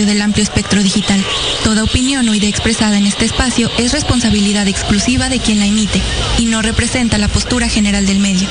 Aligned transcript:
del 0.00 0.22
amplio 0.22 0.42
espectro 0.42 0.82
digital. 0.82 1.22
Toda 1.64 1.84
opinión 1.84 2.26
o 2.28 2.34
idea 2.34 2.48
expresada 2.48 2.96
en 2.96 3.06
este 3.06 3.26
espacio 3.26 3.70
es 3.76 3.92
responsabilidad 3.92 4.66
exclusiva 4.66 5.28
de 5.28 5.38
quien 5.38 5.58
la 5.58 5.66
emite 5.66 6.00
y 6.38 6.46
no 6.46 6.62
representa 6.62 7.18
la 7.18 7.28
postura 7.28 7.68
general 7.68 8.06
del 8.06 8.18
medio. 8.18 8.48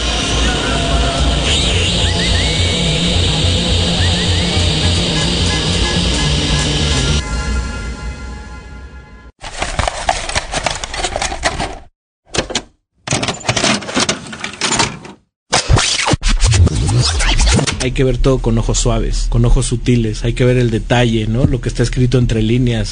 Hay 17.81 17.91
que 17.91 18.03
ver 18.03 18.20
todo 18.20 18.38
con 18.40 18.58
ojos 18.58 18.77
suaves, 18.80 19.26
con 19.30 19.44
ojos 19.44 19.66
sutiles, 19.66 20.23
hay 20.23 20.34
que 20.34 20.45
ver 20.45 20.58
el 20.58 20.70
detalle, 20.70 21.26
¿no? 21.27 21.45
Lo 21.45 21.62
que 21.62 21.70
está 21.70 21.81
escrito 21.81 22.20
entre 22.20 22.41
líneas. 22.44 22.91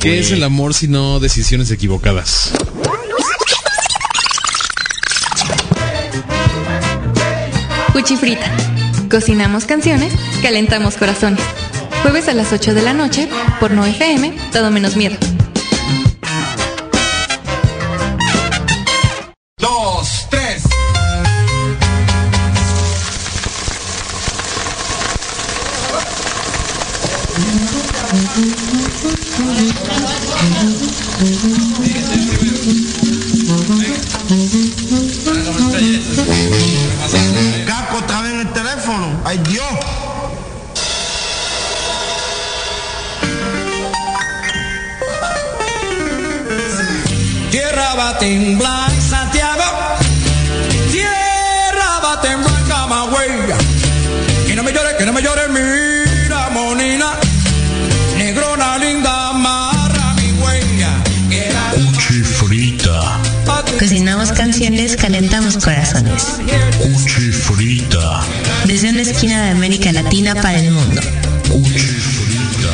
¿Qué 0.00 0.18
es 0.18 0.32
el 0.32 0.42
amor 0.42 0.74
si 0.74 0.88
no 0.88 1.18
decisiones 1.18 1.70
equivocadas? 1.70 2.52
Cuchifrita. 7.92 8.50
Cocinamos 9.10 9.64
canciones, 9.64 10.12
calentamos 10.42 10.96
corazones. 10.96 11.40
Jueves 12.02 12.28
a 12.28 12.34
las 12.34 12.52
8 12.52 12.74
de 12.74 12.82
la 12.82 12.92
noche, 12.92 13.28
por 13.60 13.70
No 13.70 13.86
FM, 13.86 14.34
todo 14.52 14.70
menos 14.70 14.96
miedo. 14.96 15.16
Mm-hmm. 31.22 31.81
Corazones. 66.12 66.72
cuchifrita, 66.78 68.22
Desde 68.66 68.90
una 68.90 69.02
esquina 69.02 69.44
de 69.44 69.50
América 69.50 69.92
Latina 69.92 70.34
para 70.34 70.58
el 70.60 70.70
mundo. 70.70 71.00
cuchifrita. 71.48 72.72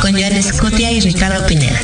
Con 0.00 0.12
Joan 0.12 0.32
Escutia 0.32 0.90
y 0.92 1.00
Ricardo 1.00 1.46
Pineda. 1.46 1.78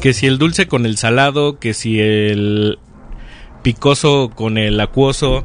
Que 0.00 0.12
si 0.12 0.26
el 0.26 0.38
dulce 0.38 0.66
con 0.66 0.84
el 0.84 0.96
salado, 0.96 1.60
que 1.60 1.74
si 1.74 2.00
el 2.00 2.76
picoso 3.62 4.30
con 4.34 4.58
el 4.58 4.80
acuoso. 4.80 5.44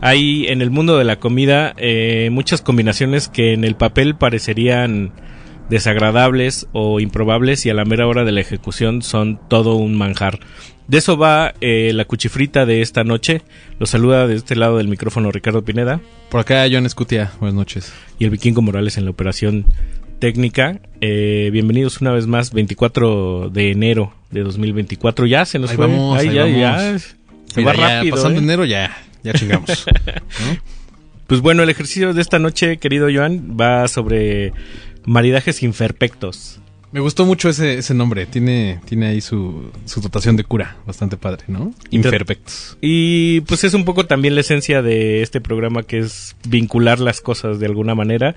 Hay 0.00 0.46
en 0.48 0.60
el 0.62 0.70
mundo 0.70 0.98
de 0.98 1.04
la 1.04 1.16
comida 1.18 1.74
eh, 1.78 2.28
muchas 2.32 2.60
combinaciones 2.62 3.28
que 3.28 3.52
en 3.54 3.64
el 3.64 3.76
papel 3.76 4.14
parecerían 4.14 5.12
desagradables 5.70 6.66
o 6.72 7.00
improbables 7.00 7.66
y 7.66 7.70
a 7.70 7.74
la 7.74 7.84
mera 7.84 8.06
hora 8.06 8.24
de 8.24 8.32
la 8.32 8.40
ejecución 8.40 9.02
son 9.02 9.38
todo 9.48 9.74
un 9.76 9.96
manjar. 9.96 10.38
De 10.86 10.98
eso 10.98 11.16
va 11.16 11.54
eh, 11.60 11.90
la 11.94 12.04
cuchifrita 12.04 12.64
de 12.66 12.80
esta 12.82 13.02
noche. 13.02 13.42
Lo 13.80 13.86
saluda 13.86 14.26
de 14.28 14.36
este 14.36 14.54
lado 14.54 14.76
del 14.78 14.86
micrófono 14.86 15.32
Ricardo 15.32 15.64
Pineda 15.64 16.00
Por 16.30 16.40
acá, 16.40 16.64
John 16.70 16.86
Escutia. 16.86 17.32
Buenas 17.40 17.56
noches. 17.56 17.92
y 18.20 18.24
el 18.24 18.30
vikingo 18.30 18.62
Morales 18.62 18.96
en 18.96 19.04
la 19.04 19.10
operación 19.10 19.66
técnica. 20.20 20.78
Eh, 21.00 21.50
bienvenidos 21.52 22.00
una 22.00 22.12
vez 22.12 22.26
más, 22.28 22.52
24 22.52 23.50
de 23.50 23.72
enero 23.72 24.12
de 24.30 24.42
2024. 24.44 25.26
Ya 25.26 25.44
se 25.44 25.58
nos 25.58 25.70
Ahí 25.70 25.76
fue. 25.76 25.86
vamos, 25.88 26.18
Ay, 26.20 26.28
ahí 26.28 26.34
ya, 26.34 26.42
vamos. 26.42 26.58
ya. 26.60 26.98
Se 27.52 27.60
Mira, 27.60 27.72
va 27.72 27.78
ya 27.78 27.96
rápido. 27.96 28.16
Pasando 28.16 28.40
¿eh? 28.40 28.42
enero 28.42 28.64
ya, 28.64 28.96
ya 29.22 29.32
chingamos. 29.32 29.86
¿no? 29.86 30.58
Pues 31.26 31.40
bueno, 31.40 31.62
el 31.62 31.70
ejercicio 31.70 32.14
de 32.14 32.22
esta 32.22 32.38
noche, 32.38 32.76
querido 32.76 33.08
Joan, 33.12 33.56
va 33.60 33.88
sobre 33.88 34.52
maridajes 35.04 35.62
imperfectos. 35.62 36.60
Me 36.92 37.00
gustó 37.00 37.26
mucho 37.26 37.48
ese, 37.48 37.78
ese 37.78 37.94
nombre. 37.94 38.26
Tiene, 38.26 38.80
tiene 38.84 39.08
ahí 39.08 39.20
su, 39.20 39.70
su 39.84 40.00
dotación 40.00 40.36
de 40.36 40.44
cura. 40.44 40.76
Bastante 40.86 41.16
padre, 41.16 41.44
¿no? 41.48 41.74
Imperfectos. 41.90 42.78
Y 42.80 43.40
pues 43.42 43.64
es 43.64 43.74
un 43.74 43.84
poco 43.84 44.06
también 44.06 44.34
la 44.34 44.40
esencia 44.40 44.82
de 44.82 45.22
este 45.22 45.40
programa 45.40 45.82
que 45.82 45.98
es 45.98 46.36
vincular 46.48 47.00
las 47.00 47.20
cosas 47.20 47.58
de 47.58 47.66
alguna 47.66 47.94
manera, 47.94 48.36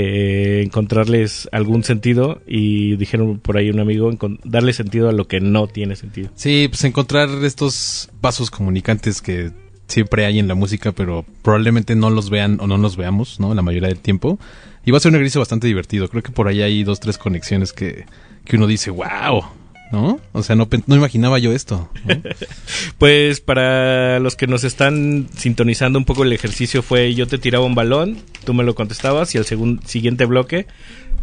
eh, 0.00 0.62
encontrarles 0.62 1.48
algún 1.50 1.82
sentido 1.82 2.40
y 2.46 2.94
dijeron 2.96 3.40
por 3.40 3.56
ahí 3.56 3.68
un 3.68 3.80
amigo, 3.80 4.12
darle 4.44 4.72
sentido 4.72 5.08
a 5.08 5.12
lo 5.12 5.26
que 5.26 5.40
no 5.40 5.66
tiene 5.66 5.96
sentido. 5.96 6.30
Sí, 6.36 6.68
pues 6.68 6.84
encontrar 6.84 7.28
estos 7.42 8.08
vasos 8.20 8.48
comunicantes 8.50 9.20
que 9.20 9.50
siempre 9.88 10.24
hay 10.24 10.38
en 10.38 10.46
la 10.46 10.54
música, 10.54 10.92
pero 10.92 11.24
probablemente 11.42 11.96
no 11.96 12.10
los 12.10 12.30
vean 12.30 12.58
o 12.60 12.68
no 12.68 12.78
los 12.78 12.96
veamos, 12.96 13.40
¿no? 13.40 13.54
La 13.54 13.62
mayoría 13.62 13.88
del 13.88 13.98
tiempo. 13.98 14.38
Y 14.84 14.92
va 14.92 14.98
a 14.98 15.00
ser 15.00 15.10
un 15.10 15.16
ejercicio 15.16 15.40
bastante 15.40 15.66
divertido. 15.66 16.08
Creo 16.08 16.22
que 16.22 16.30
por 16.30 16.46
ahí 16.46 16.62
hay 16.62 16.84
dos, 16.84 17.00
tres 17.00 17.18
conexiones 17.18 17.72
que, 17.72 18.06
que 18.44 18.56
uno 18.56 18.68
dice, 18.68 18.90
wow, 18.90 19.42
¿no? 19.90 20.20
O 20.32 20.42
sea, 20.42 20.56
no, 20.56 20.68
no 20.86 20.96
imaginaba 20.96 21.38
yo 21.38 21.52
esto. 21.52 21.90
Pues 22.98 23.40
para 23.40 24.18
los 24.18 24.34
que 24.34 24.48
nos 24.48 24.64
están 24.64 25.28
sintonizando 25.36 25.98
un 25.98 26.04
poco 26.04 26.24
el 26.24 26.32
ejercicio 26.32 26.82
fue 26.82 27.14
yo 27.14 27.28
te 27.28 27.38
tiraba 27.38 27.64
un 27.64 27.76
balón, 27.76 28.18
tú 28.44 28.54
me 28.54 28.64
lo 28.64 28.74
contestabas 28.74 29.34
y 29.34 29.38
al 29.38 29.44
siguiente 29.44 30.24
bloque 30.24 30.66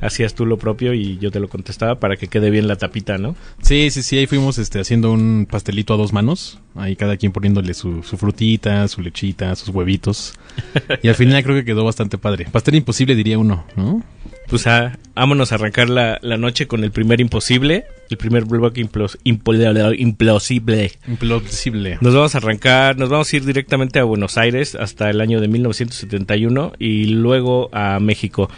hacías 0.01 0.35
tú 0.35 0.45
lo 0.45 0.57
propio 0.57 0.93
y 0.93 1.17
yo 1.17 1.31
te 1.31 1.39
lo 1.39 1.47
contestaba 1.47 1.99
para 1.99 2.15
que 2.17 2.27
quede 2.27 2.49
bien 2.49 2.67
la 2.67 2.75
tapita, 2.75 3.17
¿no? 3.17 3.35
Sí, 3.61 3.89
sí, 3.91 4.03
sí, 4.03 4.17
ahí 4.17 4.27
fuimos 4.27 4.57
este, 4.57 4.79
haciendo 4.79 5.11
un 5.11 5.47
pastelito 5.49 5.93
a 5.93 5.97
dos 5.97 6.13
manos. 6.13 6.59
Ahí 6.75 6.95
cada 6.95 7.15
quien 7.17 7.31
poniéndole 7.31 7.73
su, 7.73 8.03
su 8.03 8.17
frutita, 8.17 8.87
su 8.87 9.01
lechita, 9.01 9.55
sus 9.55 9.69
huevitos. 9.69 10.33
Y 11.03 11.07
al 11.09 11.15
final 11.15 11.43
creo 11.43 11.55
que 11.55 11.65
quedó 11.65 11.83
bastante 11.83 12.17
padre. 12.17 12.47
Pastel 12.51 12.75
imposible 12.75 13.15
diría 13.15 13.37
uno, 13.37 13.65
¿no? 13.75 14.03
Pues 14.47 14.67
ah, 14.67 14.97
vámonos 15.15 15.51
a 15.51 15.55
arrancar 15.55 15.89
la, 15.89 16.19
la 16.21 16.37
noche 16.37 16.67
con 16.67 16.83
el 16.83 16.91
primer 16.91 17.19
imposible, 17.19 17.85
el 18.09 18.17
primer 18.17 18.45
bloque 18.45 18.79
implos- 18.85 19.17
impol- 19.23 19.95
implosible. 19.99 20.91
Imposible. 21.07 21.97
Nos 22.01 22.13
vamos 22.13 22.35
a 22.35 22.37
arrancar, 22.37 22.97
nos 22.97 23.09
vamos 23.09 23.31
a 23.31 23.35
ir 23.35 23.45
directamente 23.45 23.99
a 23.99 24.03
Buenos 24.03 24.37
Aires 24.37 24.75
hasta 24.75 25.09
el 25.09 25.19
año 25.21 25.41
de 25.41 25.47
1971 25.47 26.73
y 26.79 27.05
luego 27.05 27.69
a 27.73 27.99
México. 27.99 28.49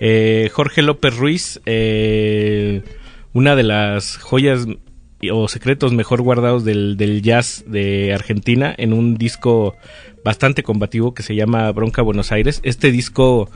Eh, 0.00 0.50
Jorge 0.52 0.82
López 0.82 1.16
Ruiz, 1.16 1.60
eh, 1.66 2.82
una 3.32 3.56
de 3.56 3.62
las 3.62 4.18
joyas 4.18 4.66
o 5.32 5.48
secretos 5.48 5.92
mejor 5.92 6.22
guardados 6.22 6.64
del, 6.64 6.96
del 6.96 7.22
jazz 7.22 7.64
de 7.66 8.12
Argentina 8.12 8.74
en 8.76 8.92
un 8.92 9.16
disco 9.16 9.74
bastante 10.24 10.62
combativo 10.62 11.14
que 11.14 11.22
se 11.22 11.34
llama 11.34 11.70
Bronca 11.72 12.02
Buenos 12.02 12.32
Aires. 12.32 12.60
Este 12.62 12.90
disco 12.90 13.48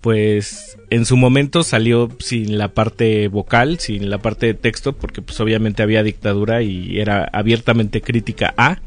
pues 0.00 0.78
en 0.90 1.04
su 1.04 1.16
momento 1.16 1.62
salió 1.62 2.08
sin 2.20 2.56
la 2.58 2.68
parte 2.68 3.28
vocal, 3.28 3.78
sin 3.78 4.10
la 4.10 4.18
parte 4.18 4.46
de 4.46 4.54
texto, 4.54 4.92
porque 4.92 5.22
pues 5.22 5.40
obviamente 5.40 5.82
había 5.82 6.02
dictadura 6.02 6.62
y 6.62 7.00
era 7.00 7.28
abiertamente 7.32 8.00
crítica 8.00 8.54
a. 8.56 8.80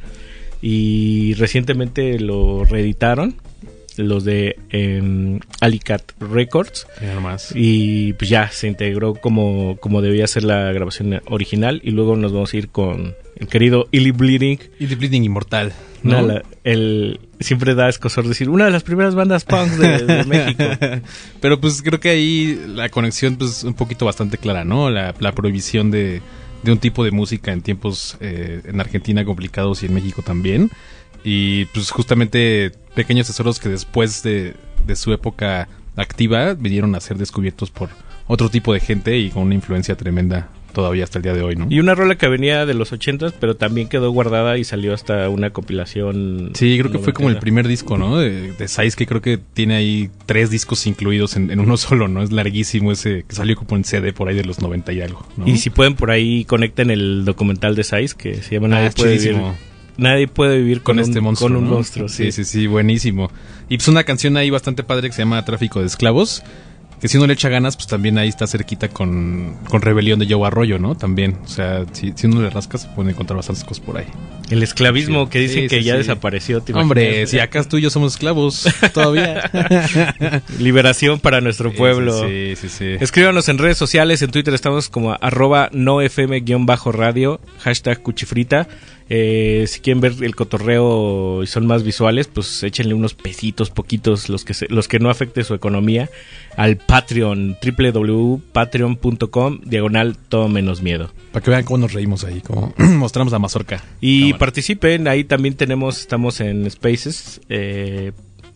Y 0.61 1.33
recientemente 1.33 2.19
lo 2.19 2.65
reeditaron 2.65 3.35
los 4.01 4.23
de 4.25 4.57
em, 4.69 5.39
Alicat 5.59 6.03
Records 6.19 6.87
nomás. 7.13 7.51
y 7.55 8.13
pues 8.13 8.29
ya 8.29 8.49
se 8.51 8.67
integró 8.67 9.15
como, 9.15 9.77
como 9.77 10.01
debía 10.01 10.27
ser 10.27 10.43
la 10.43 10.71
grabación 10.71 11.21
original 11.27 11.81
y 11.83 11.91
luego 11.91 12.15
nos 12.15 12.31
vamos 12.33 12.53
a 12.53 12.57
ir 12.57 12.69
con 12.69 13.15
el 13.37 13.47
querido 13.47 13.87
Illy 13.91 14.11
Bleeding 14.11 14.59
Y 14.79 14.87
The 14.87 14.95
Bleeding 14.95 15.23
Inmortal. 15.25 15.71
¿no? 16.03 16.21
la- 16.23 16.43
el, 16.63 17.19
siempre 17.39 17.75
da 17.75 17.87
escosor 17.89 18.27
decir 18.27 18.49
una 18.49 18.65
de 18.65 18.71
las 18.71 18.83
primeras 18.83 19.13
bandas 19.15 19.45
punk 19.45 19.69
de, 19.73 20.05
de 20.05 20.23
México 20.25 20.63
Pero 21.39 21.59
pues 21.61 21.81
creo 21.83 21.99
que 21.99 22.09
ahí 22.09 22.59
la 22.67 22.89
conexión 22.89 23.35
pues 23.35 23.63
un 23.63 23.73
poquito 23.75 24.05
bastante 24.05 24.37
clara, 24.37 24.63
¿no? 24.63 24.89
La, 24.89 25.13
la 25.19 25.31
prohibición 25.33 25.91
de, 25.91 26.21
de 26.63 26.71
un 26.71 26.77
tipo 26.79 27.03
de 27.03 27.11
música 27.11 27.51
en 27.51 27.61
tiempos 27.61 28.17
eh, 28.19 28.61
en 28.65 28.79
Argentina 28.79 29.23
complicados 29.25 29.83
y 29.83 29.87
en 29.87 29.93
México 29.93 30.21
también. 30.23 30.69
Y 31.23 31.65
pues 31.65 31.91
justamente 31.91 32.71
pequeños 32.95 33.27
tesoros 33.27 33.59
que 33.59 33.69
después 33.69 34.23
de, 34.23 34.53
de 34.85 34.95
su 34.95 35.13
época 35.13 35.67
activa 35.95 36.53
vinieron 36.53 36.95
a 36.95 36.99
ser 36.99 37.17
descubiertos 37.17 37.69
por 37.71 37.89
otro 38.27 38.49
tipo 38.49 38.73
de 38.73 38.79
gente 38.79 39.17
y 39.17 39.29
con 39.29 39.43
una 39.43 39.55
influencia 39.55 39.95
tremenda 39.95 40.49
todavía 40.71 41.03
hasta 41.03 41.19
el 41.19 41.23
día 41.23 41.33
de 41.33 41.41
hoy, 41.41 41.55
¿no? 41.55 41.67
Y 41.69 41.79
una 41.79 41.95
rola 41.95 42.15
que 42.15 42.27
venía 42.27 42.65
de 42.65 42.73
los 42.73 42.91
ochentas, 42.91 43.33
pero 43.37 43.55
también 43.55 43.87
quedó 43.89 44.09
guardada 44.11 44.57
y 44.57 44.63
salió 44.63 44.93
hasta 44.93 45.27
una 45.29 45.49
compilación. 45.49 46.51
Sí, 46.53 46.77
creo 46.79 46.91
que 46.91 46.99
fue 46.99 47.13
como 47.13 47.29
el 47.29 47.37
primer 47.37 47.67
disco, 47.67 47.97
¿no? 47.97 48.17
De, 48.17 48.53
de 48.53 48.67
Size, 48.67 48.95
que 48.95 49.05
creo 49.05 49.21
que 49.21 49.37
tiene 49.37 49.75
ahí 49.75 50.09
tres 50.25 50.49
discos 50.49 50.87
incluidos 50.87 51.35
en, 51.35 51.51
en 51.51 51.59
uno 51.59 51.77
solo, 51.77 52.07
¿no? 52.07 52.23
Es 52.23 52.31
larguísimo 52.31 52.91
ese 52.91 53.25
que 53.27 53.35
salió 53.35 53.55
como 53.55 53.75
en 53.75 53.83
CD 53.83 54.13
por 54.13 54.29
ahí 54.29 54.35
de 54.35 54.45
los 54.45 54.61
90 54.61 54.93
y 54.93 55.01
algo, 55.01 55.27
¿no? 55.37 55.47
Y 55.47 55.57
si 55.57 55.69
pueden 55.69 55.95
por 55.95 56.11
ahí 56.11 56.45
conecten 56.45 56.89
el 56.89 57.25
documental 57.25 57.75
de 57.75 57.83
Size 57.83 58.15
que 58.17 58.35
se 58.35 58.55
llama 58.55 58.69
Nadie 58.69 58.87
Ah, 58.87 58.91
puede 58.95 59.17
vivir. 59.17 59.37
Nadie 60.01 60.27
puede 60.27 60.57
vivir 60.57 60.81
con, 60.81 60.97
con, 60.97 61.05
este 61.05 61.19
un, 61.19 61.25
monstruo. 61.25 61.49
con 61.49 61.57
un 61.57 61.65
¿no? 61.65 61.75
monstruo, 61.75 62.09
sí. 62.09 62.31
sí, 62.31 62.43
sí, 62.43 62.45
sí, 62.45 62.67
buenísimo. 62.67 63.31
Y 63.69 63.77
pues 63.77 63.87
una 63.87 64.03
canción 64.03 64.35
ahí 64.35 64.49
bastante 64.49 64.83
padre 64.83 65.07
que 65.09 65.15
se 65.15 65.21
llama 65.21 65.45
Tráfico 65.45 65.79
de 65.79 65.85
Esclavos. 65.85 66.43
Que 67.01 67.07
si 67.07 67.17
uno 67.17 67.25
le 67.25 67.33
echa 67.33 67.49
ganas, 67.49 67.75
pues 67.77 67.87
también 67.87 68.19
ahí 68.19 68.29
está 68.29 68.45
cerquita 68.45 68.87
con, 68.87 69.55
con 69.69 69.81
Rebelión 69.81 70.19
de 70.19 70.27
Joe 70.31 70.45
Arroyo, 70.45 70.77
¿no? 70.77 70.93
También. 70.93 71.37
O 71.43 71.47
sea, 71.47 71.83
si, 71.93 72.13
si 72.15 72.27
uno 72.27 72.43
le 72.43 72.51
rasca, 72.51 72.77
se 72.77 72.87
puede 72.89 73.09
encontrar 73.09 73.37
bastantes 73.37 73.63
cosas 73.63 73.83
por 73.83 73.97
ahí. 73.97 74.05
El 74.51 74.61
esclavismo 74.61 75.27
que 75.27 75.39
dicen 75.39 75.63
Sí, 75.63 75.67
que 75.67 75.81
ya 75.81 75.95
desapareció. 75.95 76.61
¿te 76.61 76.73
Hombre, 76.73 77.25
si 77.25 77.39
acá 77.39 77.63
tú 77.63 77.77
y 77.77 77.81
yo 77.81 77.89
somos 77.89 78.13
esclavos 78.13 78.67
todavía. 78.93 79.49
Liberación 80.59 81.19
para 81.19 81.41
nuestro 81.41 81.73
pueblo. 81.73 82.27
Sí, 82.27 82.53
sí, 82.55 82.69
sí. 82.69 82.97
Escríbanos 82.99 83.49
en 83.49 83.57
redes 83.57 83.77
sociales, 83.79 84.21
en 84.21 84.29
Twitter 84.29 84.53
estamos 84.53 84.89
como 84.89 85.17
arroba 85.19 85.69
nofm-radio, 85.73 87.39
hashtag 87.61 88.01
cuchifrita. 88.03 88.67
Eh, 89.13 89.65
si 89.67 89.81
quieren 89.81 89.99
ver 89.99 90.13
el 90.21 90.35
cotorreo 90.37 91.43
y 91.43 91.47
son 91.47 91.67
más 91.67 91.83
visuales, 91.83 92.27
pues 92.27 92.63
échenle 92.63 92.93
unos 92.93 93.13
pesitos, 93.13 93.69
poquitos, 93.69 94.29
los 94.29 94.45
que, 94.45 94.53
se- 94.53 94.69
los 94.69 94.87
que 94.87 94.99
no 94.99 95.09
afecte 95.09 95.43
su 95.43 95.53
economía, 95.53 96.09
al 96.55 96.77
Patreon, 96.77 97.57
www.patreon.com, 97.61 99.59
diagonal 99.65 100.17
todo 100.17 100.47
menos 100.47 100.81
miedo. 100.81 101.11
Para 101.31 101.43
que 101.43 101.51
vean 101.51 101.63
cómo 101.63 101.79
nos 101.79 101.93
reímos 101.93 102.23
ahí, 102.23 102.41
cómo 102.41 102.73
mostramos 102.77 103.33
a 103.33 103.39
Mazorca. 103.39 103.83
Y 103.99 104.21
Cámara. 104.21 104.39
participen, 104.39 105.07
ahí 105.07 105.23
también 105.23 105.55
tenemos, 105.55 105.99
estamos 105.99 106.39
en 106.41 106.69
Spaces, 106.71 107.41
eh, 107.49 108.11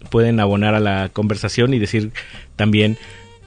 pueden 0.09 0.39
abonar 0.39 0.75
a 0.75 0.79
la 0.79 1.09
conversación 1.09 1.73
y 1.73 1.79
decir 1.79 2.11
también 2.55 2.97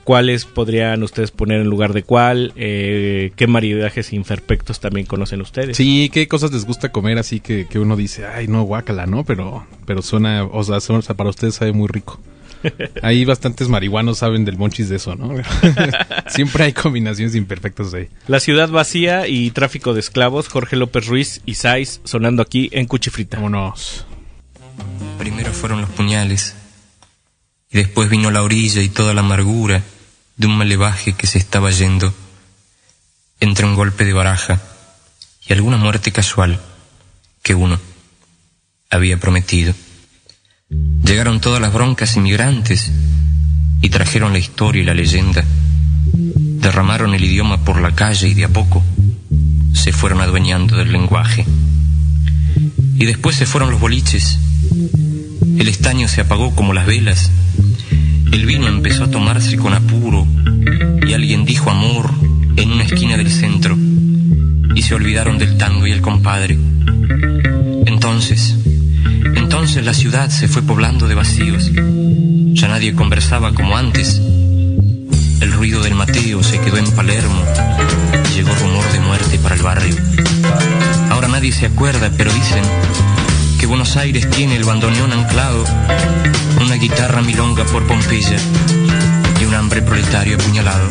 cuáles 0.09 0.47
podrían 0.47 1.03
ustedes 1.03 1.31
poner 1.31 1.61
en 1.61 1.67
lugar 1.67 1.93
de 1.93 2.03
cuál, 2.03 2.55
eh, 2.57 3.31
qué 3.37 3.47
maridajes 3.47 4.15
imperfectos 4.15 4.81
también 4.81 5.05
conocen 5.05 5.43
ustedes. 5.43 5.77
Sí, 5.77 6.09
qué 6.11 6.27
cosas 6.27 6.51
les 6.51 6.65
gusta 6.65 6.91
comer 6.91 7.19
así 7.19 7.41
que, 7.41 7.67
que 7.67 7.79
uno 7.79 7.95
dice, 7.95 8.25
ay, 8.25 8.49
no, 8.49 8.63
guácala, 8.63 9.05
¿no? 9.05 9.25
Pero, 9.25 9.67
pero 9.85 10.01
suena, 10.01 10.45
o 10.45 10.65
sea, 10.65 10.81
suena- 10.81 11.01
o 11.01 11.03
sea, 11.03 11.15
para 11.15 11.29
ustedes 11.29 11.57
sabe 11.57 11.73
muy 11.75 11.89
rico. 11.89 12.19
Hay 13.03 13.27
bastantes 13.27 13.69
marihuanos 13.69 14.17
saben 14.17 14.47
del 14.47 14.57
monchis 14.57 14.89
de 14.89 14.97
eso, 14.97 15.15
¿no? 15.15 15.35
Siempre 16.29 16.65
hay 16.65 16.73
combinaciones 16.73 17.35
imperfectas 17.35 17.93
ahí. 17.93 18.09
La 18.29 18.41
ciudad 18.41 18.71
vacía 18.71 19.29
y 19.29 19.51
tráfico 19.51 19.93
de 19.93 20.01
esclavos, 20.01 20.49
Jorge 20.49 20.77
López 20.77 21.07
Ruiz 21.07 21.43
y 21.45 21.57
Saiz 21.57 22.01
sonando 22.05 22.41
aquí 22.41 22.71
en 22.73 22.87
Cuchifrita. 22.87 23.37
Vámonos. 23.37 24.07
Primero 25.19 25.53
fueron 25.53 25.83
los 25.83 25.91
puñales, 25.91 26.55
y 27.71 27.77
después 27.77 28.09
vino 28.09 28.31
la 28.31 28.43
orilla 28.43 28.81
y 28.81 28.89
toda 28.89 29.13
la 29.13 29.21
amargura 29.21 29.83
de 30.39 30.47
un 30.47 30.57
malevaje 30.57 31.13
que 31.13 31.27
se 31.27 31.39
estaba 31.39 31.71
yendo, 31.71 32.15
entre 33.41 33.67
un 33.67 33.75
golpe 33.75 34.05
de 34.05 34.13
baraja 34.13 34.61
y 35.47 35.53
alguna 35.53 35.77
muerte 35.77 36.13
casual 36.13 36.61
que 37.43 37.55
uno 37.55 37.79
había 38.91 39.19
prometido. 39.19 39.75
Llegaron 41.05 41.41
todas 41.41 41.61
las 41.61 41.73
broncas 41.73 42.17
inmigrantes 42.17 42.91
y 43.81 43.91
trajeron 43.91 44.33
la 44.33 44.39
historia 44.39 44.83
y 44.83 44.87
la 44.87 44.95
leyenda. 44.95 45.45
Derramaron 46.13 47.15
el 47.15 47.25
idioma 47.25 47.65
por 47.65 47.81
la 47.81 47.95
calle 47.95 48.29
y 48.29 48.35
de 48.35 48.45
a 48.45 48.49
poco 48.49 48.83
se 49.73 49.93
fueron 49.93 50.21
adueñando 50.21 50.77
del 50.77 50.93
lenguaje. 50.93 51.45
Y 52.97 53.07
después 53.07 53.37
se 53.37 53.47
fueron 53.47 53.71
los 53.71 53.81
boliches. 53.81 54.39
El 55.59 55.69
estaño 55.69 56.09
se 56.09 56.21
apagó 56.21 56.55
como 56.55 56.75
las 56.75 56.87
velas. 56.87 57.31
El 58.33 58.47
vino 58.47 58.67
empezó 58.69 59.05
a 59.05 59.11
tomarse 59.11 59.57
con 59.57 59.75
apuro 59.75 60.27
y 61.07 61.13
alguien 61.13 61.45
dijo 61.45 61.71
amor 61.71 62.11
en 62.57 62.73
una 62.73 62.85
esquina 62.85 63.17
del 63.17 63.31
centro 63.31 63.77
y 64.75 64.83
se 64.83 64.95
olvidaron 64.95 65.39
del 65.39 65.57
tango 65.57 65.87
y 65.87 65.93
el 65.93 66.01
compadre. 66.01 66.59
Entonces, 67.87 68.57
entonces 69.35 69.85
la 69.85 69.95
ciudad 69.95 70.31
se 70.31 70.49
fue 70.49 70.63
poblando 70.63 71.09
de 71.09 71.15
vacíos. 71.15 71.71
Ya 72.53 72.69
nadie 72.69 72.95
conversaba 72.95 73.55
como 73.55 73.77
antes. 73.77 74.21
El 75.41 75.53
ruido 75.53 75.83
del 75.83 75.95
Mateo 75.95 76.43
se 76.43 76.61
quedó 76.61 76.79
en 76.79 76.91
Palermo 76.93 77.43
y 78.31 78.35
llegó 78.35 78.55
rumor 78.55 78.93
de 78.93 79.01
muerte 79.01 79.39
para 79.39 79.55
el 79.55 79.63
barrio. 79.63 79.97
Ahora 81.11 81.29
nadie 81.29 81.53
se 81.53 81.67
acuerda, 81.67 82.11
pero 82.17 82.33
dicen 82.33 82.65
que 83.59 83.67
Buenos 83.67 83.97
Aires 83.97 84.29
tiene 84.31 84.57
el 84.57 84.65
bandoneón 84.65 85.13
anclado, 85.13 85.65
una 86.61 86.75
guitarra 86.77 87.23
milonga 87.23 87.65
por 87.65 87.87
Pompeya 87.87 88.37
y 89.41 89.45
un 89.45 89.55
hambre 89.55 89.83
proletario 89.83 90.37
apuñalado. 90.37 90.89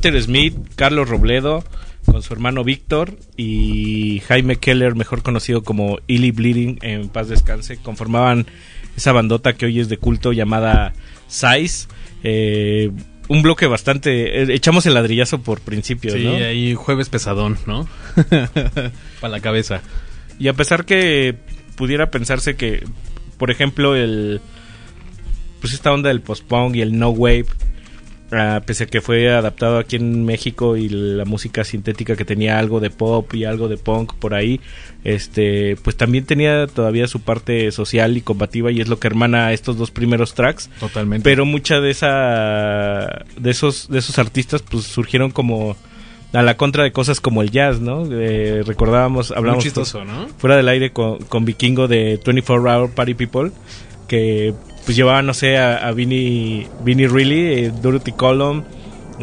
Walter 0.00 0.22
Smith, 0.22 0.54
Carlos 0.76 1.10
Robledo, 1.10 1.62
con 2.06 2.22
su 2.22 2.32
hermano 2.32 2.64
Víctor 2.64 3.18
y 3.36 4.20
Jaime 4.26 4.56
Keller, 4.56 4.94
mejor 4.94 5.22
conocido 5.22 5.62
como 5.62 5.98
Illy 6.06 6.30
Bleeding, 6.30 6.78
en 6.80 7.10
paz 7.10 7.28
descanse, 7.28 7.76
conformaban 7.76 8.46
esa 8.96 9.12
bandota 9.12 9.52
que 9.52 9.66
hoy 9.66 9.78
es 9.78 9.90
de 9.90 9.98
culto 9.98 10.32
llamada 10.32 10.94
Size. 11.28 11.86
Eh, 12.24 12.90
un 13.28 13.42
bloque 13.42 13.66
bastante... 13.66 14.40
eh, 14.42 14.54
echamos 14.54 14.86
el 14.86 14.94
ladrillazo 14.94 15.42
por 15.42 15.60
principio, 15.60 16.12
Sí, 16.14 16.24
¿no? 16.24 16.32
ahí 16.32 16.74
jueves 16.74 17.10
pesadón, 17.10 17.58
¿no? 17.66 17.86
Para 19.20 19.30
la 19.32 19.40
cabeza. 19.40 19.82
Y 20.38 20.48
a 20.48 20.54
pesar 20.54 20.86
que 20.86 21.36
pudiera 21.76 22.10
pensarse 22.10 22.56
que, 22.56 22.84
por 23.36 23.50
ejemplo, 23.50 23.94
el 23.96 24.40
pues 25.60 25.74
esta 25.74 25.92
onda 25.92 26.08
del 26.08 26.22
post-punk 26.22 26.76
y 26.76 26.80
el 26.80 26.98
no 26.98 27.10
wave, 27.10 27.44
ah, 28.32 28.60
pese 28.64 28.84
a 28.84 28.86
que 28.86 29.00
fue 29.00 29.32
adaptado 29.32 29.78
aquí 29.78 29.96
en 29.96 30.24
México 30.24 30.76
y 30.76 30.88
la 30.88 31.24
música 31.24 31.64
sintética 31.64 32.16
que 32.16 32.24
tenía 32.24 32.58
algo 32.58 32.80
de 32.80 32.90
pop 32.90 33.32
y 33.34 33.44
algo 33.44 33.68
de 33.68 33.76
punk 33.76 34.14
por 34.14 34.34
ahí, 34.34 34.60
este, 35.04 35.76
pues 35.82 35.96
también 35.96 36.24
tenía 36.24 36.66
todavía 36.66 37.06
su 37.06 37.20
parte 37.20 37.70
social 37.72 38.16
y 38.16 38.20
combativa 38.20 38.70
y 38.70 38.80
es 38.80 38.88
lo 38.88 38.98
que 38.98 39.08
hermana 39.08 39.46
a 39.46 39.52
estos 39.52 39.76
dos 39.76 39.90
primeros 39.90 40.34
tracks. 40.34 40.70
Totalmente. 40.80 41.24
Pero 41.24 41.44
mucha 41.44 41.80
de 41.80 41.90
esa 41.90 43.24
de 43.38 43.50
esos 43.50 43.88
de 43.88 43.98
esos 43.98 44.18
artistas 44.18 44.62
pues 44.62 44.84
surgieron 44.84 45.30
como 45.30 45.76
a 46.32 46.42
la 46.42 46.56
contra 46.56 46.84
de 46.84 46.92
cosas 46.92 47.20
como 47.20 47.42
el 47.42 47.50
jazz, 47.50 47.80
¿no? 47.80 48.06
Eh, 48.10 48.62
recordábamos, 48.64 49.32
hablamos 49.32 49.64
chistoso, 49.64 50.04
¿no? 50.04 50.28
fuera 50.38 50.56
del 50.56 50.68
aire 50.68 50.92
con, 50.92 51.18
con 51.18 51.44
Vikingo 51.44 51.88
de 51.88 52.20
24 52.24 52.62
Hour 52.62 52.90
Party 52.90 53.14
People, 53.14 53.50
que 54.06 54.54
pues 54.84 54.96
llevaban, 54.96 55.26
no 55.26 55.34
sé, 55.34 55.58
a, 55.58 55.86
a 55.86 55.92
Vinny, 55.92 56.66
Vinny 56.84 57.06
Reilly, 57.06 57.64
eh, 57.64 57.72
Dorothy 57.82 58.12
Column, 58.12 58.64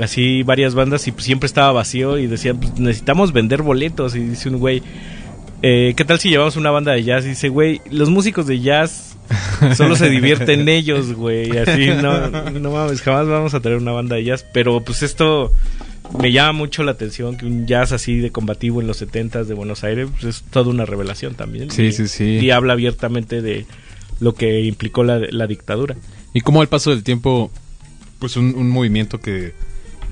así 0.01 0.43
varias 0.43 0.75
bandas 0.75 1.07
y 1.07 1.11
pues 1.11 1.25
siempre 1.25 1.47
estaba 1.47 1.71
vacío 1.71 2.17
y 2.17 2.27
decían, 2.27 2.59
pues 2.59 2.77
necesitamos 2.79 3.33
vender 3.33 3.61
boletos 3.61 4.15
y 4.15 4.19
dice 4.19 4.49
un 4.49 4.57
güey, 4.57 4.83
eh, 5.61 5.93
¿qué 5.95 6.05
tal 6.05 6.19
si 6.19 6.29
llevamos 6.29 6.55
una 6.55 6.71
banda 6.71 6.91
de 6.93 7.03
jazz? 7.03 7.25
Y 7.25 7.29
dice, 7.29 7.49
güey, 7.49 7.81
los 7.89 8.09
músicos 8.09 8.45
de 8.47 8.59
jazz 8.59 9.17
solo 9.75 9.95
se 9.95 10.09
divierten 10.09 10.69
ellos, 10.69 11.13
güey, 11.13 11.57
así, 11.57 11.87
no, 11.87 12.29
no 12.51 12.71
mames, 12.71 13.01
jamás 13.01 13.27
vamos 13.27 13.53
a 13.53 13.59
tener 13.59 13.77
una 13.77 13.91
banda 13.91 14.15
de 14.15 14.23
jazz, 14.23 14.45
pero 14.53 14.81
pues 14.81 15.03
esto 15.03 15.51
me 16.19 16.31
llama 16.31 16.53
mucho 16.53 16.83
la 16.83 16.91
atención 16.91 17.37
que 17.37 17.45
un 17.45 17.65
jazz 17.67 17.91
así 17.91 18.19
de 18.19 18.31
combativo 18.31 18.81
en 18.81 18.87
los 18.87 19.01
70s 19.01 19.45
de 19.45 19.53
Buenos 19.53 19.83
Aires 19.83 20.07
pues 20.11 20.23
es 20.23 20.43
toda 20.49 20.69
una 20.69 20.85
revelación 20.85 21.35
también. 21.35 21.71
Sí, 21.71 21.85
y, 21.85 21.91
sí, 21.91 22.07
sí. 22.07 22.23
Y 22.39 22.51
habla 22.51 22.73
abiertamente 22.73 23.41
de 23.41 23.65
lo 24.19 24.33
que 24.33 24.61
implicó 24.61 25.03
la, 25.03 25.19
la 25.29 25.47
dictadura. 25.47 25.95
Y 26.33 26.41
como 26.41 26.61
al 26.61 26.67
paso 26.67 26.89
del 26.91 27.03
tiempo, 27.03 27.51
pues 28.19 28.35
un, 28.37 28.55
un 28.55 28.69
movimiento 28.69 29.19
que, 29.19 29.53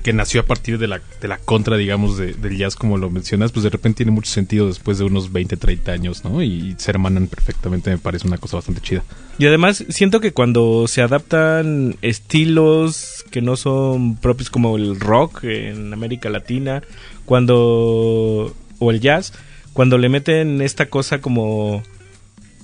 que 0.02 0.12
nació 0.12 0.40
a 0.40 0.44
partir 0.44 0.78
de 0.78 0.86
la, 0.86 1.00
de 1.20 1.28
la 1.28 1.38
contra, 1.38 1.76
digamos, 1.76 2.16
de- 2.16 2.34
del 2.34 2.56
jazz, 2.56 2.76
como 2.76 2.96
lo 2.98 3.10
mencionas, 3.10 3.50
pues 3.52 3.64
de 3.64 3.70
repente 3.70 3.98
tiene 3.98 4.12
mucho 4.12 4.30
sentido 4.30 4.66
después 4.68 4.98
de 4.98 5.04
unos 5.04 5.32
20, 5.32 5.56
30 5.56 5.92
años, 5.92 6.24
¿no? 6.24 6.42
Y 6.42 6.74
se 6.78 6.90
hermanan 6.92 7.26
perfectamente, 7.26 7.90
me 7.90 7.98
parece 7.98 8.26
una 8.28 8.38
cosa 8.38 8.56
bastante 8.56 8.80
chida. 8.80 9.02
Y 9.38 9.46
además 9.46 9.84
siento 9.88 10.20
que 10.20 10.32
cuando 10.32 10.86
se 10.88 11.02
adaptan 11.02 11.96
estilos 12.02 13.24
que 13.30 13.42
no 13.42 13.56
son 13.56 14.16
propios 14.16 14.48
como 14.50 14.76
el 14.76 14.98
rock 15.00 15.44
en 15.44 15.92
América 15.92 16.30
Latina, 16.30 16.82
cuando 17.50 18.54
o 18.78 18.90
el 18.90 19.00
jazz, 19.00 19.32
cuando 19.72 19.98
le 19.98 20.08
meten 20.08 20.62
esta 20.62 20.86
cosa 20.86 21.20
como 21.20 21.82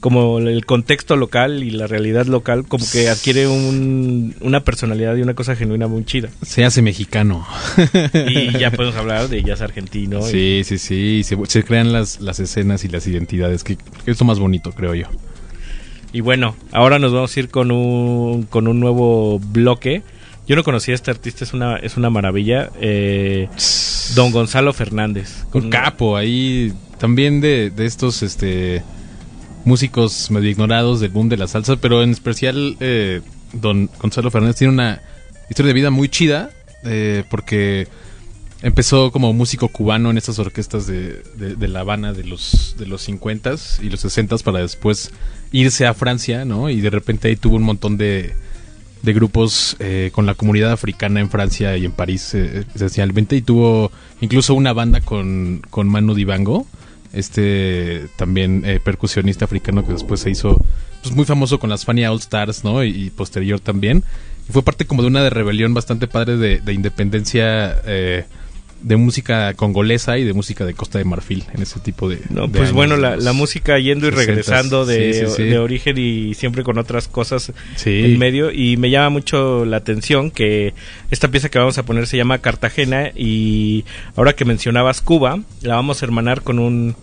como 0.03 0.39
el 0.41 0.67
contexto 0.67 1.15
local 1.17 1.63
y 1.63 1.71
la 1.71 1.87
realidad 1.87 2.27
local 2.27 2.65
como 2.67 2.85
que 2.91 3.09
adquiere 3.09 3.47
un- 3.47 4.35
una 4.41 4.61
personalidad 4.65 5.15
y 5.17 5.23
una 5.23 5.35
cosa 5.35 5.55
genuina 5.55 5.87
muy 5.87 6.05
chida. 6.05 6.29
Se 6.43 6.65
hace 6.65 6.83
mexicano. 6.83 7.47
Y 8.29 8.59
ya 8.59 8.73
podemos 8.73 8.97
hablar 8.97 9.29
de 9.29 9.43
jazz 9.45 9.61
argentino. 9.61 10.19
y- 10.29 10.31
Sí, 10.31 10.63
sí, 10.65 10.79
sí. 10.79 11.23
Se, 11.23 11.39
se 11.47 11.63
crean 11.63 11.93
las, 11.93 12.21
las 12.21 12.41
escenas 12.41 12.85
y 12.85 12.89
las 12.89 13.07
identidades, 13.07 13.63
que, 13.63 13.77
que 13.77 14.11
es 14.11 14.19
lo 14.19 14.27
más 14.27 14.41
bonito, 14.41 14.73
creo 14.73 14.95
yo. 14.95 15.07
Y 16.13 16.21
bueno, 16.21 16.57
ahora 16.73 16.99
nos 16.99 17.13
vamos 17.13 17.35
a 17.37 17.41
ir 17.41 17.49
con 17.49 17.71
un, 17.71 18.43
con 18.43 18.67
un 18.69 18.81
nuevo 18.81 19.39
bloque. 19.39 20.03
Yo 20.49 20.57
no 20.57 20.65
conocía 20.65 20.95
a 20.95 20.97
este 20.97 21.13
artista, 21.13 21.45
es 21.45 21.53
una, 21.55 21.77
es 21.77 21.97
una 21.97 22.11
maravilla. 22.11 22.71
eh, 22.81 23.49
Don 24.17 24.33
Gonzalo 24.33 24.73
Fernández. 24.73 25.45
Un 25.55 25.71
capo 25.71 26.17
ahí, 26.17 26.73
también 26.99 27.41
de, 27.41 27.71
de 27.71 27.87
estos 27.87 28.23
este 28.25 28.83
músicos 29.65 30.31
medio 30.31 30.51
ignorados 30.51 31.01
del 31.01 31.11
boom 31.11 31.29
de 31.29 31.37
la 31.37 31.49
salsa, 31.49 31.77
pero 31.77 32.03
en 32.03 32.11
especial 32.11 32.77
eh, 32.81 33.21
Don 33.53 33.89
Gonzalo 34.01 34.31
Fernández 34.31 34.57
tiene 34.57 34.73
una 34.73 35.03
historia 35.49 35.69
de 35.69 35.75
vida 35.75 35.91
muy 35.91 36.09
chida, 36.09 36.51
eh, 36.85 37.25
porque 37.31 37.89
empezó 38.63 39.11
como 39.13 39.33
músico 39.33 39.69
cubano 39.69 40.11
en 40.11 40.19
estas 40.19 40.39
orquestas 40.39 40.87
de, 40.87 41.23
La 41.69 41.81
Habana 41.81 42.13
de 42.13 42.25
los, 42.25 42.77
de 42.79 42.87
los 42.87 43.09
50s 43.09 43.83
y 43.83 43.91
los 43.91 44.05
60s 44.05 44.43
para 44.43 44.61
después 44.61 45.13
irse 45.51 45.87
a 45.87 45.95
Francia, 45.95 46.45
¿no? 46.45 46.71
Y 46.71 46.81
de 46.81 46.91
repente 46.91 47.29
ahí 47.29 47.37
tuvo 47.37 47.57
un 47.57 47.65
montón 47.65 47.97
de, 47.97 48.35
de 49.03 49.13
grupos 49.13 49.77
eh, 49.81 50.11
con 50.13 50.27
la 50.27 50.35
comunidad 50.35 50.73
africana 50.73 51.21
en 51.21 51.29
Francia 51.29 51.77
y 51.77 51.85
en 51.85 51.93
París 51.93 52.35
eh, 52.35 52.65
esencialmente 52.75 53.37
y 53.37 53.43
tuvo 53.43 53.91
incluso 54.21 54.55
una 54.55 54.73
banda 54.73 55.01
con, 55.01 55.61
con 55.71 55.89
Manu 55.89 56.15
Dibango 56.15 56.67
este 57.13 58.09
también 58.17 58.63
eh, 58.65 58.81
percusionista 58.83 59.45
africano 59.45 59.87
que 59.87 59.93
después 59.93 60.21
se 60.21 60.31
hizo 60.31 60.57
pues, 61.03 61.15
muy 61.15 61.25
famoso 61.25 61.59
con 61.59 61.71
las 61.71 61.85
Fania 61.85 62.11
All 62.13 62.19
Stars 62.19 62.65
no 62.65 62.85
y, 62.85 63.11
posterior 63.11 63.61
también. 63.61 64.05
Y 64.49 64.53
fue 64.53 64.63
parte 64.63 64.87
como 64.87 65.03
de 65.03 65.09
una 65.09 65.23
de 65.23 65.31
rebelión 65.31 65.75
bastante 65.75 66.07
padre 66.09 66.37
de, 66.37 66.59
de 66.59 66.73
independencia 66.73 67.81
eh, 67.85 68.25
de 68.83 68.97
música 68.97 69.55
congolesa 69.55 70.19
y 70.19 70.25
de 70.25 70.33
música 70.33 70.65
de 70.67 70.75
Costa 70.75 70.99
de 70.99 71.05
Marfil 71.05 71.45
en 71.55 71.63
ese 71.63 71.79
tipo 71.81 72.09
de 72.09 72.19
No, 72.31 72.43
de 72.43 72.49
pues 72.49 72.63
años, 72.63 72.73
bueno, 72.73 72.97
la, 72.97 73.33
música 73.33 73.79
yendo 73.79 74.09
y 74.09 74.11
60s. 74.11 74.15
regresando 74.15 74.85
de, 74.87 75.15
Sí, 75.15 75.21
sí, 75.27 75.33
sí. 75.37 75.43
de 75.45 75.59
origen 75.59 75.97
y 75.99 76.35
siempre 76.35 76.63
con 76.65 76.79
otras 76.79 77.09
cosas 77.09 77.53
Sí. 77.77 78.01
en 78.05 78.19
medio. 78.19 78.51
Y 78.51 78.77
me 78.77 78.91
llama 78.91 79.11
mucho 79.11 79.65
la 79.65 79.77
atención 79.79 80.31
que 80.31 80.75
esta 81.11 81.29
pieza 81.29 81.49
que 81.49 81.59
vamos 81.59 81.79
a 81.79 81.85
poner 81.85 82.07
se 82.07 82.17
llama 82.17 82.39
Cartagena 82.39 83.11
y 83.15 83.85
ahora 84.17 84.35
que 84.35 84.45
mencionabas 84.45 85.01
Cuba, 85.01 85.41
la 85.63 85.77
vamos 85.77 86.03
a 86.03 86.07
hermanar 86.07 86.43
con 86.43 86.59
un 86.59 86.95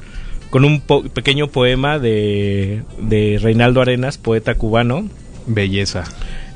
con 0.49 0.65
un 0.65 0.81
po- 0.81 1.03
pequeño 1.03 1.47
poema 1.47 1.99
de, 1.99 2.81
de 2.99 3.37
Reinaldo 3.39 3.81
Arenas, 3.81 4.17
poeta 4.17 4.55
cubano, 4.55 5.07
belleza 5.45 6.03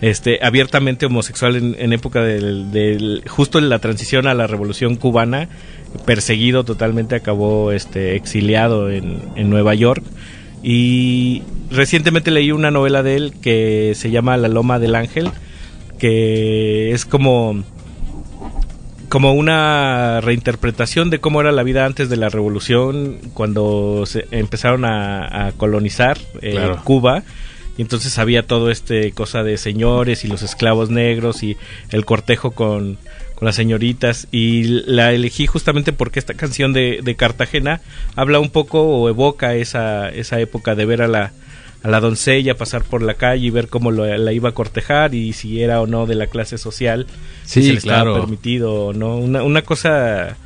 este 0.04 0.40
abiertamente 0.44 1.06
homosexual 1.06 1.56
en, 1.56 1.76
en 1.80 1.94
época 1.94 2.22
del, 2.22 2.72
del- 2.72 3.24
justo 3.28 3.58
en 3.60 3.70
la 3.70 3.80
transición 3.80 4.28
a 4.28 4.34
la 4.34 4.48
revolución 4.48 4.96
cubana 4.96 5.48
perseguido 6.06 6.64
totalmente 6.64 7.16
acabó 7.16 7.72
este 7.72 8.16
exiliado 8.16 8.90
en, 8.90 9.20
en 9.36 9.50
Nueva 9.50 9.74
York 9.76 10.04
y 10.64 11.44
recientemente 11.70 12.32
leí 12.32 12.52
una 12.52 12.72
novela 12.72 13.04
de 13.04 13.16
él 13.16 13.34
que 13.42 13.94
se 13.96 14.12
llama 14.12 14.38
La 14.38 14.48
Loma 14.48 14.80
del 14.80 14.96
Ángel 14.96 15.30
que 16.00 16.92
es 16.92 17.06
como 17.06 17.64
como 19.10 19.34
una 19.34 20.22
reinterpretación 20.22 21.12
de 21.12 21.20
cómo 21.20 21.40
era 21.42 21.52
la 21.52 21.62
vida 21.62 21.86
antes 21.86 22.10
de 22.10 22.18
la 22.18 22.30
revolución 22.30 23.18
cuando 23.36 24.06
se 24.08 24.26
empezaron 24.32 24.86
a, 24.86 25.48
a 25.48 25.52
colonizar 25.52 26.18
eh, 26.42 26.52
Claro. 26.54 26.82
Cuba 26.84 27.24
y 27.78 27.82
entonces 27.82 28.18
había 28.20 28.46
todo 28.46 28.70
este 28.70 29.12
cosa 29.14 29.44
de 29.44 29.58
señores 29.58 30.24
y 30.26 30.28
los 30.28 30.42
esclavos 30.44 30.90
negros 30.90 31.42
y 31.44 31.58
el 31.90 32.06
cortejo 32.06 32.52
con, 32.52 32.98
con 33.36 33.46
las 33.48 33.56
señoritas. 33.56 34.28
Y 34.32 34.64
la 34.86 35.12
elegí 35.12 35.48
justamente 35.48 35.92
porque 35.94 36.20
esta 36.20 36.36
canción 36.36 36.72
de, 36.74 37.00
de 37.04 37.16
Cartagena 37.16 37.82
habla 38.16 38.40
un 38.40 38.50
poco 38.52 38.82
o 38.84 39.10
evoca 39.10 39.56
esa, 39.56 40.10
esa 40.10 40.40
época 40.40 40.76
de 40.76 40.86
ver 40.86 41.02
a 41.02 41.08
la, 41.08 41.32
a 41.82 41.90
la 41.90 42.00
doncella 42.00 42.56
pasar 42.56 42.84
por 42.84 43.02
la 43.02 43.16
calle 43.16 43.48
y 43.48 43.50
ver 43.50 43.68
cómo 43.70 43.90
lo- 43.92 44.06
la 44.18 44.32
iba 44.34 44.50
a 44.50 44.54
cortejar 44.54 45.16
y 45.16 45.34
si 45.34 45.62
era 45.64 45.82
o 45.82 45.88
no 45.88 46.06
de 46.06 46.16
la 46.16 46.28
clase 46.28 46.58
social, 46.60 47.08
si 47.44 47.62
Sí, 47.62 47.68
se 47.68 47.74
le 47.74 47.80
estaba 47.80 48.04
permitido 48.22 48.72
o 48.88 48.94
no, 48.94 49.18
una, 49.18 49.42
una 49.42 49.64
cosa 49.64 50.38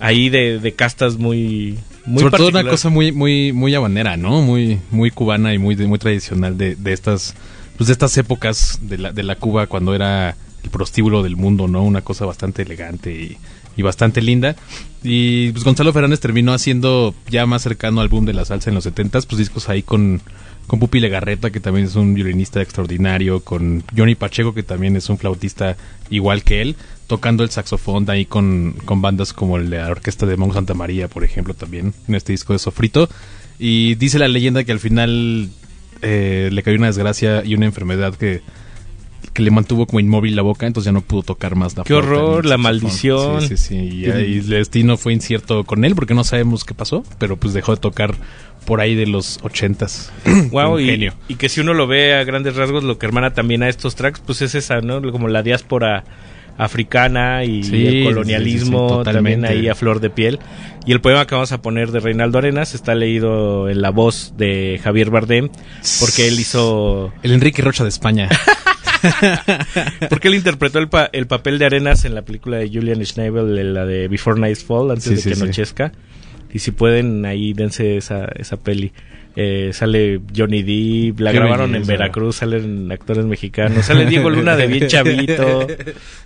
ahí 0.00 0.28
de, 0.28 0.58
de 0.58 0.72
castas 0.72 1.16
muy... 1.16 1.78
muy 2.08 2.22
Sobre 2.22 2.36
todo 2.38 2.48
una 2.48 2.64
cosa 2.64 2.88
muy, 2.88 3.12
muy, 3.12 3.52
muy 3.52 3.74
habanera, 3.74 4.16
¿no? 4.16 4.40
Muy, 4.40 4.80
muy 4.90 5.10
cubana 5.10 5.52
y 5.54 5.58
muy, 5.58 5.76
muy 5.76 5.98
tradicional 5.98 6.56
de, 6.56 6.74
de 6.74 6.92
estas, 6.92 7.34
pues 7.76 7.88
de 7.88 7.92
estas 7.92 8.16
épocas 8.16 8.78
de 8.82 8.98
la, 8.98 9.12
de 9.12 9.22
la 9.22 9.36
Cuba 9.36 9.66
cuando 9.66 9.94
era 9.94 10.36
el 10.64 10.70
prostíbulo 10.70 11.22
del 11.22 11.36
mundo, 11.36 11.68
¿no? 11.68 11.82
Una 11.84 12.00
cosa 12.00 12.24
bastante 12.24 12.62
elegante 12.62 13.12
y, 13.12 13.36
y 13.76 13.82
bastante 13.82 14.22
linda. 14.22 14.56
Y 15.02 15.52
pues 15.52 15.64
Gonzalo 15.64 15.92
Fernández 15.92 16.20
terminó 16.20 16.52
haciendo 16.52 17.14
ya 17.28 17.46
más 17.46 17.62
cercano 17.62 18.00
al 18.00 18.08
boom 18.08 18.24
de 18.24 18.34
la 18.34 18.44
salsa 18.44 18.70
en 18.70 18.74
los 18.74 18.84
70 18.84 19.20
pues 19.22 19.38
discos 19.38 19.68
ahí 19.68 19.82
con, 19.82 20.20
con 20.68 20.78
Pupi 20.78 21.00
Legarreta, 21.00 21.50
que 21.50 21.58
también 21.58 21.86
es 21.86 21.96
un 21.96 22.14
violinista 22.14 22.60
extraordinario, 22.60 23.40
con 23.40 23.82
Johnny 23.96 24.14
Pacheco, 24.14 24.54
que 24.54 24.62
también 24.62 24.94
es 24.96 25.08
un 25.08 25.18
flautista 25.18 25.76
igual 26.10 26.44
que 26.44 26.60
él, 26.60 26.76
tocando 27.06 27.42
el 27.42 27.50
saxofón 27.50 28.08
ahí 28.10 28.26
con, 28.26 28.74
con 28.84 29.00
bandas 29.00 29.32
como 29.32 29.58
la 29.58 29.88
orquesta 29.88 30.26
de 30.26 30.36
Monk 30.36 30.52
Santa 30.52 30.74
María, 30.74 31.08
por 31.08 31.24
ejemplo, 31.24 31.54
también 31.54 31.94
en 32.06 32.14
este 32.14 32.32
disco 32.32 32.52
de 32.52 32.58
Sofrito. 32.58 33.08
Y 33.58 33.94
dice 33.96 34.18
la 34.18 34.28
leyenda 34.28 34.62
que 34.62 34.72
al 34.72 34.78
final 34.78 35.48
eh, 36.02 36.50
le 36.52 36.62
cayó 36.62 36.76
una 36.76 36.88
desgracia 36.88 37.42
y 37.44 37.54
una 37.54 37.64
enfermedad 37.64 38.14
que, 38.14 38.42
que 39.32 39.42
le 39.42 39.50
mantuvo 39.50 39.86
como 39.86 40.00
inmóvil 40.00 40.36
la 40.36 40.42
boca, 40.42 40.66
entonces 40.66 40.86
ya 40.86 40.92
no 40.92 41.00
pudo 41.00 41.22
tocar 41.22 41.56
más 41.56 41.76
la 41.76 41.84
Qué 41.84 41.94
flauta 41.94 42.08
horror, 42.08 42.44
la 42.44 42.58
maldición. 42.58 43.40
Sí, 43.40 43.48
sí, 43.48 43.56
sí. 43.56 43.76
Y, 43.76 44.04
el 44.04 44.46
destino 44.46 44.96
fue 44.96 45.14
incierto 45.14 45.64
con 45.64 45.84
él 45.84 45.94
porque 45.94 46.14
no 46.14 46.24
sabemos 46.24 46.64
qué 46.64 46.74
pasó, 46.74 47.04
pero 47.18 47.36
pues 47.36 47.54
dejó 47.54 47.74
de 47.74 47.80
tocar 47.80 48.14
por 48.68 48.80
ahí 48.82 48.94
de 48.94 49.06
los 49.06 49.38
ochentas. 49.42 50.12
Wow, 50.52 50.78
y, 50.78 51.10
y 51.28 51.34
que 51.36 51.48
si 51.48 51.60
uno 51.60 51.72
lo 51.74 51.86
ve 51.86 52.14
a 52.14 52.22
grandes 52.24 52.54
rasgos, 52.54 52.84
lo 52.84 52.98
que 52.98 53.06
hermana 53.06 53.32
también 53.32 53.62
a 53.62 53.68
estos 53.68 53.96
tracks, 53.96 54.20
pues 54.24 54.42
es 54.42 54.54
esa, 54.54 54.80
¿no? 54.82 55.00
Como 55.10 55.26
la 55.28 55.42
diáspora 55.42 56.04
africana 56.58 57.44
y 57.44 57.62
Sí, 57.62 57.86
el 57.86 58.04
colonialismo 58.04 58.88
sí, 59.04 59.10
sí, 59.10 59.14
también 59.14 59.44
ahí 59.44 59.68
a 59.68 59.74
flor 59.74 60.00
de 60.00 60.10
piel. 60.10 60.38
Y 60.86 60.92
el 60.92 61.00
poema 61.00 61.26
que 61.26 61.34
vamos 61.34 61.52
a 61.52 61.62
poner 61.62 61.90
de 61.92 62.00
Reinaldo 62.00 62.38
Arenas 62.38 62.74
está 62.74 62.94
leído 62.94 63.68
en 63.70 63.80
la 63.80 63.90
voz 63.90 64.34
de 64.36 64.80
Javier 64.82 65.08
Bardem, 65.10 65.48
porque 66.00 66.28
él 66.28 66.38
hizo... 66.38 67.12
El 67.22 67.32
Enrique 67.32 67.62
Rocha 67.62 67.84
de 67.84 67.88
España. 67.90 68.28
Porque 70.08 70.26
él 70.28 70.34
interpretó 70.34 70.78
el, 70.80 70.88
pa- 70.88 71.08
el 71.12 71.26
papel 71.28 71.58
de 71.58 71.66
Arenas 71.66 72.04
en 72.04 72.14
la 72.16 72.22
película 72.22 72.56
de 72.58 72.68
Julian 72.68 73.04
Schnabel, 73.04 73.72
la 73.74 73.84
de 73.86 74.08
Before 74.08 74.40
Nightfall, 74.40 74.90
antes 74.90 75.24
de 75.24 75.30
que 75.32 75.40
anochezca. 75.40 75.92
Y 76.52 76.60
si 76.60 76.70
pueden, 76.70 77.24
ahí 77.26 77.52
dense 77.52 77.96
esa, 77.96 78.26
esa 78.36 78.56
peli. 78.56 78.92
Eh, 79.36 79.70
sale 79.72 80.20
Johnny 80.36 80.62
Depp, 80.62 81.20
la 81.20 81.30
Qué 81.30 81.38
grabaron 81.38 81.74
en. 81.74 81.86
Veracruz, 81.86 82.36
salen 82.36 82.90
actores 82.90 83.24
mexicanos, 83.24 83.84
sale 83.84 84.06
Diego 84.06 84.30
Luna 84.30 84.56
de 84.56 84.66
bien 84.66 84.86
chavito, 84.88 85.66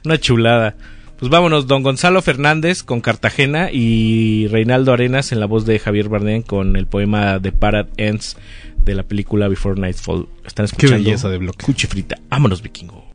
una 0.05 0.19
chulada. 0.19 0.77
Pues 1.19 1.31
vámonos, 1.31 1.67
don 1.67 1.83
Gonzalo 1.83 2.21
Fernández 2.23 2.83
con 2.83 3.01
Cartagena 3.01 3.71
y 3.71 4.49
Reinaldo 4.49 4.93
Arenas 4.93 5.31
en 5.31 5.41
la 5.41 5.47
voz 5.47 5.67
de 5.67 5.79
Javier 5.79 6.09
Bardem 6.09 6.43
con 6.43 6.75
el 6.75 6.87
poema 6.87 7.39
The 7.41 7.53
Parad 7.53 7.87
Ends 7.97 8.37
de 8.85 8.95
la 8.95 9.05
película 9.05 9.47
Before 9.47 9.81
Nightfall. 9.81 10.27
Están 10.45 10.65
Qué 10.67 10.73
escuchando 10.73 11.05
belleza 11.05 11.29
de 11.29 11.39
bloque. 11.39 11.65
Cuchifrita. 11.65 12.17
Vámonos, 12.29 12.63
vikingo. 12.63 13.12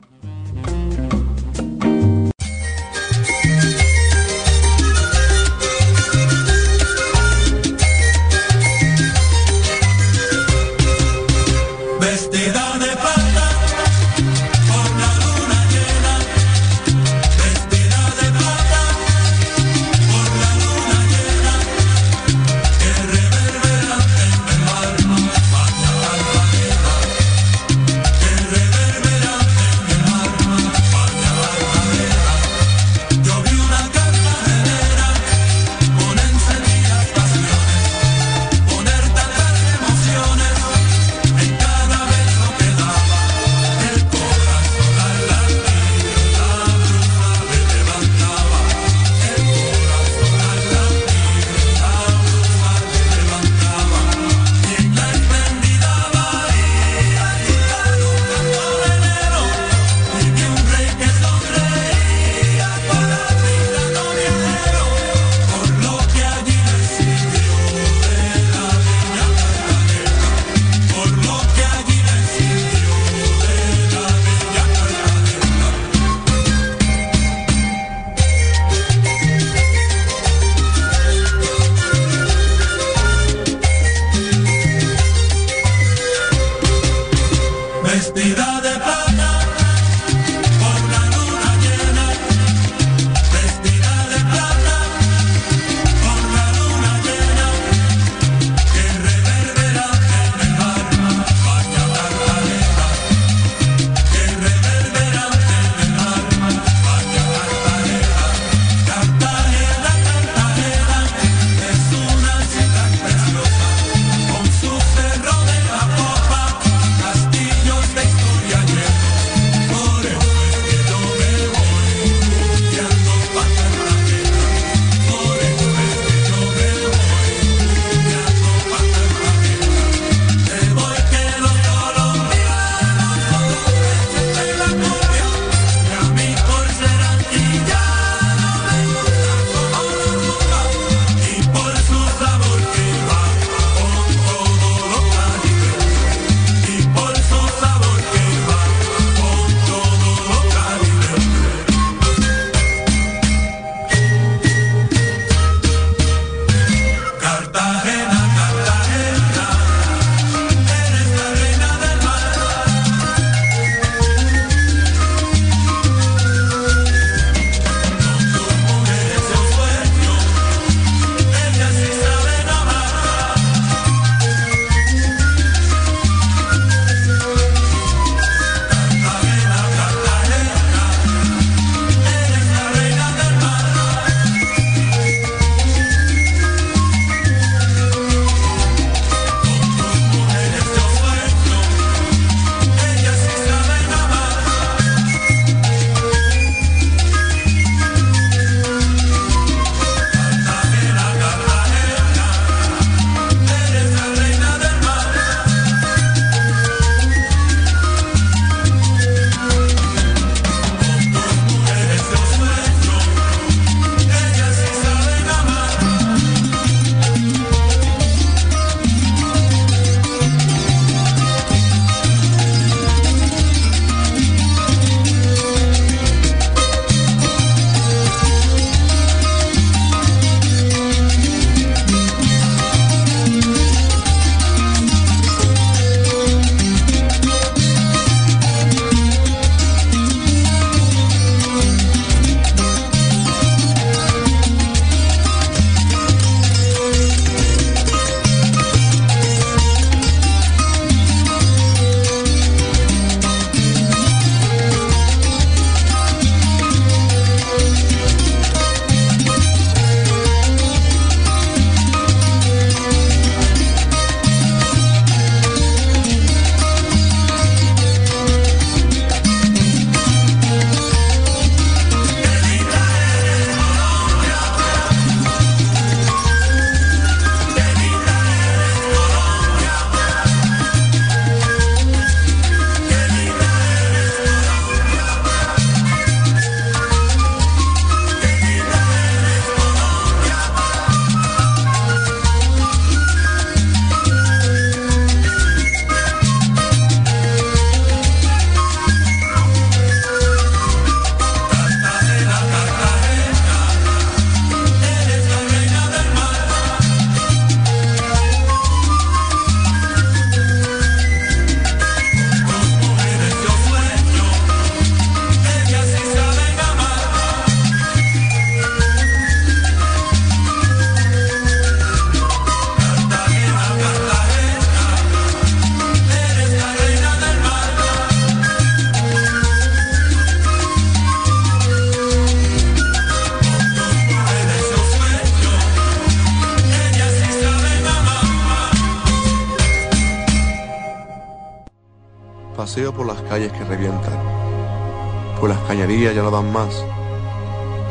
Cañerías 346.28 346.28
ya 346.28 346.32
no 346.32 346.32
dan 346.32 346.52
más, 346.52 346.84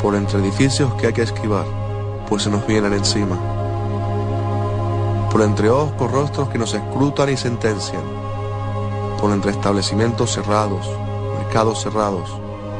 por 0.01 0.15
entre 0.15 0.39
edificios 0.39 0.93
que 0.95 1.07
hay 1.07 1.13
que 1.13 1.23
esquivar, 1.23 1.65
pues 2.29 2.43
se 2.43 2.49
nos 2.49 2.65
vienen 2.67 2.93
encima, 2.93 3.37
por 5.31 5.41
entre 5.41 5.69
ojos 5.69 6.11
rostros 6.11 6.49
que 6.49 6.57
nos 6.57 6.73
escrutan 6.73 7.29
y 7.29 7.37
sentencian, 7.37 8.03
por 9.19 9.31
entre 9.31 9.51
establecimientos 9.51 10.31
cerrados, 10.31 10.87
mercados 11.39 11.81
cerrados, 11.81 12.29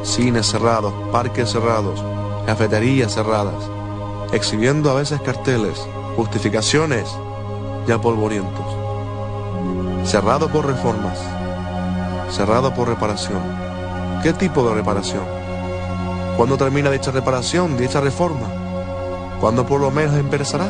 cines 0.04 0.48
cerrados, 0.48 0.93
parques 1.12 1.52
cerrados, 1.52 2.04
cafeterías 2.46 3.13
cerradas, 3.13 3.70
exhibiendo 4.32 4.91
a 4.91 4.96
veces 4.96 5.22
carteles, 5.22 5.88
justificaciones 6.15 7.10
ya 7.88 8.00
polvorientos. 8.00 8.65
Cerrado 10.06 10.48
por 10.50 10.65
reformas, 10.65 11.20
cerrado 12.32 12.74
por 12.74 12.88
reparación. 12.88 13.41
¿Qué 14.24 14.34
tipo 14.34 14.67
de 14.67 14.76
reparación? 14.76 15.47
¿Cuándo 16.38 16.56
termina 16.56 16.91
dicha 16.91 17.10
reparación, 17.10 17.78
dicha 17.78 18.00
reforma? 18.00 18.47
¿Cuándo 19.41 19.65
por 19.65 19.82
lo 19.82 19.89
menos 19.89 20.15
empezará? 20.15 20.69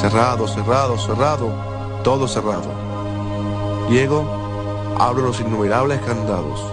Cerrado, 0.00 0.46
cerrado, 0.46 0.96
cerrado, 0.96 1.48
todo 2.04 2.28
cerrado. 2.28 2.70
Llego, 3.90 4.24
abro 4.96 5.24
los 5.24 5.40
innumerables 5.40 6.00
candados, 6.02 6.64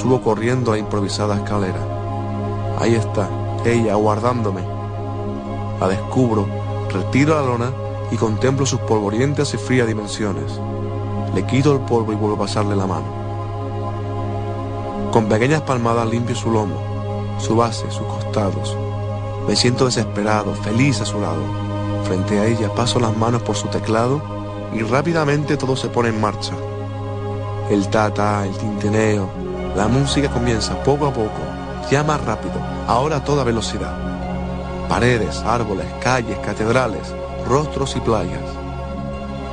subo 0.00 0.22
corriendo 0.22 0.70
a 0.70 0.74
la 0.76 0.80
improvisada 0.80 1.34
escalera. 1.34 1.80
Ahí 2.78 2.94
está, 2.94 3.28
ella 3.64 3.94
aguardándome. 3.94 4.62
La 5.80 5.88
descubro, 5.88 6.46
retiro 6.88 7.34
la 7.34 7.42
lona 7.42 7.72
y 8.12 8.16
contemplo 8.16 8.64
sus 8.64 8.78
polvorientas 8.78 9.52
y 9.54 9.56
frías 9.56 9.88
dimensiones. 9.88 10.60
Le 11.34 11.44
quito 11.46 11.72
el 11.72 11.80
polvo 11.80 12.12
y 12.12 12.14
vuelvo 12.14 12.36
a 12.36 12.46
pasarle 12.46 12.76
la 12.76 12.86
mano. 12.86 13.23
Con 15.14 15.26
pequeñas 15.26 15.62
palmadas 15.62 16.08
limpio 16.08 16.34
su 16.34 16.50
lomo, 16.50 16.74
su 17.38 17.54
base, 17.54 17.88
sus 17.92 18.04
costados. 18.04 18.76
Me 19.46 19.54
siento 19.54 19.84
desesperado, 19.84 20.52
feliz 20.56 21.00
a 21.00 21.04
su 21.04 21.20
lado. 21.20 21.40
Frente 22.02 22.40
a 22.40 22.46
ella 22.46 22.74
paso 22.74 22.98
las 22.98 23.16
manos 23.16 23.40
por 23.42 23.54
su 23.54 23.68
teclado 23.68 24.20
y 24.74 24.82
rápidamente 24.82 25.56
todo 25.56 25.76
se 25.76 25.86
pone 25.86 26.08
en 26.08 26.20
marcha. 26.20 26.52
El 27.70 27.86
tata, 27.90 28.44
el 28.44 28.56
tinteneo, 28.56 29.28
la 29.76 29.86
música 29.86 30.28
comienza 30.28 30.82
poco 30.82 31.06
a 31.06 31.12
poco, 31.12 31.42
ya 31.92 32.02
más 32.02 32.20
rápido, 32.24 32.54
ahora 32.88 33.18
a 33.18 33.24
toda 33.24 33.44
velocidad. 33.44 33.96
Paredes, 34.88 35.44
árboles, 35.46 35.86
calles, 36.02 36.38
catedrales, 36.38 37.14
rostros 37.46 37.94
y 37.94 38.00
playas. 38.00 38.42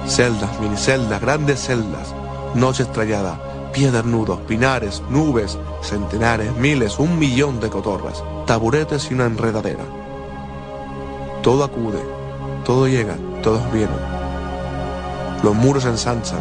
Celdas, 0.07 0.59
miniceldas, 0.59 1.21
grandes 1.21 1.63
celdas, 1.63 2.15
noche 2.55 2.81
estrellada, 2.81 3.50
piedras 3.71 4.05
nudos, 4.05 4.39
pinares, 4.41 5.01
nubes, 5.09 5.57
centenares, 5.81 6.55
miles, 6.55 6.99
un 6.99 7.17
millón 7.17 7.59
de 7.59 7.69
cotorras, 7.69 8.23
taburetes 8.45 9.09
y 9.09 9.13
una 9.13 9.25
enredadera. 9.25 9.83
Todo 11.41 11.63
acude, 11.63 12.01
todo 12.65 12.87
llega, 12.87 13.15
todos 13.41 13.61
vienen. 13.71 13.99
Los 15.43 15.55
muros 15.55 15.85
ensanchan, 15.85 16.39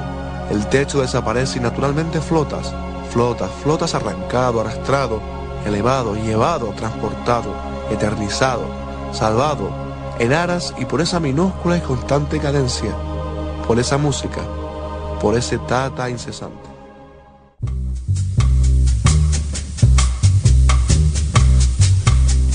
el 0.50 0.66
techo 0.66 1.00
desaparece 1.00 1.58
y 1.58 1.62
naturalmente 1.62 2.20
flotas, 2.20 2.74
flotas, 3.10 3.50
flotas 3.62 3.94
arrancado, 3.94 4.60
arrastrado, 4.60 5.20
elevado, 5.66 6.14
llevado, 6.16 6.68
transportado, 6.76 7.54
eternizado, 7.90 8.64
salvado, 9.12 9.70
en 10.18 10.32
aras 10.32 10.74
y 10.78 10.84
por 10.84 11.00
esa 11.00 11.20
minúscula 11.20 11.78
y 11.78 11.80
constante 11.80 12.38
cadencia, 12.38 12.94
por 13.66 13.78
esa 13.78 13.96
música, 13.96 14.42
por 15.20 15.34
ese 15.36 15.58
tata 15.58 16.10
incesante. 16.10 16.69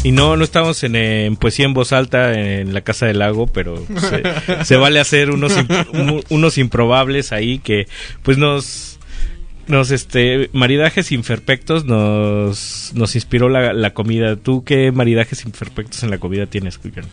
Y 0.05 0.11
no, 0.11 0.37
no 0.37 0.43
estamos 0.43 0.83
en, 0.83 0.95
en 0.95 1.35
poesía 1.35 1.65
en 1.65 1.73
voz 1.73 1.91
alta 1.91 2.39
en 2.39 2.75
la 2.75 2.81
Casa 2.81 3.07
del 3.07 3.17
Lago, 3.17 3.47
pero 3.47 3.83
se, 3.97 4.63
se 4.63 4.75
vale 4.75 4.99
hacer 4.99 5.31
unos, 5.31 5.53
unos 6.29 6.59
improbables 6.59 7.31
ahí 7.31 7.57
que 7.57 7.87
pues 8.21 8.37
nos 8.37 8.99
nos 9.67 9.89
este 9.89 10.51
maridajes 10.53 11.11
imperfectos 11.11 11.85
nos 11.85 12.91
nos 12.93 13.15
inspiró 13.15 13.49
la, 13.49 13.73
la 13.73 13.95
comida. 13.95 14.35
¿Tú 14.35 14.63
qué 14.63 14.91
maridajes 14.91 15.43
imperfectos 15.43 16.03
en 16.03 16.11
la 16.11 16.19
comida 16.19 16.45
tienes, 16.45 16.77
Cuyan? 16.77 17.05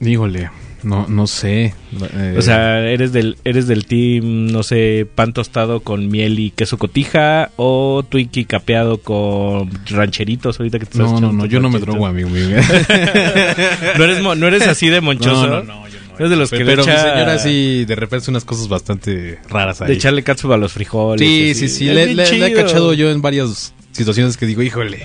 Híjole, 0.00 0.48
no, 0.86 1.06
no 1.08 1.26
sé. 1.26 1.74
Eh, 2.14 2.34
O 2.38 2.42
sea, 2.42 2.80
eres 2.88 3.12
del 3.12 3.36
eres 3.44 3.66
del 3.66 3.86
team, 3.86 4.46
no 4.46 4.62
sé, 4.62 5.06
pan 5.14 5.32
tostado 5.32 5.80
con 5.80 6.08
miel 6.08 6.38
y 6.38 6.50
queso 6.50 6.78
cotija 6.78 7.50
o 7.56 8.04
Twinkie 8.08 8.44
capeado 8.44 8.98
con 8.98 9.68
rancheritos 9.90 10.58
ahorita 10.60 10.78
que 10.78 10.86
te 10.86 10.92
estás 10.92 11.12
no, 11.12 11.20
no, 11.20 11.32
no, 11.32 11.46
yo 11.46 11.60
no 11.60 11.70
me 11.70 11.78
drogo, 11.80 12.06
amigo 12.06 12.28
mío. 12.30 12.56
no 13.98 14.04
eres 14.04 14.22
no 14.22 14.46
eres 14.46 14.66
así 14.66 14.88
de 14.88 15.00
monchoso. 15.00 15.46
No, 15.46 15.62
no, 15.62 15.62
no, 15.64 15.88
yo 15.88 15.98
no. 16.08 16.16
Eres 16.18 16.30
de 16.30 16.36
los 16.36 16.50
que 16.50 16.58
le 16.60 16.64
Pero 16.64 16.84
mi 16.86 16.90
echa- 16.92 17.12
señora 17.12 17.38
sí, 17.38 17.84
de 17.84 17.94
repente 17.94 18.30
unas 18.30 18.44
cosas 18.44 18.68
bastante 18.68 19.38
raras 19.50 19.82
ahí. 19.82 19.88
de 19.88 19.94
echarle 19.94 20.22
catsup 20.22 20.52
a 20.52 20.56
los 20.56 20.72
frijoles. 20.72 21.20
Sí, 21.28 21.54
sí, 21.54 21.68
sí. 21.68 21.88
Es 21.88 21.94
Le, 21.94 22.14
le- 22.14 22.38
le 22.38 22.46
he 22.46 22.52
cachado 22.54 22.94
yo 22.94 23.10
en 23.10 23.20
varias 23.20 23.74
situaciones 23.96 24.36
que 24.36 24.46
digo, 24.46 24.62
híjole. 24.62 25.02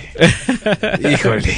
híjole. 1.10 1.54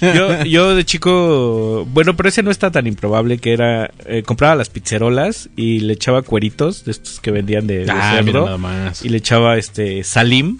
yo, 0.14 0.44
yo 0.44 0.74
de 0.76 0.84
chico, 0.84 1.84
bueno, 1.90 2.14
pero 2.16 2.28
ese 2.28 2.42
no 2.42 2.50
está 2.50 2.70
tan 2.70 2.86
improbable 2.86 3.38
que 3.38 3.52
era, 3.52 3.90
eh, 4.06 4.22
compraba 4.22 4.54
las 4.54 4.68
pizzerolas 4.70 5.48
y 5.56 5.80
le 5.80 5.94
echaba 5.94 6.22
cueritos 6.22 6.84
de 6.84 6.92
estos 6.92 7.20
que 7.20 7.30
vendían 7.30 7.66
de, 7.66 7.84
de 7.84 7.90
Ah, 7.90 8.12
cerdo 8.16 8.24
mira 8.24 8.40
nada 8.44 8.58
más. 8.58 9.04
y 9.04 9.08
le 9.08 9.18
echaba 9.18 9.56
este 9.58 10.04
salim 10.04 10.58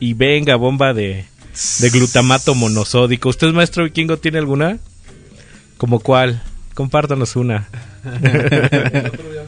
y 0.00 0.14
venga 0.14 0.54
bomba 0.56 0.94
de, 0.94 1.24
de 1.80 1.90
glutamato 1.90 2.54
monosódico. 2.54 3.28
¿Usted, 3.28 3.48
maestro 3.52 3.84
vikingo, 3.84 4.16
tiene 4.18 4.38
alguna? 4.38 4.78
¿Como 5.76 6.00
cuál? 6.00 6.42
Compártanos 6.74 7.34
una. 7.36 7.68
un 8.04 8.12
sándwich 8.22 9.47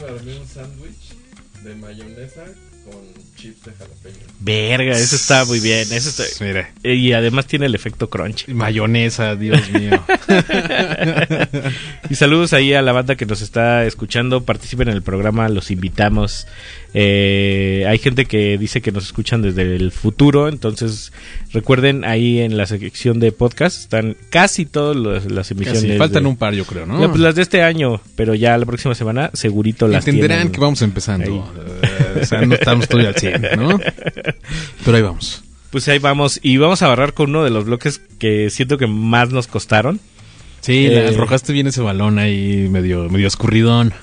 Verga, 4.43 4.93
eso 4.93 5.15
está 5.15 5.45
muy 5.45 5.59
bien. 5.59 5.81
Eso 5.91 6.09
está... 6.09 6.23
Mira. 6.43 6.71
Y 6.83 7.13
además 7.13 7.45
tiene 7.45 7.67
el 7.67 7.75
efecto 7.75 8.09
crunch. 8.09 8.47
Mayonesa, 8.47 9.35
Dios 9.35 9.69
mío. 9.69 10.03
y 12.09 12.15
saludos 12.15 12.51
ahí 12.53 12.73
a 12.73 12.81
la 12.81 12.91
banda 12.91 13.15
que 13.15 13.27
nos 13.27 13.41
está 13.41 13.85
escuchando. 13.85 14.43
Participen 14.43 14.87
en 14.89 14.95
el 14.95 15.03
programa, 15.03 15.47
los 15.47 15.69
invitamos. 15.69 16.47
Eh, 16.93 17.85
hay 17.87 17.97
gente 17.99 18.25
que 18.25 18.57
dice 18.57 18.81
que 18.81 18.91
nos 18.91 19.05
escuchan 19.05 19.41
desde 19.41 19.61
el 19.75 19.91
futuro. 19.91 20.47
Entonces, 20.49 21.13
recuerden 21.53 22.03
ahí 22.03 22.39
en 22.39 22.57
la 22.57 22.65
sección 22.65 23.19
de 23.19 23.31
podcast 23.31 23.79
están 23.79 24.17
casi 24.29 24.65
todas 24.65 24.95
las, 24.97 25.31
las 25.31 25.49
emisiones. 25.51 25.83
Casi, 25.83 25.97
faltan 25.97 26.23
de- 26.23 26.29
un 26.29 26.35
par, 26.37 26.53
yo 26.53 26.65
creo, 26.65 26.85
¿no? 26.85 26.99
Ya, 27.01 27.07
pues 27.07 27.19
las 27.21 27.35
de 27.35 27.41
este 27.43 27.63
año, 27.63 28.01
pero 28.15 28.35
ya 28.35 28.57
la 28.57 28.65
próxima 28.65 28.93
semana 28.95 29.29
segurito 29.33 29.87
las 29.87 30.05
Entenderán 30.07 30.37
tienen. 30.39 30.51
que 30.53 30.59
vamos 30.61 30.81
empezando. 30.81 31.53
Eh, 31.81 32.19
o 32.21 32.25
sea, 32.25 32.41
no 32.41 32.55
estamos 32.55 32.87
todavía 32.87 33.09
al 33.09 33.15
100, 33.15 33.41
¿no? 33.57 33.79
Pero 34.85 34.97
ahí 34.97 35.03
vamos. 35.03 35.43
Pues 35.69 35.87
ahí 35.87 35.99
vamos. 35.99 36.39
Y 36.43 36.57
vamos 36.57 36.81
a 36.81 36.87
agarrar 36.87 37.13
con 37.13 37.29
uno 37.29 37.45
de 37.45 37.49
los 37.49 37.63
bloques 37.65 38.01
que 38.19 38.49
siento 38.49 38.77
que 38.77 38.87
más 38.87 39.29
nos 39.29 39.47
costaron. 39.47 40.01
Sí, 40.59 40.87
Eh, 40.87 41.07
arrojaste 41.07 41.53
bien 41.53 41.67
ese 41.67 41.81
balón 41.81 42.19
ahí 42.19 42.67
medio, 42.69 43.09
medio 43.09 43.27
escurridón. 43.27 43.93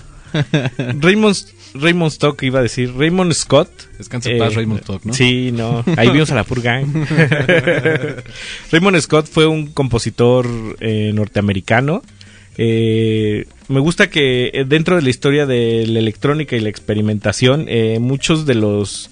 Raymond, 1.01 1.37
Raymond 1.75 2.13
Stock 2.13 2.43
iba 2.43 2.61
a 2.61 2.63
decir, 2.63 2.95
Raymond 2.97 3.33
Scott. 3.33 3.71
Descansa 3.99 4.31
en 4.31 4.39
paz, 4.39 4.55
Raymond 4.55 4.81
Stock, 4.81 5.05
¿no? 5.05 5.13
Sí, 5.13 5.53
no, 5.53 5.85
ahí 5.97 6.11
vimos 6.11 6.31
a 6.31 6.35
la 6.35 6.45
Purga. 6.45 6.81
Raymond 8.73 9.01
Scott 9.01 9.27
fue 9.27 9.47
un 9.47 9.69
compositor 9.69 10.47
eh, 10.81 11.13
norteamericano. 11.15 12.03
Eh, 12.61 13.47
me 13.69 13.79
gusta 13.79 14.11
que 14.11 14.51
eh, 14.53 14.65
dentro 14.67 14.97
de 14.97 15.03
la 15.03 15.11
historia 15.11 15.47
de 15.47 15.87
la 15.87 16.01
electrónica 16.01 16.57
y 16.57 16.61
la 16.61 16.69
experimentación, 16.69 17.67
eh, 17.69 17.99
muchos 18.01 18.47
de 18.47 18.57
los, 18.57 19.11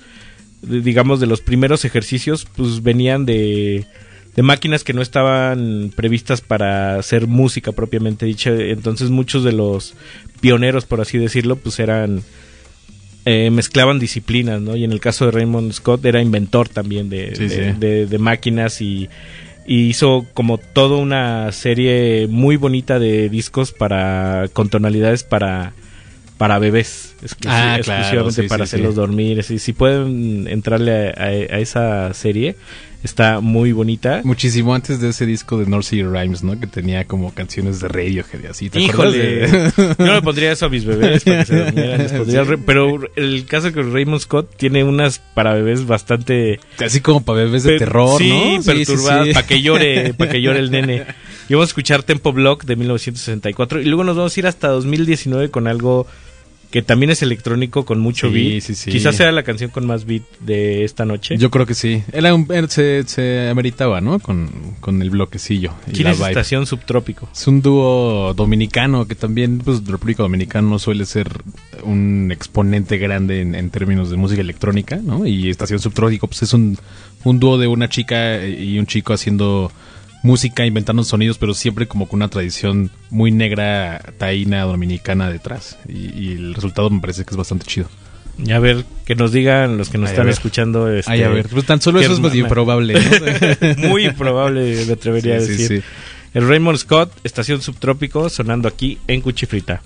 digamos, 0.62 1.20
de 1.20 1.26
los 1.26 1.40
primeros 1.40 1.84
ejercicios, 1.84 2.46
pues 2.56 2.82
venían 2.82 3.24
de, 3.24 3.86
de 4.34 4.42
máquinas 4.42 4.82
que 4.82 4.94
no 4.94 5.00
estaban 5.00 5.92
previstas 5.94 6.40
para 6.40 6.98
hacer 6.98 7.28
música 7.28 7.70
propiamente 7.70 8.26
dicha. 8.26 8.50
Entonces 8.50 9.10
muchos 9.10 9.44
de 9.44 9.52
los 9.52 9.94
pioneros, 10.40 10.84
por 10.84 11.00
así 11.00 11.16
decirlo, 11.16 11.54
pues 11.54 11.78
eran 11.78 12.22
eh, 13.26 13.50
mezclaban 13.50 13.98
disciplinas, 13.98 14.60
¿no? 14.62 14.76
Y 14.76 14.84
en 14.84 14.92
el 14.92 15.00
caso 15.00 15.26
de 15.26 15.32
Raymond 15.32 15.72
Scott 15.72 16.04
era 16.06 16.22
inventor 16.22 16.68
también 16.68 17.10
de, 17.10 17.34
Sí, 17.36 17.48
de, 17.48 17.72
sí. 17.72 17.78
de- 17.78 18.06
de 18.06 18.18
máquinas 18.18 18.80
y, 18.80 19.08
y 19.66 19.80
hizo 19.88 20.24
como 20.32 20.58
toda 20.58 20.96
una 20.96 21.50
serie 21.52 22.28
muy 22.30 22.56
bonita 22.56 22.98
de 23.00 23.28
discos 23.28 23.72
para 23.72 24.46
con 24.52 24.68
tonalidades 24.68 25.24
para 25.24 25.72
para 26.38 26.58
bebés, 26.58 27.14
exclusi- 27.22 27.46
Ah, 27.48 27.78
claro, 27.82 28.00
exclusivamente 28.00 28.42
sí, 28.42 28.48
para 28.48 28.66
sí, 28.66 28.68
hacerlos 28.70 28.94
sí. 28.94 29.00
dormir. 29.00 29.42
Si, 29.42 29.58
si 29.58 29.72
pueden 29.72 30.46
entrarle 30.48 31.08
a, 31.10 31.22
a- 31.22 31.56
a 31.56 31.58
esa 31.60 32.12
serie, 32.14 32.56
está 33.02 33.40
muy 33.40 33.72
bonita. 33.72 34.20
Muchísimo 34.24 34.74
antes 34.74 35.00
de 35.00 35.10
ese 35.10 35.24
disco 35.26 35.58
de 35.58 35.66
North 35.66 35.84
Sea 35.84 36.04
Rhymes, 36.06 36.42
¿no? 36.42 36.58
Que 36.58 36.66
tenía 36.66 37.04
como 37.06 37.32
canciones 37.32 37.80
de 37.80 37.88
Radiohead 37.88 38.42
y 38.42 38.46
así. 38.48 38.68
¿te 38.70 38.84
acuerdas 38.84 39.14
Híjole, 39.14 39.48
de- 39.48 39.72
yo 39.98 40.04
no 40.04 40.14
le 40.14 40.22
pondría 40.22 40.52
eso 40.52 40.66
a 40.66 40.68
mis 40.68 40.84
bebés 40.84 41.24
para 41.24 41.38
que 41.38 41.44
se 41.46 41.56
durmieran. 41.56 42.62
Pero 42.66 42.98
el 43.16 43.46
caso 43.46 43.72
que 43.72 43.82
Raymond 43.82 44.20
Scott 44.20 44.56
tiene 44.56 44.84
unas 44.84 45.18
para 45.20 45.54
bebés 45.54 45.86
bastante 45.86 46.58
Así 46.84 47.00
como 47.00 47.24
para 47.24 47.44
bebés 47.44 47.62
de 47.62 47.78
terror, 47.78 48.18
sí, 48.18 48.28
¿no? 48.58 48.62
perturbadas, 48.62 49.28
para 49.28 49.46
que 49.46 49.62
llore, 49.62 50.12
para 50.14 50.30
que 50.32 50.42
llore 50.42 50.58
el 50.58 50.70
nene. 50.70 51.06
Y 51.48 51.54
vamos 51.54 51.68
a 51.68 51.70
escuchar 51.70 52.02
Tempo 52.02 52.32
Block 52.32 52.64
de 52.64 52.74
1964 52.76 53.80
y 53.80 53.84
luego 53.84 54.02
nos 54.04 54.16
vamos 54.16 54.36
a 54.36 54.40
ir 54.40 54.46
hasta 54.48 54.66
2019 54.68 55.50
con 55.52 55.68
algo 55.68 56.08
que 56.76 56.82
también 56.82 57.08
es 57.08 57.22
electrónico 57.22 57.86
con 57.86 58.00
mucho 58.00 58.28
Sí, 58.28 58.34
beat. 58.34 58.60
sí, 58.62 58.74
sí. 58.74 58.90
Quizás 58.90 59.16
sea 59.16 59.32
la 59.32 59.42
canción 59.44 59.70
con 59.70 59.86
más 59.86 60.04
beat 60.04 60.24
de 60.40 60.84
esta 60.84 61.06
noche. 61.06 61.38
Yo 61.38 61.50
creo 61.50 61.64
que 61.64 61.72
sí. 61.72 62.02
Era 62.12 62.34
un- 62.34 62.46
era- 62.50 62.68
se, 62.68 63.02
se 63.06 63.48
ameritaba, 63.48 64.02
¿no? 64.02 64.18
Con, 64.18 64.50
con 64.80 65.00
el 65.00 65.08
bloquecillo. 65.08 65.72
¿Quién 65.90 66.08
es. 66.08 66.20
Estación 66.20 66.66
Subtrópico? 66.66 67.30
Es 67.32 67.46
un 67.46 67.62
dúo 67.62 68.34
dominicano 68.34 69.08
que 69.08 69.14
también, 69.14 69.56
pues, 69.56 69.86
República 69.86 70.22
Dominicana 70.22 70.68
no 70.68 70.78
suele 70.78 71.06
ser 71.06 71.28
un 71.82 72.28
exponente 72.30 72.98
grande 72.98 73.40
en, 73.40 73.54
en 73.54 73.70
términos 73.70 74.10
de 74.10 74.18
música 74.18 74.42
electrónica, 74.42 74.96
¿no? 75.02 75.26
Y 75.26 75.48
Estación 75.48 75.78
Subtrópico, 75.78 76.26
pues, 76.26 76.42
es 76.42 76.52
un, 76.52 76.76
un 77.24 77.40
dúo 77.40 77.56
de 77.56 77.68
una 77.68 77.88
chica 77.88 78.44
y 78.46 78.78
un 78.78 78.84
chico 78.84 79.14
haciendo 79.14 79.72
música, 80.22 80.66
inventando 80.66 81.04
sonidos, 81.04 81.38
pero 81.38 81.54
siempre 81.54 81.86
como 81.86 82.08
con 82.08 82.18
una 82.18 82.28
tradición 82.28 82.90
muy 83.10 83.30
negra, 83.30 84.00
taína, 84.18 84.62
dominicana 84.62 85.30
detrás. 85.30 85.78
Y, 85.88 86.12
y 86.18 86.32
el 86.32 86.54
resultado 86.54 86.90
me 86.90 87.00
parece 87.00 87.24
que 87.24 87.30
es 87.30 87.36
bastante 87.36 87.66
chido. 87.66 87.88
Y 88.38 88.52
a 88.52 88.58
ver, 88.58 88.84
que 89.06 89.14
nos 89.14 89.32
digan 89.32 89.78
los 89.78 89.88
que 89.88 89.96
nos 89.98 90.10
Ay, 90.10 90.14
están 90.14 90.28
escuchando. 90.28 90.92
Este, 90.92 91.10
Ay, 91.10 91.22
a 91.22 91.28
ver, 91.28 91.48
pues 91.48 91.64
tan 91.64 91.80
solo 91.80 92.00
eso 92.00 92.12
es 92.12 92.20
medio 92.20 92.42
improbable, 92.42 92.94
¿no? 93.78 93.88
Muy 93.88 94.04
improbable, 94.06 94.84
me 94.86 94.92
atrevería 94.92 95.38
Sí, 95.40 95.44
a 95.44 95.46
sí, 95.46 95.52
decir. 95.62 95.82
sí. 95.82 95.88
El 96.34 96.46
Raymond 96.46 96.76
Scott, 96.76 97.12
Estación 97.24 97.62
Subtrópico, 97.62 98.28
sonando 98.28 98.68
aquí 98.68 98.98
en 99.08 99.22
Cuchifrita. 99.22 99.80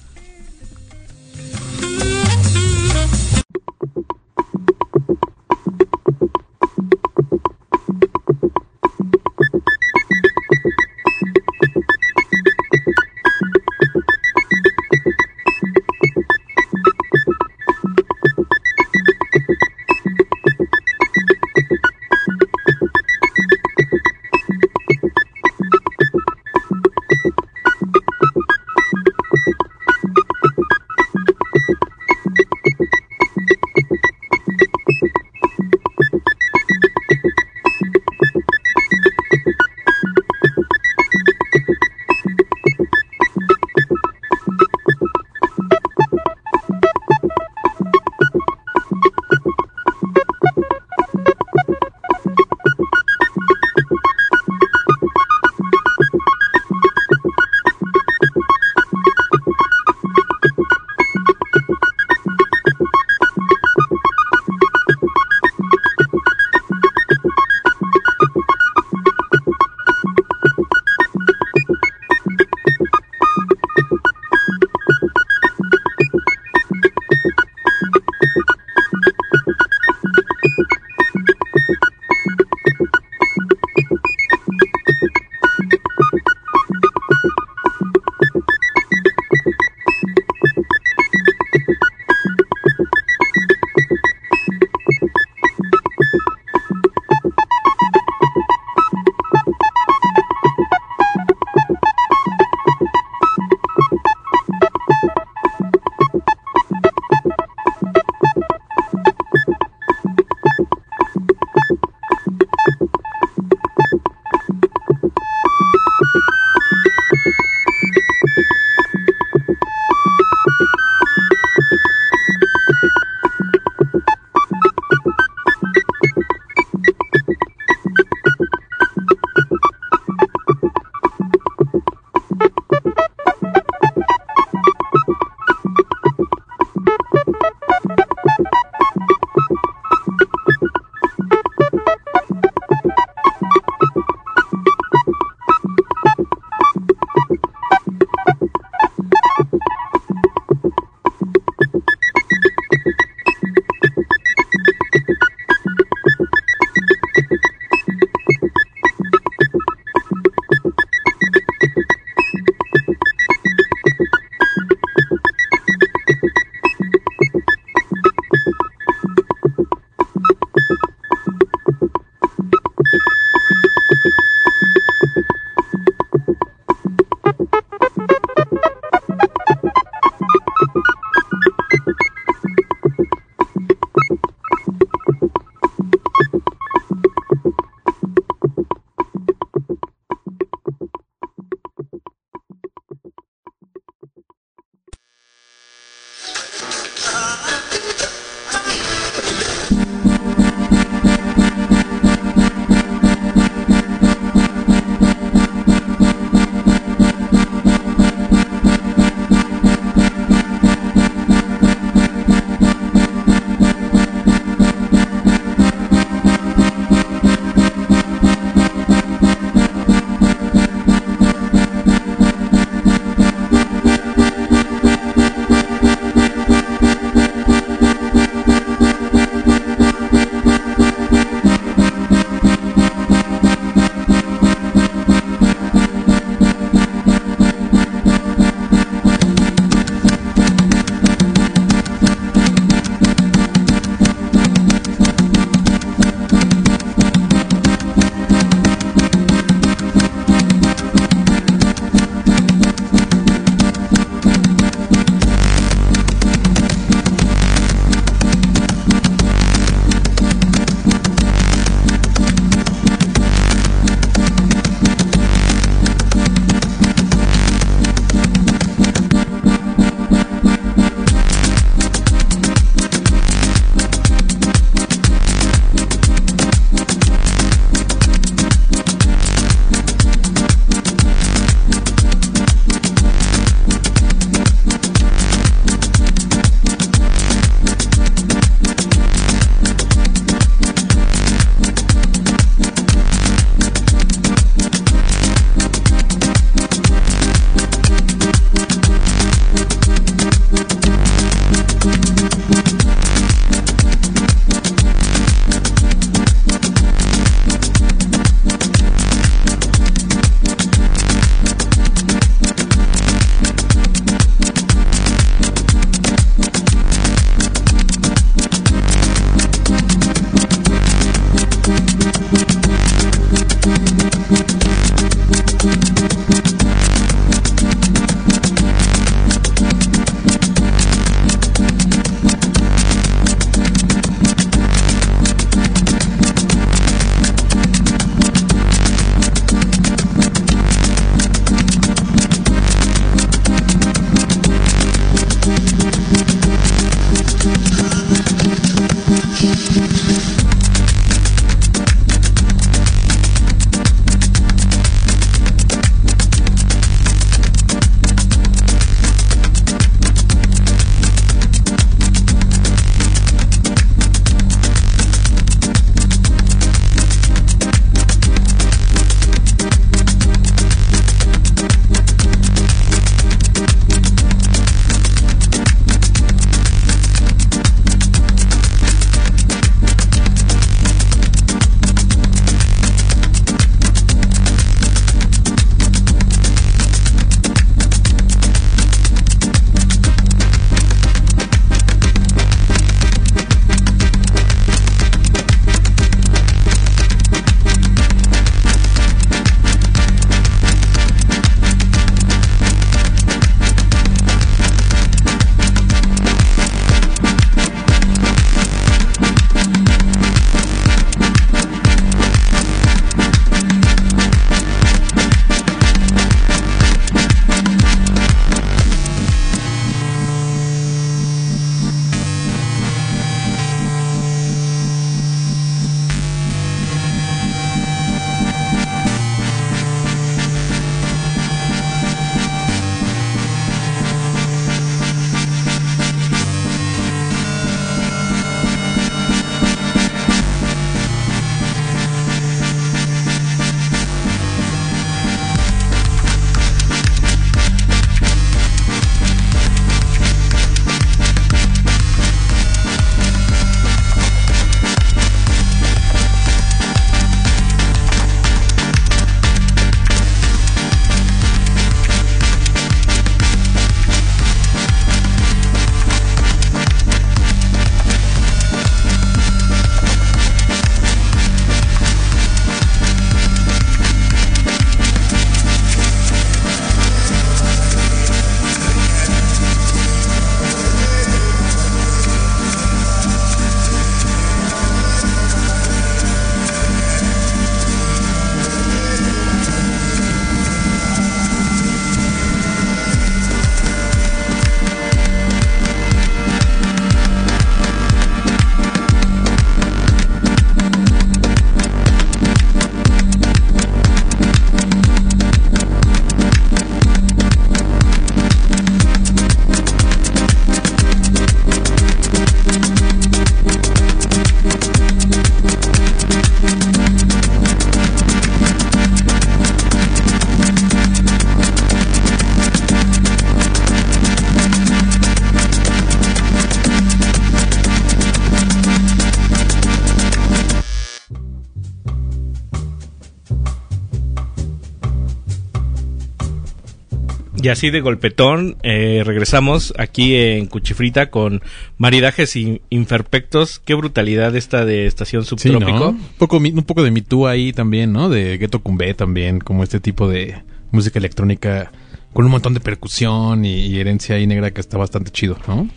Y 537.70 537.72
así 537.72 537.90
de 537.90 538.00
golpetón, 538.00 538.78
eh, 538.82 539.22
regresamos 539.24 539.94
aquí 539.96 540.34
en 540.34 540.66
Cuchifrita 540.66 541.30
con 541.30 541.62
maridajes 541.98 542.56
in- 542.56 542.80
imperfectos. 542.90 543.78
Qué 543.78 543.94
brutalidad 543.94 544.56
esta 544.56 544.84
de 544.84 545.06
Estación 545.06 545.44
Sí, 545.44 545.54
¿no? 545.68 545.78
Subtrópico. 545.78 546.08
un, 546.08 546.18
poco, 546.36 546.56
un 546.56 546.82
poco 546.82 547.04
de 547.04 547.12
Too 547.22 547.46
ahí 547.46 547.72
también, 547.72 548.12
¿no? 548.12 548.28
De 548.28 548.58
Ghetto 548.58 548.80
Cumbé 548.80 549.14
también, 549.14 549.60
como 549.60 549.84
este 549.84 550.00
tipo 550.00 550.28
de 550.28 550.56
música 550.90 551.20
electrónica 551.20 551.92
con 552.32 552.44
un 552.44 552.50
montón 552.50 552.74
de 552.74 552.80
percusión 552.80 553.64
y, 553.64 553.86
y 553.86 554.00
herencia 554.00 554.34
ahí 554.34 554.48
negra 554.48 554.72
que 554.72 554.80
está 554.80 554.98
bastante 554.98 555.30
chido, 555.30 555.56
¿no? 555.68 555.88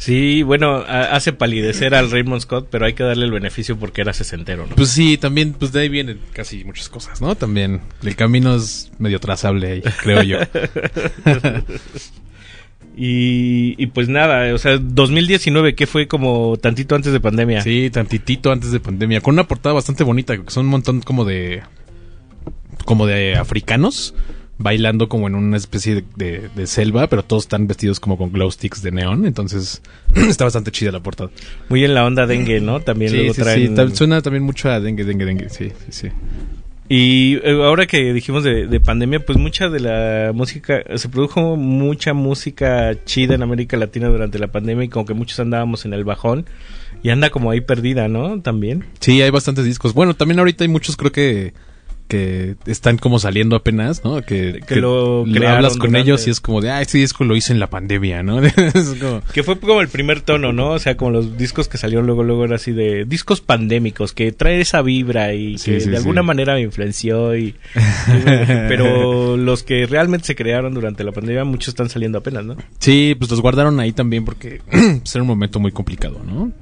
Sí, 0.00 0.42
bueno, 0.42 0.76
hace 0.88 1.34
palidecer 1.34 1.94
al 1.94 2.10
Raymond 2.10 2.40
Scott, 2.40 2.68
pero 2.70 2.86
hay 2.86 2.94
que 2.94 3.02
darle 3.02 3.26
el 3.26 3.32
beneficio 3.32 3.78
porque 3.78 4.00
era 4.00 4.14
sesentero, 4.14 4.66
¿no? 4.66 4.74
Pues 4.74 4.88
sí, 4.88 5.18
también, 5.18 5.52
pues 5.52 5.72
de 5.72 5.82
ahí 5.82 5.88
vienen 5.90 6.18
casi 6.32 6.64
muchas 6.64 6.88
cosas, 6.88 7.20
¿no? 7.20 7.34
También 7.34 7.82
el 8.02 8.16
camino 8.16 8.56
es 8.56 8.90
medio 8.98 9.20
trazable 9.20 9.72
ahí, 9.72 9.82
creo 10.02 10.22
yo. 10.22 10.38
Y, 12.96 13.76
y 13.82 13.86
pues 13.86 14.08
nada, 14.08 14.52
o 14.52 14.58
sea, 14.58 14.76
2019, 14.76 15.74
que 15.74 15.86
fue 15.86 16.06
como 16.06 16.58
tantito 16.60 16.96
antes 16.96 17.12
de 17.12 17.20
pandemia. 17.20 17.62
Sí, 17.62 17.88
tantitito 17.88 18.52
antes 18.52 18.72
de 18.72 18.80
pandemia, 18.80 19.22
con 19.22 19.34
una 19.34 19.48
portada 19.48 19.74
bastante 19.74 20.04
bonita, 20.04 20.36
que 20.36 20.50
son 20.50 20.66
un 20.66 20.70
montón 20.70 21.00
como 21.00 21.24
de 21.24 21.62
como 22.84 23.06
de 23.06 23.36
africanos 23.36 24.14
bailando 24.62 25.08
como 25.08 25.26
en 25.26 25.34
una 25.34 25.56
especie 25.56 25.94
de, 25.96 26.04
de- 26.16 26.48
de 26.54 26.66
selva, 26.66 27.06
pero 27.08 27.22
todos 27.24 27.44
están 27.44 27.66
vestidos 27.66 27.98
como 27.98 28.18
con 28.18 28.30
glow 28.30 28.50
sticks 28.50 28.82
de 28.82 28.92
neón, 28.92 29.24
entonces 29.26 29.80
está 30.14 30.44
bastante 30.44 30.70
chida 30.70 30.92
la 30.92 31.00
portada. 31.00 31.30
Muy 31.70 31.82
en 31.84 31.94
la 31.94 32.04
onda 32.04 32.26
dengue, 32.26 32.60
¿no? 32.60 32.80
También 32.80 33.10
Sí, 33.10 33.16
luego 33.16 33.34
sí, 33.34 33.40
traen... 33.42 33.76
sí, 33.76 33.96
suena 33.96 34.20
también 34.20 34.42
mucho 34.44 34.68
a 34.70 34.78
dengue, 34.78 35.04
dengue, 35.04 35.24
dengue, 35.24 35.48
sí, 35.48 35.70
sí, 35.70 35.86
sí. 35.90 36.08
Y 36.92 37.36
eh, 37.44 37.52
ahora 37.64 37.86
que 37.86 38.12
dijimos 38.12 38.42
de, 38.42 38.66
de 38.66 38.80
pandemia, 38.80 39.20
pues 39.24 39.38
mucha 39.38 39.68
de 39.68 39.78
la 39.80 40.32
música, 40.34 40.82
se 40.96 41.08
produjo 41.08 41.56
mucha 41.56 42.14
música 42.14 42.96
chida 43.04 43.36
en 43.36 43.42
América 43.42 43.76
Latina 43.76 44.08
durante 44.08 44.38
la 44.40 44.48
pandemia 44.48 44.84
y 44.84 44.88
como 44.88 45.06
que 45.06 45.14
muchos 45.14 45.38
andábamos 45.38 45.84
en 45.84 45.92
el 45.92 46.02
bajón 46.04 46.46
y 47.02 47.10
anda 47.10 47.30
como 47.30 47.50
ahí 47.52 47.60
perdida, 47.60 48.08
¿no? 48.08 48.40
También. 48.42 48.84
Sí, 48.98 49.22
hay 49.22 49.30
bastantes 49.30 49.64
discos. 49.64 49.94
Bueno, 49.94 50.14
también 50.14 50.40
ahorita 50.40 50.64
hay 50.64 50.68
muchos 50.68 50.96
creo 50.96 51.12
que 51.12 51.52
que 52.10 52.56
están 52.66 52.98
como 52.98 53.20
saliendo 53.20 53.54
apenas, 53.54 54.02
¿no? 54.04 54.20
Que, 54.20 54.60
Que 54.66 54.76
lo 54.76 55.20
hablas 55.46 55.76
con 55.76 55.90
durante- 55.90 56.00
ellos 56.10 56.26
y 56.26 56.30
es 56.30 56.40
como 56.40 56.60
de, 56.60 56.70
ah, 56.70 56.82
este 56.82 56.98
disco 56.98 57.22
lo 57.24 57.36
hice 57.36 57.52
en 57.52 57.60
la 57.60 57.70
pandemia, 57.70 58.22
¿no? 58.24 58.40
como, 59.00 59.22
Que 59.32 59.44
fue 59.44 59.58
como 59.60 59.80
el 59.80 59.88
primer 59.88 60.20
tono, 60.20 60.52
¿no? 60.52 60.70
O 60.72 60.78
sea, 60.80 60.96
como 60.96 61.12
los 61.12 61.38
discos 61.38 61.68
que 61.68 61.78
salieron 61.78 62.06
luego, 62.06 62.24
luego 62.24 62.44
era 62.44 62.56
así 62.56 62.72
de 62.72 63.04
discos 63.04 63.40
pandémicos, 63.40 64.12
que 64.12 64.32
trae 64.32 64.60
esa 64.60 64.82
vibra 64.82 65.32
y 65.34 65.56
Sí, 65.56 65.70
que 65.70 65.80
sí, 65.80 65.88
de 65.90 65.98
alguna 65.98 66.22
manera 66.24 66.54
me 66.54 66.62
influenció 66.62 67.36
y... 67.36 67.54
pero 68.68 69.36
los 69.36 69.62
que 69.62 69.86
realmente 69.86 70.26
se 70.26 70.34
crearon 70.34 70.74
durante 70.74 71.04
la 71.04 71.12
pandemia, 71.12 71.44
muchos 71.44 71.68
están 71.68 71.88
saliendo 71.88 72.18
apenas, 72.18 72.44
¿no? 72.44 72.56
Sí, 72.80 73.14
pues 73.18 73.30
los 73.30 73.40
guardaron 73.40 73.78
ahí 73.80 73.92
también 73.92 74.24
porque 74.24 74.60
pues, 74.70 75.14
era 75.14 75.22
un 75.22 75.28
momento 75.28 75.60
muy 75.60 75.70
complicado, 75.72 76.20
¿no? 76.26 76.52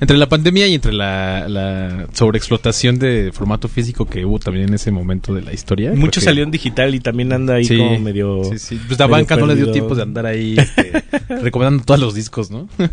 Entre 0.00 0.16
la 0.16 0.28
pandemia 0.28 0.66
y 0.68 0.74
entre 0.74 0.92
la, 0.92 1.48
la 1.48 2.06
sobreexplotación 2.12 2.98
de 2.98 3.30
formato 3.32 3.68
físico 3.68 4.06
que 4.06 4.24
hubo 4.24 4.38
también 4.38 4.68
en 4.68 4.74
ese 4.74 4.90
momento 4.90 5.34
de 5.34 5.42
la 5.42 5.52
historia. 5.52 5.92
Mucho 5.92 6.20
salió 6.20 6.44
en 6.44 6.50
digital 6.50 6.94
y 6.94 7.00
también 7.00 7.32
anda 7.32 7.54
ahí 7.54 7.64
Sí, 7.64 7.76
como 7.76 7.98
medio... 7.98 8.44
Sí, 8.44 8.58
sí. 8.58 8.80
Pues 8.86 8.98
la 8.98 9.06
banca 9.06 9.36
no 9.36 9.46
le 9.46 9.56
dio 9.56 9.70
tiempo 9.72 9.94
de 9.94 10.02
andar 10.02 10.26
ahí 10.26 10.56
este, 10.56 10.92
recomendando 11.42 11.84
todos 11.84 12.00
los 12.00 12.14
discos, 12.14 12.50
¿no? 12.50 12.68